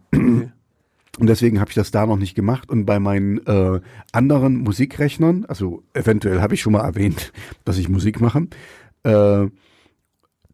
[1.19, 2.69] und deswegen habe ich das da noch nicht gemacht.
[2.69, 3.81] Und bei meinen äh,
[4.13, 7.33] anderen Musikrechnern, also eventuell habe ich schon mal erwähnt,
[7.65, 8.47] dass ich Musik mache,
[9.03, 9.47] äh,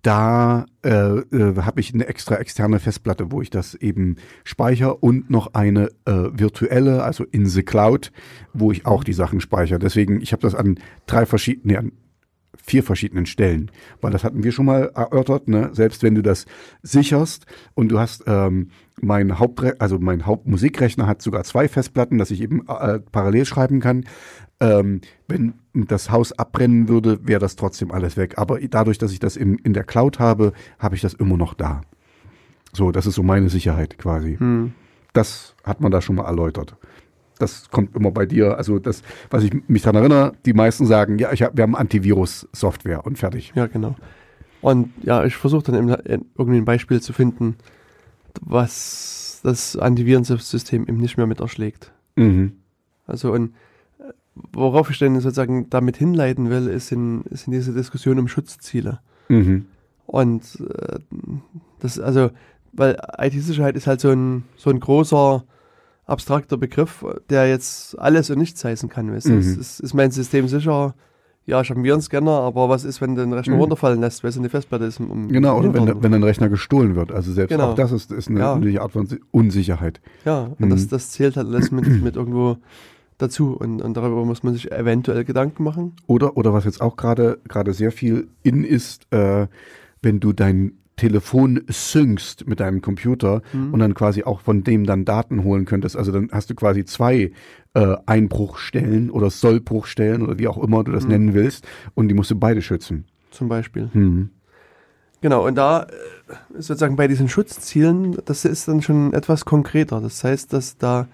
[0.01, 5.31] da äh, äh, habe ich eine extra externe Festplatte, wo ich das eben speichere und
[5.31, 8.11] noch eine äh, virtuelle, also in the Cloud,
[8.53, 9.79] wo ich auch die Sachen speichere.
[9.79, 11.91] Deswegen, ich habe das an drei verschiedenen, nee, an
[12.55, 13.71] vier verschiedenen Stellen,
[14.01, 15.69] weil das hatten wir schon mal erörtert, ne?
[15.73, 16.45] selbst wenn du das
[16.81, 18.69] sicherst und du hast ähm,
[19.01, 23.79] mein Hauptre also mein Hauptmusikrechner hat sogar zwei Festplatten, dass ich eben äh, parallel schreiben
[23.79, 24.05] kann.
[24.59, 28.37] Ähm, wenn das Haus abbrennen würde, wäre das trotzdem alles weg.
[28.37, 31.53] Aber dadurch, dass ich das in, in der Cloud habe, habe ich das immer noch
[31.53, 31.81] da.
[32.71, 34.37] So, das ist so meine Sicherheit quasi.
[34.37, 34.73] Hm.
[35.13, 36.75] Das hat man da schon mal erläutert.
[37.37, 38.57] Das kommt immer bei dir.
[38.57, 41.75] Also das, was ich mich daran erinnere, die meisten sagen, ja, ich hab, wir haben
[41.75, 43.51] Antivirus-Software und fertig.
[43.55, 43.95] Ja, genau.
[44.61, 47.55] Und ja, ich versuche dann eben irgendwie ein Beispiel zu finden,
[48.41, 51.91] was das Antivirensystem eben nicht mehr mit erschlägt.
[52.15, 52.53] Mhm.
[53.05, 53.53] Also und
[53.99, 54.11] äh,
[54.51, 58.99] worauf ich denn sozusagen damit hinleiten will, ist in, ist in diese Diskussion um Schutzziele.
[59.29, 59.65] Mhm.
[60.07, 60.99] Und äh,
[61.79, 62.31] das, also
[62.73, 65.45] weil IT-Sicherheit ist halt so ein, so ein großer,
[66.05, 69.11] abstrakter Begriff, der jetzt alles und nichts heißen kann.
[69.11, 69.27] Weißt?
[69.27, 69.39] Mhm.
[69.39, 70.95] ist, ist mein System sicher?
[71.47, 73.61] Ja, ich habe einen Virenscanner, aber was ist, wenn du den Rechner Mhm.
[73.61, 74.99] runterfallen lässt, weil es eine Festplatte ist?
[74.99, 77.11] Im Genau, oder wenn, wenn ein Rechner gestohlen wird.
[77.11, 77.71] Also selbst Genau.
[77.71, 78.53] auch das ist, ist eine, Ja.
[78.55, 80.01] eine Art von Si- Unsicherheit.
[80.25, 80.69] Ja, und Mhm.
[80.71, 82.57] das, das zählt halt alles mit, mit irgendwo
[83.19, 83.55] dazu.
[83.55, 85.93] Und, und darüber muss man sich eventuell Gedanken machen.
[86.07, 89.45] Oder, oder was jetzt auch gerade gerade sehr viel in ist, äh,
[90.01, 93.73] wenn du dein Telefon syncst mit deinem Computer Mhm.
[93.73, 95.97] und dann quasi auch von dem dann Daten holen könntest.
[95.97, 97.31] Also dann hast du quasi zwei
[97.73, 101.09] äh, Einbruchstellen oder Sollbruchstellen oder wie auch immer du das Mhm.
[101.11, 103.05] nennen willst und die musst du beide schützen.
[103.31, 103.89] Zum Beispiel.
[103.91, 104.29] Hm.
[105.21, 105.87] Genau, und da äh,
[106.53, 109.99] sozusagen bei diesen Schutzzielen, das ist dann schon etwas konkreter.
[109.99, 111.07] Das heißt, dass da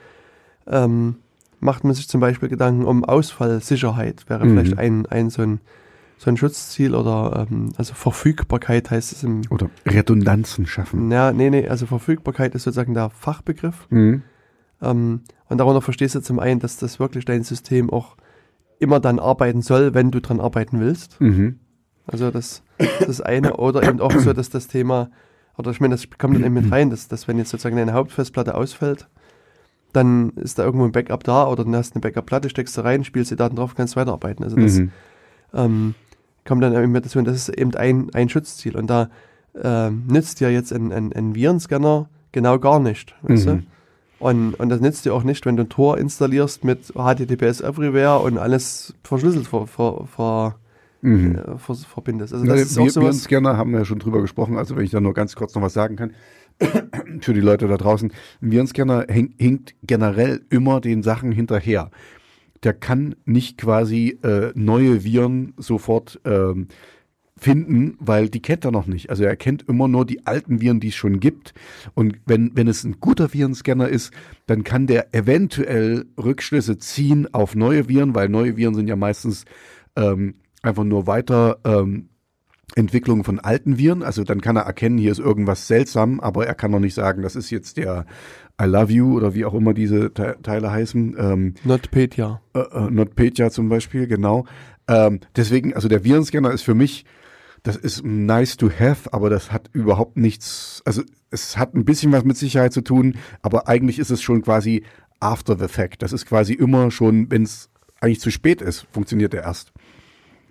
[0.68, 1.16] ähm,
[1.60, 4.50] macht man sich zum Beispiel Gedanken um Ausfallsicherheit, wäre Mhm.
[4.52, 5.60] vielleicht ein, ein so ein
[6.22, 11.10] so ein Schutzziel oder ähm, also Verfügbarkeit heißt es im Oder Redundanzen schaffen.
[11.12, 13.88] ja, nee, nee, also Verfügbarkeit ist sozusagen der Fachbegriff.
[13.90, 14.22] Mhm.
[14.84, 18.18] Ähm, und darunter verstehst du zum einen, dass das wirklich dein System auch
[18.78, 21.20] immer dann arbeiten soll, wenn du dran arbeiten willst.
[21.20, 21.60] Mhm.
[22.06, 22.62] Also das,
[23.00, 25.10] das eine oder eben auch so, dass das Thema,
[25.58, 27.94] oder ich meine, das kommt dann eben mit rein, dass, dass wenn jetzt sozusagen deine
[27.94, 29.08] Hauptfestplatte ausfällt,
[29.92, 32.82] dann ist da irgendwo ein Backup da oder dann hast du eine Backup-Platte, steckst du
[32.82, 34.44] rein, spielst die Daten drauf, kannst weiterarbeiten.
[34.44, 34.92] Also das Mhm.
[35.54, 35.96] ähm,
[36.46, 38.76] kommt dann eben mit dazu und das ist eben ein, ein Schutzziel.
[38.76, 39.10] Und da
[39.62, 43.16] ähm, nützt dir jetzt ein, ein, ein Virenscanner genau gar nicht.
[43.22, 43.50] Weißt Mhm.
[43.50, 43.64] du?
[44.20, 48.20] Und, und das nützt dir auch nicht, wenn du ein Tor installierst mit HTTPS Everywhere
[48.20, 50.56] und alles verschlüsselt ver, ver, ver,
[51.02, 51.36] Mhm.
[51.36, 52.32] äh, ver, verbindest.
[52.34, 53.28] Also Ja, das ist wir, auch sowas.
[53.28, 55.64] gerne haben wir ja schon drüber gesprochen, also wenn ich da nur ganz kurz noch
[55.64, 56.12] was sagen kann,
[57.22, 58.12] für die Leute da draußen,
[58.44, 61.90] ein Virenscanner hinkt generell immer den Sachen hinterher.
[62.64, 66.68] Der kann nicht quasi äh, neue Viren sofort ähm,
[67.42, 69.10] finden, weil die kennt er noch nicht.
[69.10, 71.56] Also er kennt immer nur die alten Viren, die es schon gibt.
[71.96, 74.14] Und wenn, wenn es ein guter Virenscanner ist,
[74.46, 79.46] dann kann der eventuell Rückschlüsse ziehen auf neue Viren, weil neue Viren sind ja meistens
[79.96, 82.10] ähm, einfach nur weiter ähm,
[82.76, 84.04] Entwicklung von alten Viren.
[84.04, 87.24] Also dann kann er erkennen, hier ist irgendwas seltsam, aber er kann noch nicht sagen,
[87.24, 88.06] das ist jetzt der
[88.62, 91.16] I love you oder wie auch immer diese Te Teile heißen.
[91.18, 92.42] Ähm, NotPetya.
[92.54, 94.46] äh, äh, NotPetya zum Beispiel, genau.
[94.88, 97.06] Ähm, deswegen, also der Virenscanner ist für mich,
[97.64, 102.12] das ist nice to have, aber das hat überhaupt nichts, also es hat ein bisschen
[102.12, 104.84] was mit Sicherheit zu tun, aber eigentlich ist es schon quasi
[105.20, 106.02] after the fact.
[106.02, 107.70] Das ist quasi immer schon, wenn es
[108.00, 109.72] eigentlich zu spät ist, funktioniert er erst.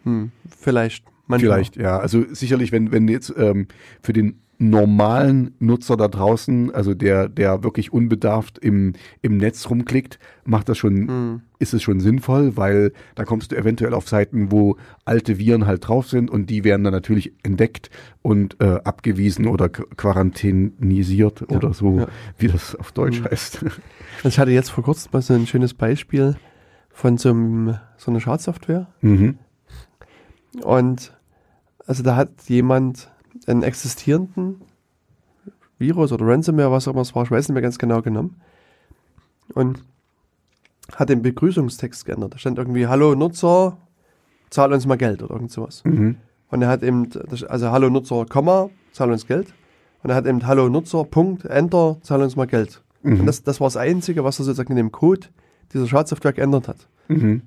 [0.04, 1.04] Hm, vielleicht.
[1.26, 1.58] Manchmal.
[1.58, 1.98] Vielleicht, ja.
[1.98, 3.68] Also sicherlich, wenn, wenn jetzt ähm,
[4.02, 8.92] für den normalen Nutzer da draußen, also der, der wirklich unbedarft im,
[9.22, 11.40] im Netz rumklickt, macht das schon, Hm.
[11.58, 14.76] ist es schon sinnvoll, weil da kommst du eventuell auf Seiten, wo
[15.06, 17.88] alte Viren halt drauf sind und die werden dann natürlich entdeckt
[18.20, 22.06] und äh, abgewiesen oder qu- quarantänisiert Ja, oder so, ja.
[22.36, 23.24] wie das auf Deutsch Mhm.
[23.24, 23.64] heißt.
[23.64, 26.36] Also ich hatte jetzt vor kurzem mal so ein schönes Beispiel
[26.90, 28.88] von so, einem, so einer Schadsoftware.
[29.00, 29.38] mhm.
[30.62, 31.16] Und
[31.86, 33.10] also da hat jemand
[33.46, 34.60] einen existierenden
[35.78, 38.40] Virus oder Ransomware, was auch immer es war, ich weiß nicht mehr ganz genau genommen.
[39.54, 39.82] Und
[40.94, 42.34] hat den Begrüßungstext geändert.
[42.34, 43.78] Da stand irgendwie, hallo Nutzer,
[44.50, 45.82] zahl uns mal Geld oder irgend sowas.
[45.84, 46.16] Mhm.
[46.48, 47.08] Und er hat eben,
[47.48, 49.54] also hallo Nutzer, Komma, zahl uns Geld.
[50.02, 52.82] Und er hat eben hallo Nutzer, Punkt, Enter, zahl uns mal Geld.
[53.02, 53.20] Mhm.
[53.20, 55.28] Und das, das war das Einzige, was er sozusagen in dem Code
[55.72, 56.88] dieser Schadsoftware geändert hat.
[57.08, 57.42] Mhm.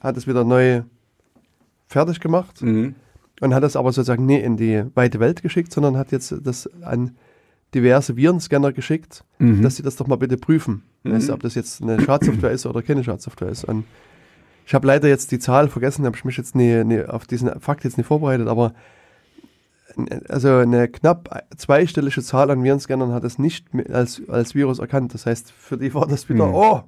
[0.00, 0.82] Hat es wieder neu
[1.86, 2.94] fertig gemacht Mhm.
[3.40, 6.68] Und hat das aber sozusagen nie in die weite Welt geschickt, sondern hat jetzt das
[6.82, 7.16] an
[7.74, 9.62] diverse Virenscanner geschickt, Mhm.
[9.62, 10.82] dass sie das doch mal bitte prüfen.
[11.04, 11.12] Mhm.
[11.12, 13.64] Weißt ob das jetzt eine Schadsoftware ist oder keine Schadsoftware ist.
[13.64, 13.84] Und
[14.66, 17.60] ich habe leider jetzt die Zahl vergessen, habe ich mich jetzt nie, nie auf diesen
[17.60, 18.72] Fakt jetzt nicht vorbereitet, aber
[20.28, 25.14] also eine knapp zweistellige Zahl an Virenscannern hat es nicht als, als Virus erkannt.
[25.14, 26.54] Das heißt, für die war das wieder, Mhm.
[26.54, 26.82] oh,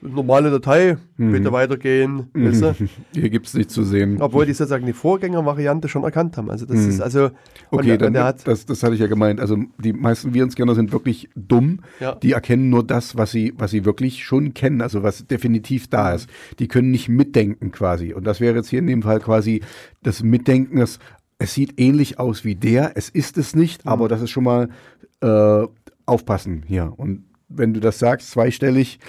[0.00, 1.32] normale Datei, Mhm.
[1.32, 2.74] bitte weitergehen, weißt du?
[3.14, 4.20] Hier gibt's nichts zu sehen.
[4.22, 6.50] Obwohl die sozusagen die Vorgängervariante schon erkannt haben.
[6.50, 6.88] Also das Mhm.
[6.88, 7.32] ist also und
[7.80, 9.40] Okay, der, dann, und hat das, das hatte ich ja gemeint.
[9.40, 11.80] Also die meisten Virenscanner sind wirklich dumm.
[11.98, 15.88] ja, Die erkennen nur das, was sie, was sie wirklich schon kennen, also was definitiv
[15.88, 16.30] da ist.
[16.60, 18.12] Die können nicht mitdenken quasi.
[18.14, 19.62] Und das wäre jetzt hier in dem Fall quasi
[20.04, 21.00] das Mitdenken, das,
[21.38, 23.90] es sieht ähnlich aus wie der, es ist es nicht, Mhm.
[23.90, 24.68] aber das ist schon mal
[25.20, 25.66] äh,
[26.06, 26.92] aufpassen hier.
[26.96, 29.00] Und wenn du das sagst, zweistellig,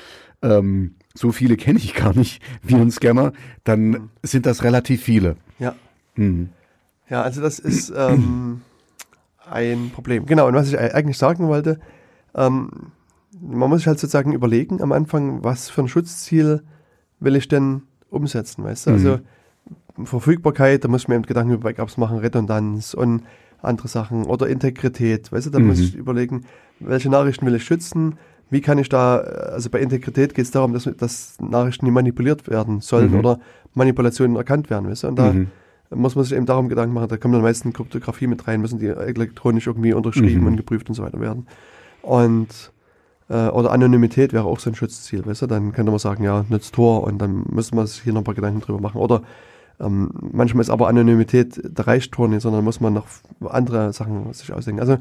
[0.41, 3.33] ähm, so viele kenne ich gar nicht, Virenscanner,
[3.63, 5.35] dann sind das relativ viele.
[5.59, 5.75] ja,
[6.15, 6.49] Mhm.
[7.09, 8.61] ja, also das ist ähm,
[9.49, 10.25] ein Problem.
[10.25, 10.47] Genau.
[10.47, 11.79] Und was ich eigentlich sagen wollte,
[12.35, 12.69] ähm,
[13.41, 16.61] man muss sich halt sozusagen überlegen am Anfang, was für ein Schutzziel
[17.19, 18.89] will ich denn umsetzen, weißt du?
[18.91, 18.95] Mhm.
[18.95, 19.19] Also
[20.03, 23.23] Verfügbarkeit, da muss man eben Gedanken über Backups machen, Redundanz und
[23.61, 25.31] andere Sachen oder Integrität.
[25.31, 25.67] Weißt du, da Mhm.
[25.67, 26.45] muss ich überlegen,
[26.79, 28.17] welche Nachrichten will ich schützen?
[28.49, 32.47] Wie kann ich da, also bei Integrität geht es darum, dass, dass Nachrichten nie manipuliert
[32.49, 33.17] werden sollen Mhm.
[33.19, 33.39] oder
[33.75, 35.07] Manipulationen erkannt werden, weißt du?
[35.09, 35.47] Und da Mhm.
[35.93, 38.79] muss man sich eben darum Gedanken machen, da kommt dann meistens Kryptographie mit rein, müssen
[38.79, 40.47] die elektronisch irgendwie unterschrieben Mhm.
[40.47, 41.45] und geprüft und so weiter werden.
[42.01, 42.71] Und
[43.31, 45.45] äh, oder Anonymität wäre auch so ein Schutzziel, weißt du?
[45.47, 48.23] Dann könnte man sagen, ja, nützt Tor und dann müsste man sich hier noch ein
[48.23, 48.99] paar Gedanken drüber machen.
[48.99, 49.21] Oder
[49.79, 53.05] ähm, manchmal ist aber Anonymität, da reicht Tor nicht, sondern muss man noch
[53.47, 54.81] andere Sachen sich ausdenken.
[54.81, 54.97] Also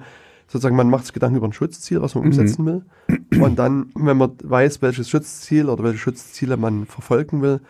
[0.48, 2.30] sozusagen, man macht sich Gedanken über ein Schutzziel, was man Mhm.
[2.30, 2.82] umsetzen will.
[3.40, 7.60] Und dann, wenn man weiß, welches Schutzziel oder welche Schutzziele man verfolgen will,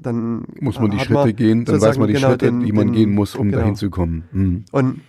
[0.00, 2.86] dann Muss man die Schritte gehen, dann weiß man die genau Schritte, den- die man
[2.88, 3.58] den- gehen muss, um genau.
[3.60, 4.24] dahin zu kommen.
[4.32, 4.64] Mhm.
[4.72, 5.00] Und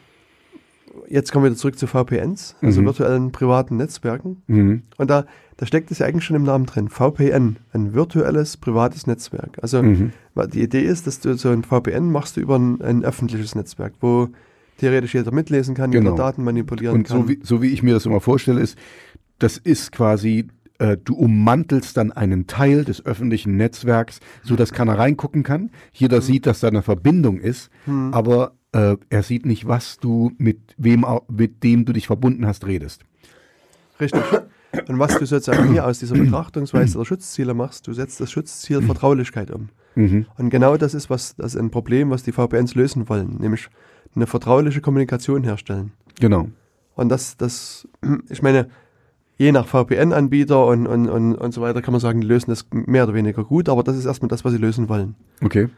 [1.09, 2.85] jetzt kommen wir wieder zurück zu VPNs, also Mhm.
[2.85, 4.43] virtuellen privaten Netzwerken.
[4.47, 4.83] Mhm.
[4.97, 5.25] Und da,
[5.57, 6.89] da steckt es ja eigentlich schon im Namen drin.
[6.89, 9.57] VPN, ein virtuelles privates Netzwerk.
[9.61, 10.11] Also Mhm.
[10.51, 13.93] die Idee ist, dass du so ein VPN machst du über ein, ein öffentliches Netzwerk,
[14.01, 14.29] wo
[14.77, 16.11] theoretisch jeder mitlesen kann, Genau.
[16.11, 17.21] jeder Daten manipulieren Und kann.
[17.21, 18.77] so wie, so wie ich mir das immer vorstelle, ist,
[19.39, 20.47] das ist quasi,
[20.79, 25.69] äh, du ummantelst dann einen Teil des öffentlichen Netzwerks, so dass keiner reingucken kann.
[25.91, 28.13] Jeder sieht, dass da eine Verbindung ist, Hm.
[28.13, 32.65] aber äh, er sieht nicht, was du mit wem, mit dem du dich verbunden hast,
[32.65, 33.03] redest.
[33.99, 34.23] Richtig.
[34.87, 38.81] Und was du sozusagen hier aus dieser Betrachtungsweise der Schutzziele machst, du setzt das Schutzziel
[38.81, 39.69] Vertraulichkeit um.
[39.93, 40.25] Mhm.
[40.37, 43.69] Und genau das ist was, das ist ein Problem, was die VPNs lösen wollen, nämlich
[44.15, 45.91] eine vertrauliche Kommunikation herstellen.
[46.19, 46.47] Genau.
[46.95, 47.87] Und das, das,
[48.29, 48.69] ich meine,
[49.37, 52.67] je nach VPN-Anbieter und, und, und, und so weiter kann man sagen, die lösen das
[52.71, 55.15] mehr oder weniger gut, aber das ist erstmal das, was sie lösen wollen.
[55.43, 55.69] Okay.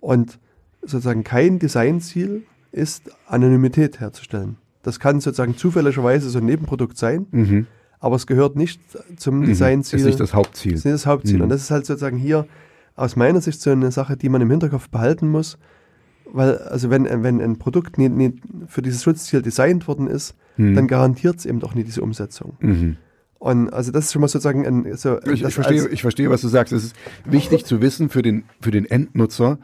[0.00, 0.38] Und
[0.82, 4.56] sozusagen kein Designziel ist, Anonymität herzustellen.
[4.82, 7.66] Das kann sozusagen zufälligerweise so ein Nebenprodukt sein, Mhm.
[7.98, 8.80] aber es gehört nicht
[9.16, 9.46] zum Mhm.
[9.46, 9.98] Designziel.
[10.00, 10.74] Ist nicht das Hauptziel.
[10.74, 11.36] Ist nicht das Hauptziel.
[11.38, 11.42] Mhm.
[11.44, 12.46] Und das ist halt sozusagen hier
[12.94, 15.58] aus meiner Sicht so eine Sache, die man im Hinterkopf behalten muss.
[16.32, 20.74] Weil, also wenn, wenn ein Produkt nicht, nicht für dieses Schutzziel designt worden ist, Mhm.
[20.74, 22.56] dann garantiert es eben doch nicht diese Umsetzung.
[22.60, 22.96] Mhm.
[23.38, 26.40] Und also das ist schon mal sozusagen ein, so, Ich, ich, verstehe, ich verstehe, was
[26.40, 26.72] du sagst.
[26.72, 29.58] Es ist wichtig zu wissen für den, für den Endnutzer,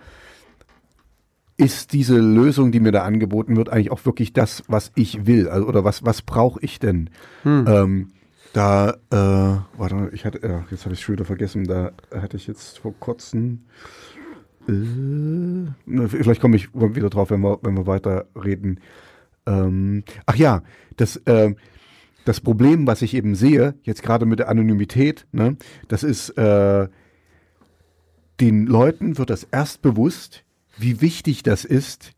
[1.57, 5.49] ist diese Lösung, die mir da angeboten wird, eigentlich auch wirklich das, was ich will?
[5.49, 7.11] Also, oder was, was brauche ich denn?
[7.43, 7.65] Hm.
[7.69, 8.09] Ähm,
[8.53, 12.37] da, äh, warte mal, ich hatte, äh, jetzt habe ich schon wieder vergessen, da hatte
[12.37, 13.65] ich jetzt vor kurzem,
[14.69, 18.81] äh, vielleicht komme ich wieder drauf, wenn wir, wenn wir weiter reden.
[19.47, 20.63] Ähm, ach ja,
[20.97, 21.57] das, ähm,
[22.25, 25.57] das Problem, was ich eben sehe, jetzt gerade mit der Anonymität, ne,
[25.89, 26.89] das ist, äh,
[28.41, 30.45] den Leuten wird das erst bewusst,
[30.79, 32.13] wie wichtig das ist,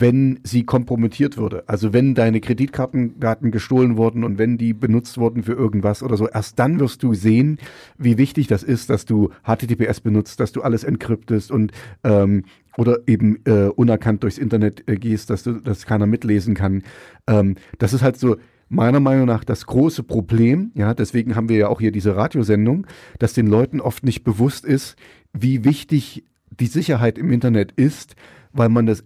[0.00, 1.62] wenn sie kompromittiert würde.
[1.68, 6.28] Also wenn deine Kreditkartendaten gestohlen wurden und wenn die benutzt wurden für irgendwas oder so,
[6.28, 7.58] erst dann wirst du sehen,
[7.96, 11.70] wie wichtig das ist, dass du HTTPS benutzt, dass du alles entkryptest und
[12.02, 12.42] ähm,
[12.76, 16.82] oder eben äh, unerkannt durchs Internet äh, gehst, dass du, dass keiner mitlesen kann.
[17.28, 18.36] Ähm, das ist halt so
[18.68, 20.72] meiner Meinung nach das große Problem.
[20.74, 22.88] Ja, deswegen haben wir ja auch hier diese Radiosendung,
[23.20, 24.96] dass den Leuten oft nicht bewusst ist,
[25.32, 28.16] wie wichtig die Sicherheit im Internet ist,
[28.52, 29.04] weil man das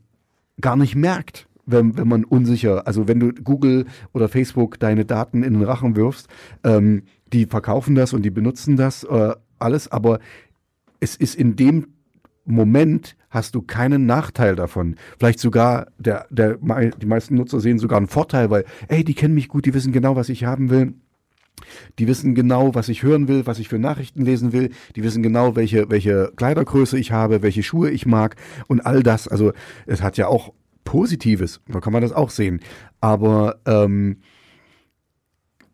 [0.60, 5.42] gar nicht merkt, wenn, wenn man unsicher, also wenn du Google oder Facebook deine Daten
[5.42, 6.28] in den Rachen wirfst,
[6.64, 7.02] ähm,
[7.32, 10.18] die verkaufen das und die benutzen das äh, alles, aber
[11.00, 11.88] es ist in dem
[12.44, 14.96] Moment hast du keinen Nachteil davon.
[15.18, 19.34] Vielleicht sogar der, der, die meisten Nutzer sehen sogar einen Vorteil, weil, ey, die kennen
[19.34, 20.94] mich gut, die wissen genau, was ich haben will.
[21.98, 24.70] Die wissen genau, was ich hören will, was ich für Nachrichten lesen will.
[24.96, 28.36] Die wissen genau, welche, welche Kleidergröße ich habe, welche Schuhe ich mag
[28.66, 29.28] und all das.
[29.28, 29.52] Also
[29.86, 30.52] es hat ja auch
[30.84, 32.60] Positives, da kann man das auch sehen.
[33.00, 34.18] Aber ähm,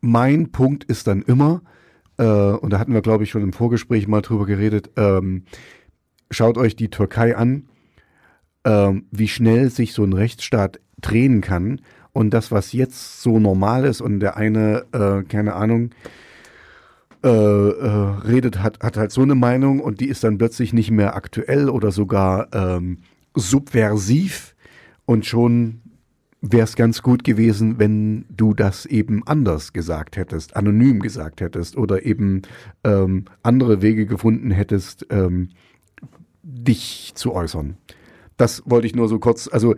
[0.01, 1.61] mein Punkt ist dann immer,
[2.17, 5.43] äh, und da hatten wir, glaube ich, schon im Vorgespräch mal drüber geredet, ähm,
[6.29, 7.69] schaut euch die Türkei an,
[8.65, 11.81] ähm, wie schnell sich so ein Rechtsstaat drehen kann.
[12.15, 15.89] Und das, was jetzt so normal ist und der eine, äh, keine Ahnung,
[17.25, 20.91] äh, äh, redet, hat, hat halt so eine Meinung und die ist dann plötzlich nicht
[20.91, 22.99] mehr aktuell oder sogar ähm,
[23.33, 24.55] subversiv
[25.05, 25.81] und schon
[26.39, 31.75] wäre es ganz gut gewesen, wenn du das eben anders gesagt hättest, anonym gesagt hättest
[31.75, 32.43] oder eben
[32.85, 35.49] ähm, andere Wege gefunden hättest, ähm,
[36.43, 37.75] dich zu äußern.
[38.37, 39.75] Das wollte ich nur so kurz, also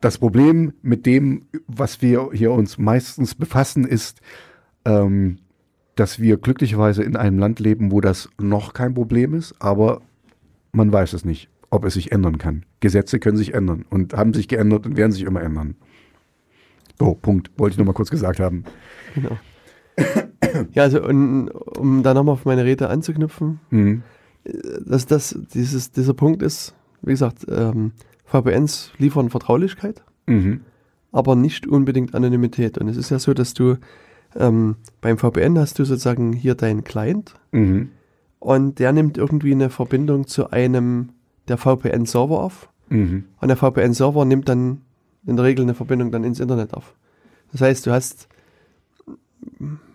[0.00, 4.20] das Problem mit dem, was wir hier uns meistens befassen, ist,
[4.84, 5.38] ähm,
[5.94, 10.00] dass wir glücklicherweise in einem Land leben, wo das noch kein Problem ist, aber
[10.72, 12.64] man weiß es nicht, ob es sich ändern kann.
[12.80, 15.74] Gesetze können sich ändern und haben sich geändert und werden sich immer ändern.
[16.98, 17.50] So, Punkt.
[17.56, 18.64] Wollte ich nur mal kurz gesagt haben.
[19.14, 19.38] Genau.
[20.72, 24.02] Ja, also und, um da nochmal auf meine Rede anzuknüpfen, Mhm.
[24.84, 27.92] dass das, dieses, dieser Punkt ist, wie gesagt, ähm,
[28.30, 30.60] VPNs liefern Vertraulichkeit Mhm.
[31.12, 32.78] aber nicht unbedingt Anonymität.
[32.78, 33.76] Und es ist ja so, dass du
[34.36, 37.90] ähm, beim VPN hast du sozusagen hier deinen Client Mhm.
[38.38, 41.08] und der nimmt irgendwie eine Verbindung zu einem
[41.48, 43.24] der VPN-Server auf Mhm.
[43.40, 44.82] und der VPN-Server nimmt dann
[45.26, 46.94] in der Regel eine Verbindung dann ins Internet auf.
[47.52, 48.28] Das heißt, du hast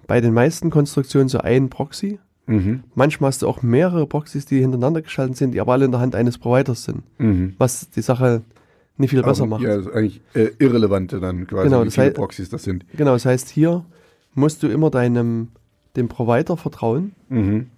[0.08, 2.20] bei den meisten Konstruktionen so einen Proxy.
[2.48, 2.84] Mhm.
[2.94, 6.00] Manchmal hast du auch mehrere Proxys, die hintereinander geschaltet sind, die aber alle in der
[6.00, 7.56] Hand eines Providers sind, Mhm.
[7.58, 8.44] was die Sache
[8.98, 9.64] nicht viel besser Also, macht.
[9.64, 12.64] Ja, das ist eigentlich äh, irrelevante dann quasi, Genau, wie das viele heißt- Proxys das
[12.64, 12.86] sind.
[12.96, 13.84] Genau, das heißt, hier
[14.36, 15.50] musst du immer deinem
[15.96, 17.70] dem Provider vertrauen, Mhm.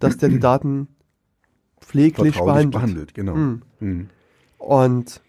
[0.00, 0.88] dass der die Daten
[1.80, 2.70] pfleglich behandelt.
[2.72, 3.34] behandelt, genau.
[3.36, 3.62] Mhm.
[3.80, 4.08] Mhm.
[4.58, 5.20] Und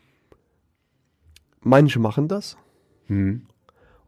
[1.61, 2.57] manche machen das
[3.07, 3.43] Mhm.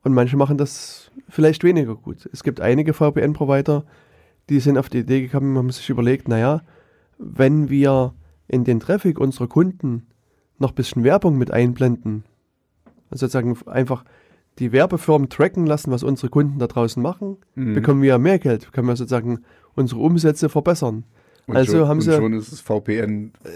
[0.04, 2.28] und manche machen das vielleicht weniger gut.
[2.32, 3.84] Es gibt einige VPN-Provider,
[4.50, 6.62] die sind auf die Idee gekommen, haben sich überlegt, naja,
[7.18, 8.14] wenn wir
[8.48, 10.08] in den Traffic unserer Kunden
[10.60, 12.24] noch ein bisschen Werbung mit einblenden,
[13.10, 14.04] also sozusagen einfach
[14.60, 17.74] die Werbefirmen tracken lassen, was unsere Kunden da draußen machen, Mhm.
[17.74, 19.40] bekommen wir mehr Geld, können wir sozusagen
[19.76, 21.06] unsere Umsätze verbessern.
[21.48, 23.50] Und also schon, haben sie- schon ist es VPN für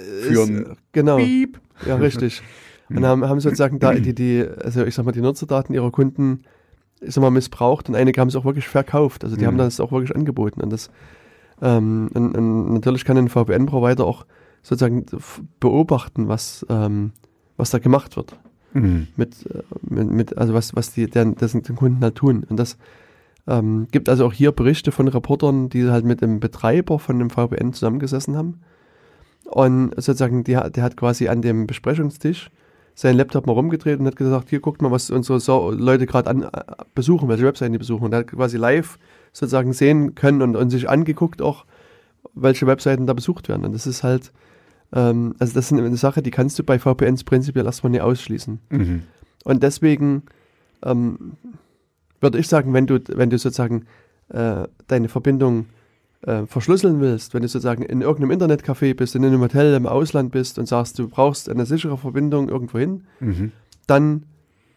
[0.43, 1.17] Ist, ein äh, genau.
[1.17, 1.59] Piep.
[1.85, 2.41] Ja, richtig.
[2.89, 6.43] Und haben, haben sozusagen da die, die, also ich sag mal, die Nutzerdaten ihrer Kunden,
[7.01, 9.23] ich sag mal, missbraucht und einige haben es auch wirklich verkauft.
[9.23, 9.47] Also die Mhm.
[9.47, 10.61] haben das auch wirklich angeboten.
[10.61, 10.89] Und das,
[11.61, 14.25] ähm, und, und natürlich kann ein VPN-Provider auch
[14.63, 15.05] sozusagen
[15.59, 17.11] beobachten, was, ähm,
[17.55, 18.37] was da gemacht wird.
[18.73, 19.07] Mhm.
[19.15, 22.43] Mit, äh, mit, mit also was, was die, deren, das den Kunden halt tun.
[22.49, 22.77] Und das
[23.47, 27.29] ähm, gibt also auch hier Berichte von Reportern, die halt mit dem Betreiber von dem
[27.29, 28.59] VPN zusammengesessen haben.
[29.45, 32.49] Und sozusagen, die, der hat quasi an dem Besprechungstisch
[32.97, 36.31] seinen Laptop mal rumgedreht und hat gesagt, hier guckt mal, was unsere so Leute gerade
[36.31, 36.49] an äh,
[36.95, 38.05] besuchen, welche Webseiten die besuchen.
[38.05, 38.97] Und er hat quasi live
[39.33, 41.65] sozusagen sehen können und, und sich angeguckt auch,
[42.33, 43.65] welche Webseiten da besucht werden.
[43.65, 44.31] Und das ist halt,
[44.93, 48.59] ähm, also das ist eine Sache, die kannst du bei VPNs prinzipiell erstmal nicht ausschließen.
[48.71, 49.03] Mhm.
[49.43, 50.23] Und deswegen
[50.83, 51.33] ähm,
[52.19, 53.85] würde ich sagen, wenn du, wenn du sozusagen
[54.29, 55.67] äh, deine Verbindung
[56.23, 60.31] äh, verschlüsseln willst, wenn du sozusagen in irgendeinem Internetcafé bist, in einem Hotel im Ausland
[60.31, 63.51] bist und sagst, du brauchst eine sichere Verbindung irgendwo hin, Mhm.
[63.87, 64.23] dann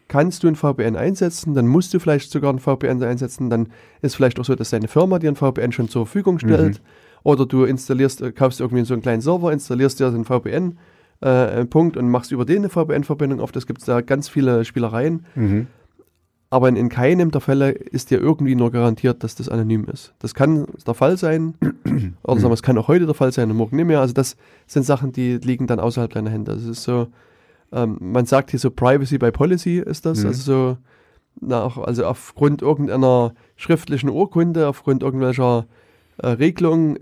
[0.07, 3.69] kannst du ein VPN einsetzen, dann musst du vielleicht sogar ein VPN einsetzen, dann
[4.01, 6.81] ist vielleicht auch so, dass deine Firma dir ein VPN schon zur Verfügung stellt
[7.23, 10.77] oder du installierst, äh, kaufst irgendwie so einen kleinen Server, installierst dir den VPN
[11.21, 13.51] äh, Punkt und machst über den eine VPN-Verbindung auf.
[13.51, 15.25] Das gibt es da ganz viele Spielereien.
[15.35, 15.67] Mhm.
[16.53, 20.13] Aber in, in keinem der Fälle ist dir irgendwie nur garantiert, dass das anonym ist.
[20.19, 21.55] Das kann der Fall sein,
[22.23, 24.01] oder sagen wir, es kann auch heute der Fall sein und morgen nicht mehr.
[24.01, 24.35] Also das
[24.67, 26.53] sind Sachen, die liegen dann außerhalb deiner Hände.
[26.53, 27.07] Das ist so,
[27.71, 30.19] ähm, man sagt hier so Privacy by Policy ist das.
[30.19, 30.27] Mhm.
[30.27, 30.77] Also so,
[31.39, 35.67] nach, also aufgrund irgendeiner schriftlichen Urkunde, aufgrund irgendwelcher
[36.27, 36.97] Regelung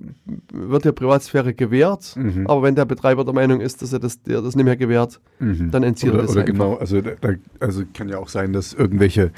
[0.51, 2.15] wird der Privatsphäre gewährt.
[2.15, 2.47] Mhm.
[2.47, 5.19] Aber wenn der Betreiber der Meinung ist, dass er das, der das nicht mehr gewährt,
[5.39, 5.71] Mhm.
[5.71, 6.53] dann entzieht er oder, das oder einfach.
[6.53, 7.15] genau, also, da,
[7.59, 9.31] also kann ja auch sein, dass irgendwelche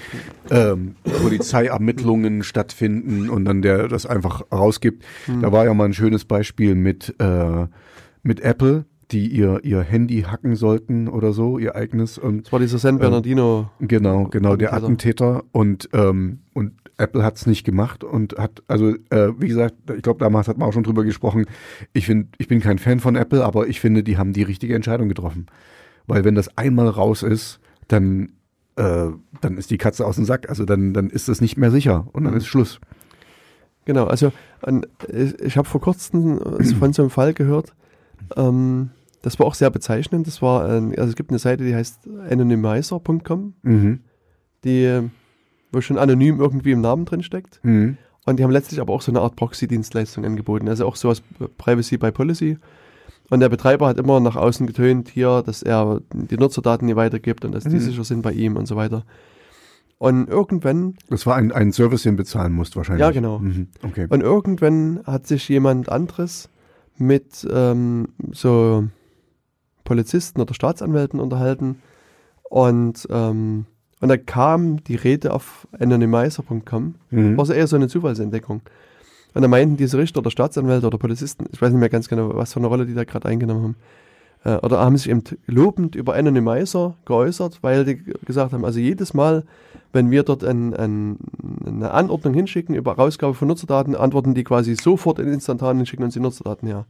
[0.49, 5.03] ähm, Polizeiermittlungen stattfinden und dann der das einfach rausgibt.
[5.26, 5.41] Hm.
[5.41, 7.68] Da war ja mal ein schönes Beispiel mit, äh,
[8.24, 12.18] mit Apple, die ihr, ihr Handy hacken sollten oder so, ihr eigenes.
[12.18, 13.70] Und das war dieser San Bernardino.
[13.80, 15.38] Genau, genau, der Attentäter.
[15.38, 19.76] Attentäter und, ähm, und Apple hat es nicht gemacht und hat, also äh, wie gesagt,
[19.95, 21.45] ich glaube, damals hat man auch schon drüber gesprochen,
[21.94, 24.76] ich, find, ich bin kein Fan von Apple, aber ich finde, die haben die richtige
[24.76, 25.48] Entscheidung getroffen.
[26.07, 28.30] Weil wenn das einmal raus ist, dann,
[28.76, 29.07] äh,
[29.41, 32.07] dann ist die Katze aus dem Sack, also dann, dann ist das nicht mehr sicher
[32.14, 32.80] und dann ist Schluss.
[33.86, 37.73] Genau, also an, ich, habe vor kurzem äh, von so einem Fall gehört.
[38.36, 38.91] Ähm,
[39.23, 40.28] das war auch sehr bezeichnend.
[40.28, 43.99] Das war, ein, also es gibt eine Seite, die heißt anonymizer.com, Mhm.
[44.64, 45.10] die,
[45.72, 47.60] wo schon anonym irgendwie im Namen drin steckt.
[47.64, 47.98] Mhm.
[48.26, 50.68] Und die haben letztlich aber auch so eine Art Proxy-Dienstleistung angeboten.
[50.69, 52.57] Also auch sowas äh, Privacy by Policy.
[53.30, 57.45] Und der Betreiber hat immer nach außen getönt hier, dass er die Nutzerdaten nie weitergibt
[57.45, 57.80] und dass die Mhm.
[57.80, 59.06] sicher sind bei ihm und so weiter.
[59.98, 63.02] Und irgendwann Das war ein, ein Service, den bezahlen musst wahrscheinlich.
[63.02, 63.39] Ja, genau.
[63.39, 63.68] Mhm.
[63.84, 64.07] Okay.
[64.10, 66.49] Und irgendwann hat sich jemand anderes
[66.98, 68.85] mit ähm, so
[69.84, 71.81] Polizisten oder Staatsanwälten unterhalten
[72.49, 73.65] und, ähm,
[74.02, 76.95] und da kam die Rede auf anonymizer.com.
[77.11, 77.38] Mhm.
[77.38, 78.61] War so eher so eine Zufallsentdeckung.
[79.34, 82.36] Und da meinten diese Richter oder Staatsanwälte oder Polizisten, ich weiß nicht mehr ganz genau,
[82.36, 83.76] was für eine Rolle die da gerade eingenommen haben,
[84.44, 89.14] äh, oder haben sich eben lobend über Anonymizer geäußert, weil die gesagt haben, also jedes
[89.14, 89.44] Mal,
[89.94, 91.18] wenn wir dort ein, ein,
[91.65, 96.03] eine Anordnung hinschicken über Rausgabe von Nutzerdaten, antworten die quasi sofort in instantan und schicken
[96.03, 96.86] uns die Nutzerdaten her.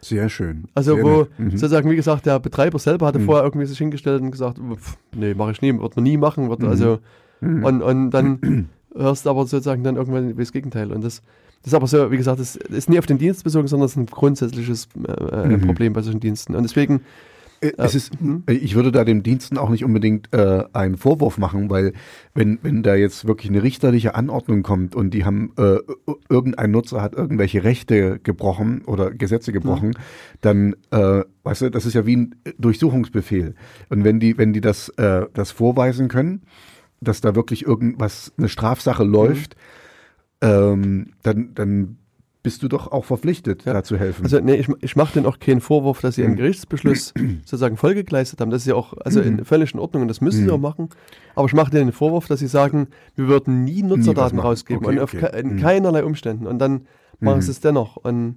[0.00, 0.64] Sehr schön.
[0.74, 1.26] Also Sehr wo.
[1.38, 1.50] Mhm.
[1.52, 3.24] sozusagen, wie gesagt, der Betreiber selber hatte Mhm.
[3.24, 6.48] vorher irgendwie sich hingestellt und gesagt, pff, nee, mache ich nie, wird man nie machen,
[6.50, 6.68] wird Mhm.
[6.68, 6.98] also
[7.40, 7.64] Mhm.
[7.64, 10.92] und, und dann hörst du aber sozusagen dann irgendwann das Gegenteil.
[10.92, 11.22] Und das,
[11.62, 13.92] das ist aber so, wie gesagt, das ist nie auf den Dienst bezogen, sondern es
[13.92, 15.60] ist ein grundsätzliches äh, äh, Mhm.
[15.62, 16.54] Problem bei solchen Diensten.
[16.54, 17.00] Und deswegen
[17.60, 18.12] Es ist,
[18.46, 21.92] äh, ich würde da den Diensten auch nicht unbedingt äh, einen Vorwurf machen, weil
[22.34, 25.78] wenn, wenn da jetzt wirklich eine richterliche Anordnung kommt und die haben, äh,
[26.28, 29.94] irgendein Nutzer hat irgendwelche Rechte gebrochen oder Gesetze gebrochen,
[30.40, 33.54] dann, äh, weißt du, das ist ja wie ein Durchsuchungsbefehl.
[33.88, 36.42] Und wenn die, wenn die das, äh, das vorweisen können,
[37.00, 39.56] dass da wirklich irgendwas, eine Strafsache läuft,
[40.40, 41.98] ähm, dann, dann
[42.42, 44.22] bist du doch auch verpflichtet, da zu helfen.
[44.24, 46.30] Also nee, ich, ich mache denen auch keinen Vorwurf, dass sie Mhm.
[46.30, 47.12] im Gerichtsbeschluss
[47.44, 48.50] sozusagen Folge geleistet haben.
[48.50, 50.52] Das ist ja auch also in völlig in Ordnung und das müssen sie Mhm.
[50.52, 50.88] auch machen.
[51.34, 54.46] Aber ich mache denen den Vorwurf, dass sie sagen, wir würden nie Nutzerdaten machen.
[54.46, 55.26] rausgeben Okay, und auf okay.
[55.30, 55.60] ke in Mhm.
[55.60, 56.46] keinerlei Umständen.
[56.46, 56.86] Und dann
[57.20, 57.42] machen Mhm.
[57.42, 57.96] sie es dennoch.
[57.96, 58.36] Und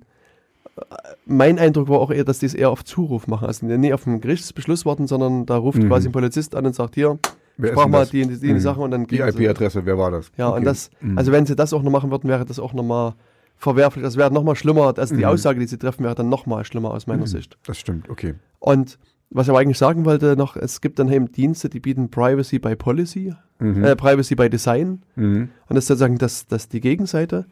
[0.78, 0.82] äh,
[1.26, 3.46] mein Eindruck war auch eher, dass die es eher auf Zuruf machen.
[3.48, 5.88] Also nie auf einen Gerichtsbeschluss warten, sondern da ruft Mhm.
[5.90, 7.20] quasi ein Polizist an und sagt, hier,
[7.58, 8.60] Wer ich ist brauche denn mal die, die, die Mhm.
[8.60, 10.32] Sache und dann die IP-Adresse, wer war das?
[10.38, 10.58] Ja, Okay.
[10.60, 11.18] und das, Mhm.
[11.20, 13.14] also wenn sie das auch noch machen würden, wäre das auch nochmal
[13.62, 14.04] verwerflich.
[14.04, 14.94] Das wäre nochmal schlimmer.
[14.98, 15.28] Also die Mhm.
[15.28, 17.58] Aussage, die sie treffen, wäre dann nochmal schlimmer aus meiner Sicht.
[17.66, 18.34] Das stimmt, okay.
[18.60, 18.98] Und
[19.30, 22.60] was ich aber eigentlich sagen wollte noch, es gibt dann eben Dienste, die bieten Privacy
[22.60, 23.84] by Policy, Mhm.
[23.84, 25.04] äh, Privacy by Design.
[25.16, 25.50] Mhm.
[25.70, 27.46] Und das ist sozusagen das, das die Gegenseite,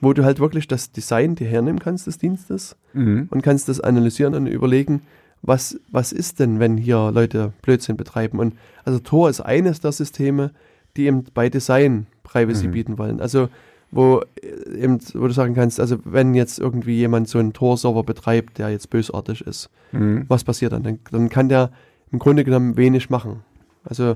[0.00, 3.28] wo du halt wirklich das Design dir hernehmen kannst des Dienstes Mhm.
[3.30, 5.02] und kannst das analysieren und überlegen,
[5.42, 8.38] was, was ist denn, wenn hier Leute Blödsinn betreiben.
[8.38, 8.54] Und
[8.84, 10.50] also Tor ist eines der Systeme,
[10.96, 12.72] die eben bei Design Privacy Mhm.
[12.72, 13.20] bieten wollen.
[13.20, 13.48] Also
[13.90, 18.02] wo äh, eben, wo du sagen kannst, also wenn jetzt irgendwie jemand so einen Tor-Server
[18.04, 20.24] betreibt, der jetzt bösartig ist, Mhm.
[20.28, 20.82] was passiert dann?
[20.84, 20.98] dann?
[21.10, 21.70] Dann kann der
[22.12, 23.40] im Grunde genommen wenig machen.
[23.84, 24.10] Also,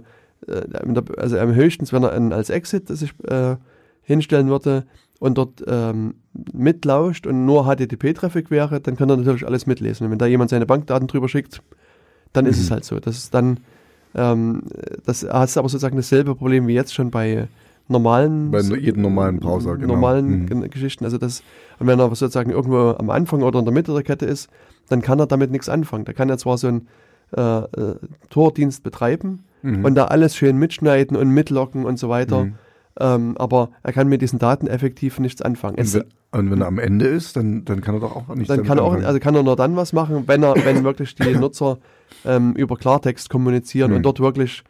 [0.47, 3.57] äh, der, also am höchstens, wenn er einen als Exit sich äh,
[4.03, 4.85] hinstellen würde
[5.19, 6.15] und dort ähm,
[6.53, 10.05] mitlauscht und nur HTTP-Traffic wäre, dann kann er natürlich alles mitlesen.
[10.07, 11.63] Und wenn da jemand seine Bankdaten drüber schickt,
[12.33, 12.63] dann ist Mhm.
[12.65, 13.01] es halt so.
[13.01, 13.61] Das ist dann,
[14.15, 14.63] ähm,
[15.07, 17.49] das hast aber sozusagen dasselbe Problem wie jetzt schon bei
[17.89, 19.94] normalen Bei jedem normalen Browser, genau.
[19.94, 20.70] normalen Mhm.
[20.70, 21.05] Geschichten.
[21.05, 21.43] Also das,
[21.78, 24.48] und wenn er sozusagen irgendwo am Anfang oder in der Mitte der Kette ist,
[24.89, 26.05] dann kann er damit nichts anfangen.
[26.05, 26.89] Da kann er zwar so einen
[27.36, 27.97] äh, äh,
[28.31, 29.85] Tordienst betreiben Mhm.
[29.85, 32.55] und da alles schön mitschneiden und mitlocken und so weiter, Mhm.
[33.01, 35.78] ähm, aber er kann mit diesen Daten effektiv nichts anfangen.
[35.78, 38.48] Und wenn, und wenn er am Ende ist, dann, dann kann er doch auch nicht
[38.51, 41.15] dann kann er auch, also kann er nur dann was machen, wenn er, wenn wirklich
[41.15, 41.78] die Nutzer
[42.27, 43.97] ähm, über Klartext kommunizieren Mhm.
[43.98, 44.62] und dort wirklich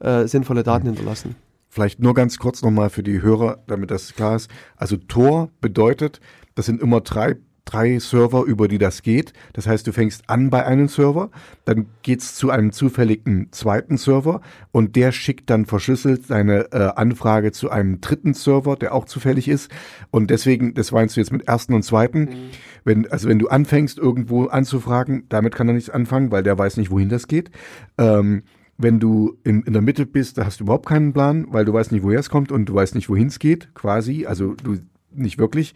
[0.00, 1.36] äh, sinnvolle Daten hinterlassen.
[1.70, 4.50] Vielleicht nur ganz kurz nochmal für die Hörer, damit das klar ist.
[4.76, 6.20] Also Tor bedeutet,
[6.56, 9.32] das sind immer drei, drei Server, über die das geht.
[9.52, 11.30] Das heißt, du fängst an bei einem Server,
[11.64, 14.40] dann geht's zu einem zufälligen zweiten Server
[14.72, 19.46] und der schickt dann verschlüsselt seine äh, Anfrage zu einem dritten Server, der auch zufällig
[19.46, 19.70] ist.
[20.10, 22.28] Und deswegen, das meinst du jetzt mit ersten und zweiten.
[22.82, 26.78] Wenn, also wenn du anfängst, irgendwo anzufragen, damit kann er nichts anfangen, weil der weiß
[26.78, 27.52] nicht, wohin das geht.
[27.96, 28.42] Ähm,
[28.82, 31.72] wenn du in, in der Mitte bist, da hast du überhaupt keinen Plan, weil du
[31.72, 34.26] weißt nicht, woher es kommt und du weißt nicht, wohin es geht, quasi.
[34.26, 34.76] Also du
[35.12, 35.74] nicht wirklich.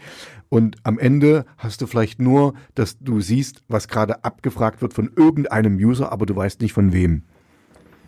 [0.48, 5.10] Und am Ende hast du vielleicht nur, dass du siehst, was gerade abgefragt wird von
[5.16, 7.22] irgendeinem User, aber du weißt nicht von wem.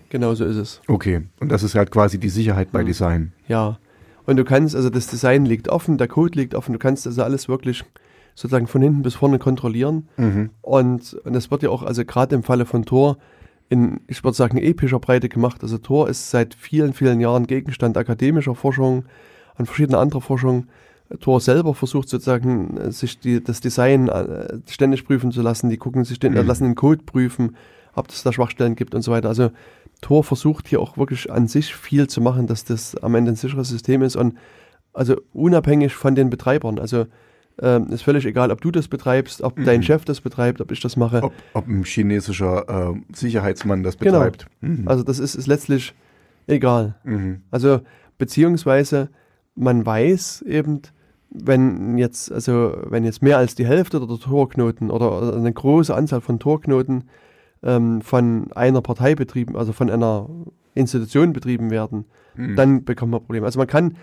[0.09, 0.81] Genau so ist es.
[0.87, 1.23] Okay.
[1.41, 2.87] Und das ist halt quasi die Sicherheit bei Mhm.
[2.87, 3.33] Design.
[3.49, 3.79] Ja.
[4.25, 7.23] Und du kannst, also das Design liegt offen, der Code liegt offen, du kannst also
[7.23, 7.85] alles wirklich
[8.35, 10.09] sozusagen von hinten bis vorne kontrollieren.
[10.17, 10.51] Mhm.
[10.63, 13.19] Und, und das wird ja auch, also gerade im Falle von Tor,
[13.69, 15.63] in, ich würde sagen, epischer Breite gemacht.
[15.63, 19.05] Also Tor ist seit vielen, vielen Jahren Gegenstand akademischer Forschung
[19.59, 20.67] und verschiedener anderer Forschung.
[21.21, 25.71] Tor selber versucht sozusagen, äh, sich die, das Design äh, ständig prüfen zu lassen.
[25.71, 26.49] Die gucken sich den, äh, Mhm.
[26.49, 27.57] lassen den Code prüfen,
[27.95, 29.29] ob es da Schwachstellen gibt und so weiter.
[29.29, 29.51] Also
[30.01, 33.37] Tor versucht hier auch wirklich an sich viel zu machen, dass das am Ende ein
[33.37, 34.37] sicheres System ist und
[34.93, 36.79] also unabhängig von den Betreibern.
[36.79, 37.07] Also
[37.63, 39.83] ähm, ist völlig egal, ob du das betreibst, ob dein Mhm.
[39.85, 41.23] Chef das betreibt, ob ich das mache.
[41.23, 44.19] Ob, ob ein chinesischer äh, Sicherheitsmann das Genau.
[44.19, 44.47] betreibt.
[44.61, 44.83] Mhm.
[44.87, 45.95] Also das ist, ist letztlich
[46.47, 46.97] egal.
[47.05, 47.43] Mhm.
[47.51, 47.81] Also
[48.19, 49.09] beziehungsweise
[49.55, 50.83] man weiß eben,
[51.31, 56.21] wenn jetzt, also wenn jetzt mehr als die Hälfte der Torknoten oder eine große Anzahl
[56.21, 57.05] von Torknoten
[57.63, 60.29] ähm, von einer Partei betrieben, also von einer
[60.75, 62.05] Institution betrieben werden,
[62.39, 62.55] Mhm.
[62.55, 63.47] dann bekommt man Probleme.
[63.47, 63.97] Also man kann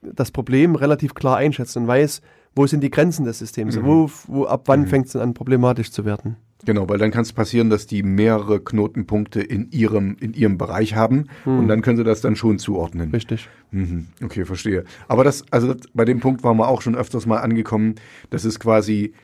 [0.00, 2.22] das Problem relativ klar einschätzen und weiß,
[2.54, 3.84] wo sind die Grenzen des Systems, Mhm.
[3.84, 4.86] wo, wo, ab wann Mhm.
[4.86, 6.36] fängt es denn an problematisch zu werden.
[6.66, 10.94] Genau, weil dann kann es passieren, dass die mehrere Knotenpunkte in ihrem, in ihrem Bereich
[10.94, 11.58] haben Hm.
[11.60, 13.12] und dann können sie das dann schon zuordnen.
[13.12, 13.48] Richtig.
[13.70, 14.08] Mhm.
[14.22, 14.84] Okay, verstehe.
[15.08, 17.94] Aber das, also das, bei dem Punkt waren wir auch schon öfters mal angekommen.
[18.28, 19.14] Das ist quasi,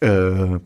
[0.00, 0.58] äh,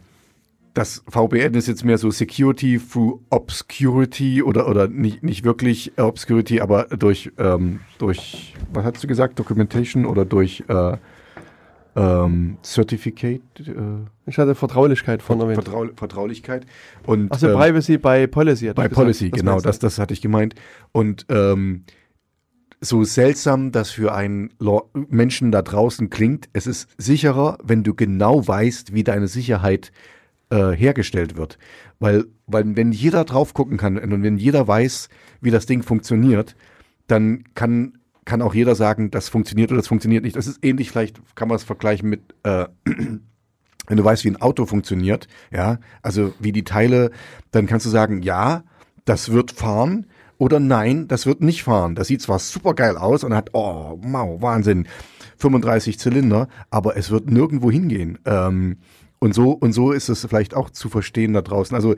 [0.73, 6.61] das VPN ist jetzt mehr so Security through Obscurity oder, oder nicht, nicht wirklich Obscurity,
[6.61, 10.97] aber durch, ähm, durch, was hast du gesagt, Documentation oder durch äh,
[11.97, 13.73] ähm, Certificate, äh,
[14.27, 15.63] Ich hatte Vertraulichkeit von erwähnt.
[15.63, 16.67] Vertrau Vertraulichkeit.
[17.05, 18.73] Und, Achso, ähm, Privacy by Policy.
[18.73, 18.89] bei.
[18.89, 19.69] Policy, genau, meinst du?
[19.69, 20.55] das, das hatte ich gemeint.
[20.93, 21.85] Und ähm,
[22.81, 24.51] so seltsam das für einen
[25.09, 29.93] Menschen da draußen klingt, es ist sicherer, wenn du genau weißt, wie deine Sicherheit
[30.51, 31.59] äh, hergestellt wird.
[31.99, 35.09] Weil, weil wenn jeder drauf gucken kann und wenn jeder weiß,
[35.41, 36.57] wie das Ding funktioniert,
[37.07, 40.37] dann kann, kann auch jeder sagen, das funktioniert oder das funktioniert nicht.
[40.37, 44.41] Das ist ähnlich, vielleicht kann man es vergleichen mit, äh, wenn du weißt, wie ein
[44.41, 47.11] Auto funktioniert, ja, also wie die Teile,
[47.51, 48.65] dann kannst du sagen, ja,
[49.05, 50.07] das wird fahren
[50.39, 51.95] oder nein, das wird nicht fahren.
[51.95, 54.87] Das sieht zwar super geil aus und hat, oh, wow, Wahnsinn,
[55.39, 58.19] 35 Zylinder, aber es wird nirgendwo hingehen.
[58.25, 58.79] Ähm,
[59.19, 61.75] und so, und so ist es vielleicht auch zu verstehen da draußen.
[61.75, 61.95] Also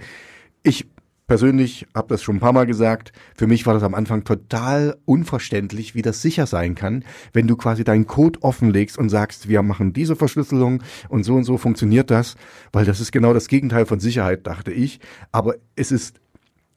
[0.64, 0.88] ich
[1.32, 3.10] persönlich habe das schon ein paar Mal gesagt.
[3.34, 7.56] Für mich war das am Anfang total unverständlich, wie das sicher sein kann, wenn du
[7.56, 12.10] quasi deinen Code offenlegst und sagst, wir machen diese Verschlüsselung und so und so funktioniert
[12.10, 12.36] das,
[12.70, 15.00] weil das ist genau das Gegenteil von Sicherheit, dachte ich.
[15.30, 16.20] Aber es ist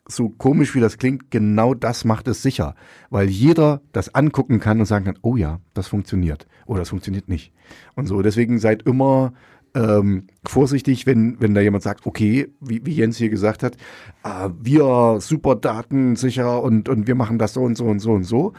[0.07, 2.75] so komisch wie das klingt, genau das macht es sicher,
[3.09, 7.27] weil jeder das angucken kann und sagen kann, oh ja, das funktioniert oder das funktioniert
[7.27, 7.51] nicht.
[7.95, 9.33] Und so, deswegen seid immer
[9.75, 13.75] ähm, vorsichtig, wenn, wenn da jemand sagt, okay, wie, wie Jens hier gesagt hat,
[14.23, 18.23] äh, wir super datensicher und, und wir machen das so und so und so und
[18.23, 18.53] so.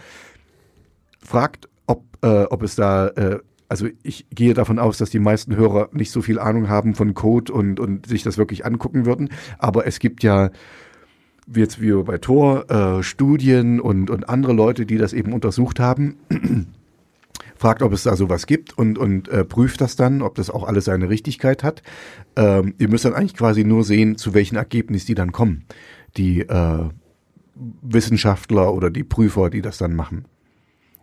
[1.20, 3.38] Fragt, ob, äh, ob es da, äh,
[3.68, 7.14] also ich gehe davon aus, dass die meisten Hörer nicht so viel Ahnung haben von
[7.14, 9.30] Code und, und sich das wirklich angucken würden.
[9.58, 10.50] Aber es gibt ja
[11.46, 15.80] wie jetzt wie bei Tor, äh, Studien und, und andere Leute, die das eben untersucht
[15.80, 16.16] haben.
[17.56, 20.64] Fragt, ob es da sowas gibt und, und äh, prüft das dann, ob das auch
[20.64, 21.82] alles seine Richtigkeit hat.
[22.36, 25.64] Ähm, ihr müsst dann eigentlich quasi nur sehen, zu welchen Ergebnis die dann kommen.
[26.16, 26.84] Die äh,
[27.82, 30.26] Wissenschaftler oder die Prüfer, die das dann machen.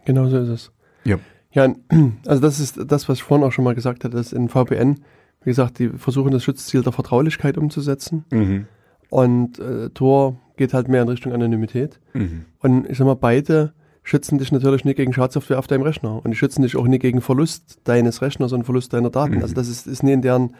[0.05, 0.71] Genau so ist es.
[1.03, 1.17] Ja.
[1.51, 1.73] Ja,
[2.25, 4.99] also das ist das, was ich vorhin auch schon mal gesagt hatte, dass in VPN,
[5.43, 8.25] wie gesagt, die versuchen das Schutzziel der Vertraulichkeit umzusetzen.
[8.31, 8.67] Mhm.
[9.09, 11.99] Und äh, Tor geht halt mehr in Richtung Anonymität.
[12.13, 12.45] Mhm.
[12.59, 13.73] Und ich sag mal, beide
[14.03, 16.21] schützen dich natürlich nicht gegen Schadsoftware auf deinem Rechner.
[16.23, 19.35] Und die schützen dich auch nicht gegen Verlust deines Rechners und Verlust deiner Daten.
[19.35, 19.41] Mhm.
[19.41, 20.53] Also das ist, ist nie in deren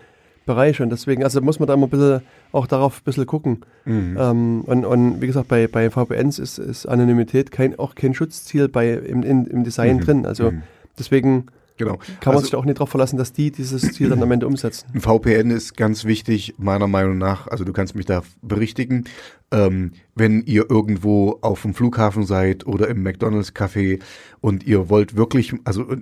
[0.45, 0.81] Bereich.
[0.81, 2.21] Und deswegen, also muss man da immer ein bisschen
[2.51, 3.61] auch darauf ein bisschen gucken.
[3.85, 4.17] Mhm.
[4.19, 8.67] Ähm, und, und wie gesagt, bei, bei VPNs ist, ist Anonymität kein, auch kein Schutzziel
[8.69, 10.01] bei, im, in, im Design Mhm.
[10.01, 10.25] drin.
[10.25, 10.63] Also Mhm.
[10.97, 11.45] deswegen
[11.77, 11.97] Genau.
[11.97, 14.45] kann man Also- sich auch nicht darauf verlassen, dass die dieses Ziel dann am Ende
[14.47, 14.87] umsetzen.
[14.93, 17.47] Ein VPN ist ganz wichtig, meiner Meinung nach.
[17.47, 19.05] Also du kannst mich da berichtigen.
[19.51, 23.99] Ähm, wenn ihr irgendwo auf dem Flughafen seid oder im McDonalds-Café
[24.41, 25.97] und ihr wollt wirklich, also äh,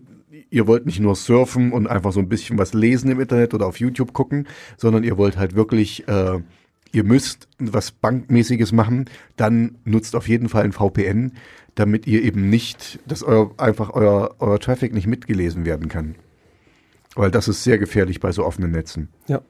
[0.49, 3.65] ihr wollt nicht nur surfen und einfach so ein bisschen was lesen im Internet oder
[3.68, 6.39] auf YouTube gucken, sondern ihr wollt halt wirklich, äh,
[6.91, 9.05] ihr müsst was Bankmäßiges machen,
[9.35, 11.34] dann nutzt auf jeden Fall ein VPN,
[11.76, 16.15] damit ihr eben nicht, dass euer, einfach euer, euer Traffic nicht mitgelesen werden kann.
[17.15, 19.09] Weil das ist sehr gefährlich bei so offenen Netzen.
[19.27, 19.41] Ja.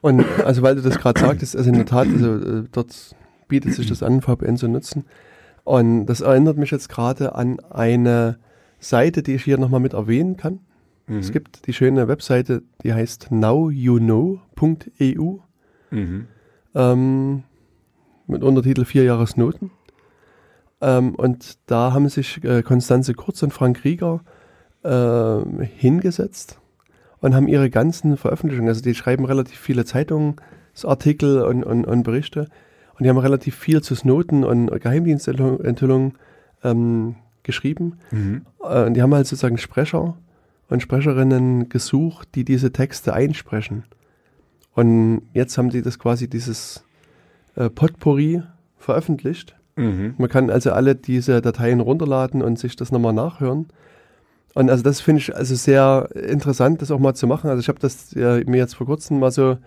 [0.00, 3.14] Und also weil du das gerade sagtest, also in der Tat, also äh, dort
[3.48, 5.04] bietet sich das an, VPN zu nutzen.
[5.64, 8.38] Und das erinnert mich jetzt gerade an eine
[8.78, 10.60] Seite, die ich hier nochmal mit erwähnen kann.
[11.08, 15.38] Es gibt die schöne Webseite, die heißt nowyouKnow.eu
[15.90, 16.26] Mhm.
[16.74, 17.42] Ähm,
[18.26, 19.70] mit Untertitel Vier Jahresnoten.
[20.80, 24.22] Ähm, und da haben sich äh, Konstanze Kurz und Frank Rieger
[24.82, 26.58] äh, hingesetzt
[27.20, 32.48] und haben ihre ganzen Veröffentlichungen, also die schreiben relativ viele Zeitungsartikel und, und, und Berichte
[32.94, 36.14] und die haben relativ viel zu Snowden und Geheimdienstenthüllungen
[36.62, 37.98] ähm, geschrieben.
[38.10, 38.42] Mhm.
[38.62, 40.16] Äh, und die haben halt sozusagen Sprecher
[40.68, 43.84] und Sprecherinnen gesucht, die diese Texte einsprechen.
[44.74, 46.84] Und jetzt haben die das quasi dieses
[47.56, 48.42] äh, Potpourri
[48.78, 49.56] veröffentlicht.
[49.76, 50.14] Mhm.
[50.18, 53.66] Man kann also alle diese Dateien runterladen und sich das nochmal nachhören.
[54.54, 57.50] Und also das finde ich also sehr interessant, das auch mal zu machen.
[57.50, 59.58] Also ich habe das äh, mir jetzt vor kurzem mal so,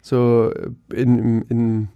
[0.00, 0.50] so
[0.92, 1.88] in, in, in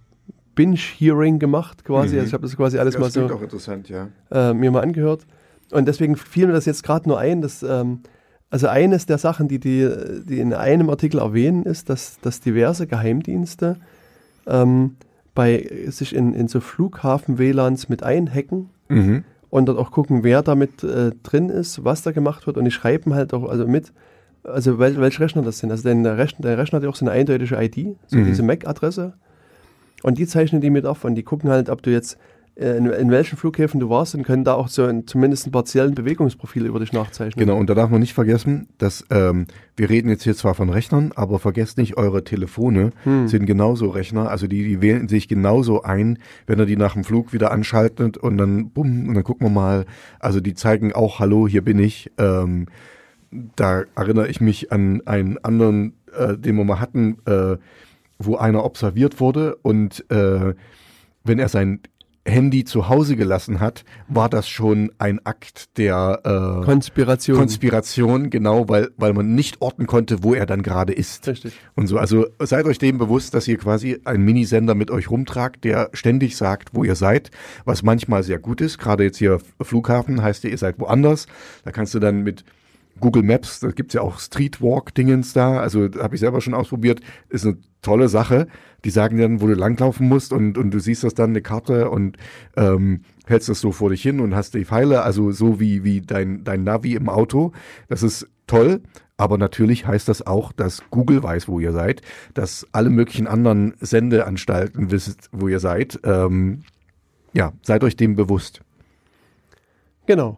[0.55, 2.15] Binge-Hearing gemacht quasi.
[2.15, 2.19] Mhm.
[2.19, 4.09] Also ich habe das quasi alles Das mal so auch interessant, ja.
[4.31, 5.25] äh, mir mal angehört.
[5.71, 8.01] Und deswegen fiel mir das jetzt gerade nur ein, dass ähm,
[8.49, 9.89] also eines der Sachen, die, die,
[10.25, 13.77] die in einem Artikel erwähnen, ist, dass, dass diverse Geheimdienste
[14.47, 14.95] ähm,
[15.35, 19.25] bei sich in, in so Flughafen-WLANs mit einhacken Mhm.
[19.49, 22.55] und dort auch gucken, wer damit äh, drin ist, was da gemacht wird.
[22.57, 23.91] Und die schreiben halt auch also mit,
[24.45, 25.71] also wel, welche Rechner das sind.
[25.71, 28.25] Also denn der Rechner, der Rechner hat ja auch so eine eindeutige ID, so Mhm.
[28.25, 29.13] diese MAC-Adresse.
[30.03, 32.17] Und die zeichnen die mit auf und die gucken halt, ob du jetzt
[32.57, 35.93] in, in welchen Flughäfen du warst und können da auch so ein, zumindest einen partiellen
[35.93, 37.45] Bewegungsprofil über dich nachzeichnen.
[37.45, 40.69] Genau, und da darf man nicht vergessen, dass ähm, wir reden jetzt hier zwar von
[40.69, 43.27] Rechnern, aber vergesst nicht, eure Telefone Hm.
[43.27, 46.17] sind genauso Rechner, also die, die wählen sich genauso ein,
[46.47, 49.51] wenn er die nach dem Flug wieder anschaltet und dann bumm, und dann gucken wir
[49.51, 49.85] mal,
[50.19, 52.11] also die zeigen auch, hallo, hier bin ich.
[52.17, 52.65] Ähm,
[53.55, 57.57] da erinnere ich mich an einen anderen, äh, den wir mal hatten, äh,
[58.17, 60.55] wo einer observiert wurde und äh,
[61.23, 61.81] wenn er sein
[62.27, 67.37] Handy zu Hause gelassen hat, war das schon ein Akt der äh, Konspiration.
[67.37, 71.27] Konspiration, genau, weil, weil man nicht orten konnte, wo er dann gerade ist.
[71.27, 71.53] Richtig.
[71.75, 75.63] Und so, also seid euch dem bewusst, dass ihr quasi einen Minisender mit euch rumtragt,
[75.63, 77.31] der ständig sagt, wo ihr seid,
[77.65, 78.77] was manchmal sehr gut ist.
[78.77, 81.27] Gerade jetzt hier Flughafen heißt ja, ihr seid woanders.
[81.63, 82.43] Da kannst du dann mit
[82.99, 87.45] Google Maps, da gibt's ja auch Streetwalk-Dingens da, also habe ich selber schon ausprobiert, ist
[87.45, 88.47] eine tolle Sache.
[88.83, 91.41] Die sagen dir dann, wo du langlaufen musst und, und du siehst das dann, eine
[91.41, 92.17] Karte und
[92.55, 96.01] ähm, hältst das so vor dich hin und hast die Pfeile, also so wie, wie
[96.01, 97.51] dein, dein Navi im Auto.
[97.89, 98.81] Das ist toll,
[99.17, 102.01] aber natürlich heißt das auch, dass Google weiß, wo ihr seid,
[102.33, 105.99] dass alle möglichen anderen Sendeanstalten wissen, wo ihr seid.
[106.03, 106.61] Ähm,
[107.33, 108.61] ja, seid euch dem bewusst.
[110.05, 110.37] Genau.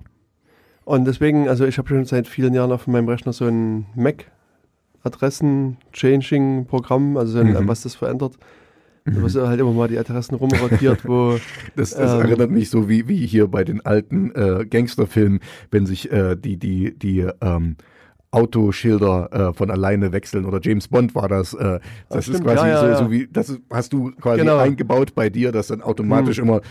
[0.86, 3.86] Und deswegen, also ich habe schon seit vielen Jahren auf meinem Rechner so ein
[5.04, 7.68] Mac-Adressen-Changing-Programm, also Mhm.
[7.68, 8.38] was das verändert.
[9.06, 11.38] Was halt immer mal die Adressen rumrotiert, wo
[11.76, 12.20] Das, das Ähm.
[12.22, 15.40] erinnert mich so wie, wie hier bei den alten äh, Gangsterfilmen,
[15.72, 17.76] wenn sich äh, die, die, die ähm,
[18.32, 21.54] Autoschilder äh, von alleine wechseln oder James Bond war das.
[21.54, 21.80] Äh,
[22.10, 24.58] das ist stimmt, quasi ja, ja, so, so wie, das hast du quasi Genau.
[24.58, 26.62] eingebaut bei dir, dass dann automatisch immer,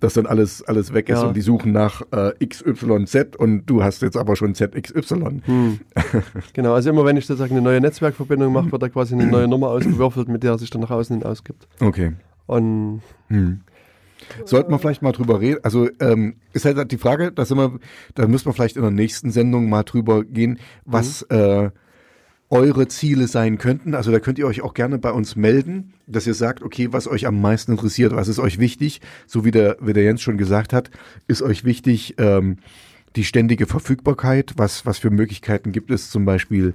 [0.00, 1.28] dass dann alles, alles weg ist Ja.
[1.28, 5.42] und die suchen nach äh, XYZ und du hast jetzt aber schon ZXY.
[5.44, 5.80] Hm.
[6.54, 9.48] genau, also immer wenn ich sozusagen eine neue Netzwerkverbindung mache, wird da quasi eine neue
[9.48, 11.68] Nummer ausgewürfelt, mit der er sich dann nach außen hin ausgibt.
[11.80, 12.12] Okay.
[12.46, 13.60] Und Hm.
[14.44, 15.60] Sollten wir vielleicht mal drüber reden?
[15.62, 17.78] Also ähm, ist halt die Frage, da sind wir,
[18.14, 21.70] da müssen wir vielleicht in der nächsten Sendung mal drüber gehen, was äh,
[22.52, 23.94] eure Ziele sein könnten.
[23.94, 27.08] Also da könnt ihr euch auch gerne bei uns melden, dass ihr sagt, okay, was
[27.08, 30.36] euch am meisten interessiert, was ist euch wichtig, so wie der, wie der Jens schon
[30.36, 30.90] gesagt hat,
[31.26, 32.58] ist euch wichtig ähm,
[33.16, 36.74] die ständige Verfügbarkeit, was, was für Möglichkeiten gibt es zum Beispiel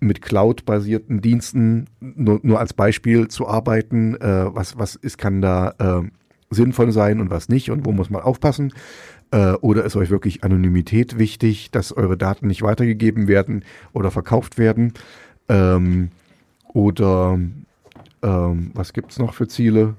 [0.00, 5.74] mit Cloud-basierten Diensten nur, nur als Beispiel zu arbeiten, äh, was, was ist, kann da
[5.78, 6.08] äh,
[6.50, 8.72] sinnvoll sein und was nicht und wo muss man aufpassen?
[9.30, 14.58] Äh, oder ist euch wirklich Anonymität wichtig, dass eure Daten nicht weitergegeben werden oder verkauft
[14.58, 14.92] werden?
[15.48, 16.10] Ähm,
[16.72, 17.38] oder
[18.22, 19.94] ähm, was gibt's noch für Ziele?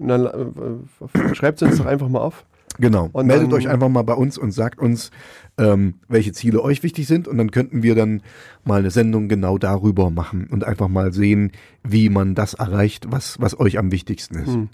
[0.00, 2.46] dann äh, schreibt es uns doch einfach mal auf.
[2.80, 3.08] Genau.
[3.12, 5.10] Und Meldet dann- euch einfach mal bei uns und sagt uns,
[5.58, 8.22] ähm, welche Ziele euch wichtig sind und dann könnten wir dann
[8.64, 11.52] mal eine Sendung genau darüber machen und einfach mal sehen,
[11.84, 14.54] wie man das erreicht, was, was euch am wichtigsten ist.
[14.54, 14.68] Hm.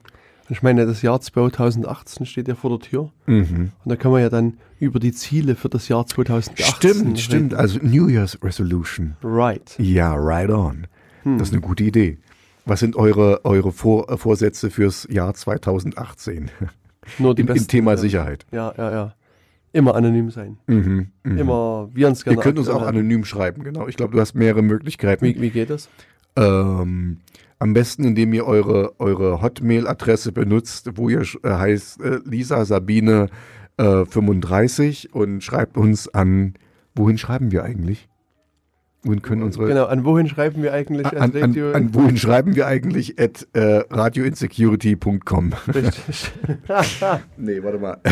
[0.49, 3.11] Ich meine, das Jahr 2018 steht ja vor der Tür.
[3.27, 3.73] Mhm.
[3.85, 7.17] Und da kann man ja dann über die Ziele für das Jahr 2018 Stimmt, reden.
[7.17, 7.55] stimmt.
[7.55, 9.17] Also New Year's Resolution.
[9.25, 9.75] Right.
[9.79, 10.87] Ja, right on.
[11.25, 11.39] Hm.
[11.39, 12.19] Das ist eine gute Idee.
[12.65, 16.51] Was sind eure, eure Vor Vorsätze fürs Jahr 2018
[17.19, 17.97] Nur die im, im besten, Thema ja.
[17.97, 18.47] Sicherheit?
[18.53, 19.15] Ja, ja, ja.
[19.73, 20.57] Immer anonym sein.
[20.67, 21.39] Mhm, mhm.
[21.39, 23.89] Immer wir uns Ihr gerne könnt uns auch anonym schreiben, genau.
[23.89, 25.25] Ich glaube, du hast mehrere Möglichkeiten.
[25.25, 25.89] Wie, wie geht das?
[26.37, 27.19] Ähm,
[27.59, 33.29] am besten, indem ihr eure, eure Hotmail-Adresse benutzt, wo ihr äh, heißt äh, Lisa Sabine
[33.77, 36.55] äh, 35 und schreibt uns an,
[36.95, 38.09] wohin schreiben wir eigentlich?
[39.07, 41.71] Wohin können unsere Genau, an wohin schreiben wir eigentlich an, an, Radio?
[41.73, 45.53] an wohin schreiben wir eigentlich at äh, radioinsecurity.com?
[45.73, 46.33] Richtig.
[47.37, 47.99] nee, warte mal.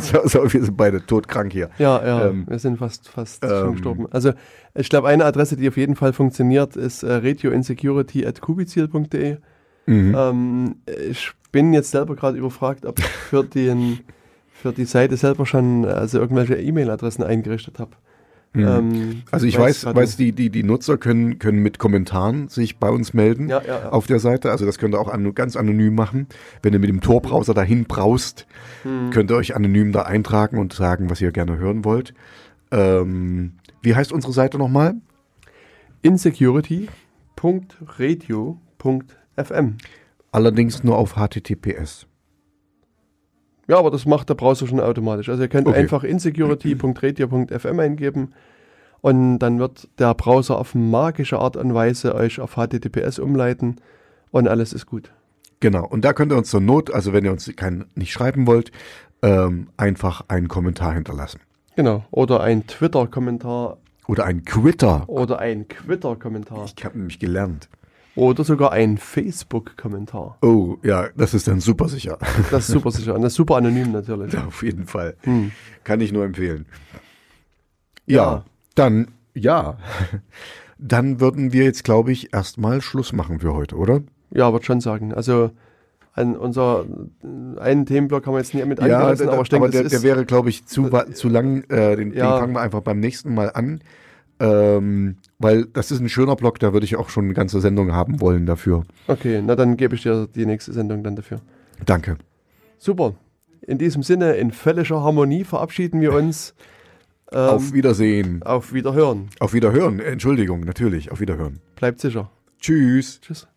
[0.00, 1.70] so, so, wir sind beide todkrank hier.
[1.78, 4.06] ja, ja, Ähm, wir sind fast, fast ähm, schon gestorben.
[4.10, 4.32] Also
[4.74, 9.38] ich glaube, eine Adresse, die auf jeden Fall funktioniert, ist äh, radioinsecurity.kubizil.de.
[9.86, 10.14] Mhm.
[10.16, 10.76] Ähm,
[11.10, 13.98] ich bin jetzt selber gerade überfragt, ob ich für, den,
[14.50, 17.90] für die Seite selber schon äh, also irgendwelche E-Mail-Adressen eingerichtet habe.
[18.54, 18.62] Mhm.
[18.66, 22.76] Ähm, Also ich weiß, grad weiß die, die, die Nutzer können, können mit Kommentaren sich
[22.78, 23.88] bei uns melden Ja, ja, ja.
[23.90, 24.50] auf der Seite.
[24.50, 26.26] Also das könnt ihr auch an, ganz anonym machen.
[26.62, 28.46] Wenn ihr mit dem Tor-Browser dahin braust,
[28.82, 29.10] Hm.
[29.10, 32.12] könnt ihr euch anonym da eintragen und sagen, was ihr gerne hören wollt.
[32.70, 34.94] Ähm, wie heißt unsere Seite nochmal?
[38.42, 39.76] insecurity.radio.fm.
[40.30, 42.06] Allerdings nur auf HTTPS.
[43.68, 45.28] Ja, aber das macht der Browser schon automatisch.
[45.28, 45.78] Also ihr könnt Okay.
[45.78, 48.32] einfach insecurity.radio.fm eingeben
[49.00, 53.76] und dann wird der Browser auf magische Art und Weise euch auf HTTPS umleiten
[54.30, 55.10] und alles ist gut.
[55.60, 55.86] Genau.
[55.86, 58.72] Und da könnt ihr uns zur Not, also wenn ihr uns kein, nicht schreiben wollt,
[59.22, 61.40] ähm, einfach einen Kommentar hinterlassen.
[61.76, 62.04] Genau.
[62.10, 63.78] Oder ein Twitter-Kommentar
[64.08, 65.08] Oder ein Quitter.
[65.08, 67.68] oder ein Twitter-Kommentar Ich habe nämlich gelernt.
[68.14, 70.36] Oder sogar ein Facebook-Kommentar.
[70.42, 72.18] Oh, ja, das ist dann super sicher.
[72.50, 74.32] Das ist super sicher und das ist super anonym natürlich.
[74.32, 75.16] Ja, auf jeden Fall.
[75.22, 75.50] Hm.
[75.84, 76.66] Kann ich nur empfehlen.
[78.06, 78.44] Ja, Ja.
[78.74, 79.78] dann, ja.
[80.78, 84.02] Dann würden wir jetzt, glaube ich, erstmal Schluss machen für heute, oder?
[84.30, 85.14] Ja, würde schon sagen.
[85.14, 85.50] Also
[86.14, 86.84] an unser
[87.22, 89.90] äh, einen Themenblock haben wir jetzt nie mit angerissen, der, aber ich denke, der, das
[89.90, 91.62] der ist, wäre, glaube ich, zu, wa- zu lang.
[91.70, 92.32] Äh, den, Ja.
[92.34, 93.80] den fangen wir einfach beim nächsten Mal an.
[94.42, 97.92] Ähm, weil das ist ein schöner Blog, da würde ich auch schon eine ganze Sendung
[97.92, 98.82] haben wollen dafür.
[99.06, 101.40] Okay, na dann gebe ich dir die nächste Sendung dann dafür.
[101.86, 102.16] Danke.
[102.78, 103.14] Super.
[103.64, 106.54] In diesem Sinne, in völliger Harmonie verabschieden wir uns.
[107.34, 108.42] Ähm, auf Wiedersehen.
[108.42, 109.30] auf Wiederhören.
[109.40, 110.00] Auf Wiederhören.
[110.00, 111.10] Entschuldigung, natürlich.
[111.10, 111.60] Auf Wiederhören.
[111.76, 112.30] Bleibt sicher.
[112.60, 113.22] Tschüss.
[113.22, 113.48] Tschüss.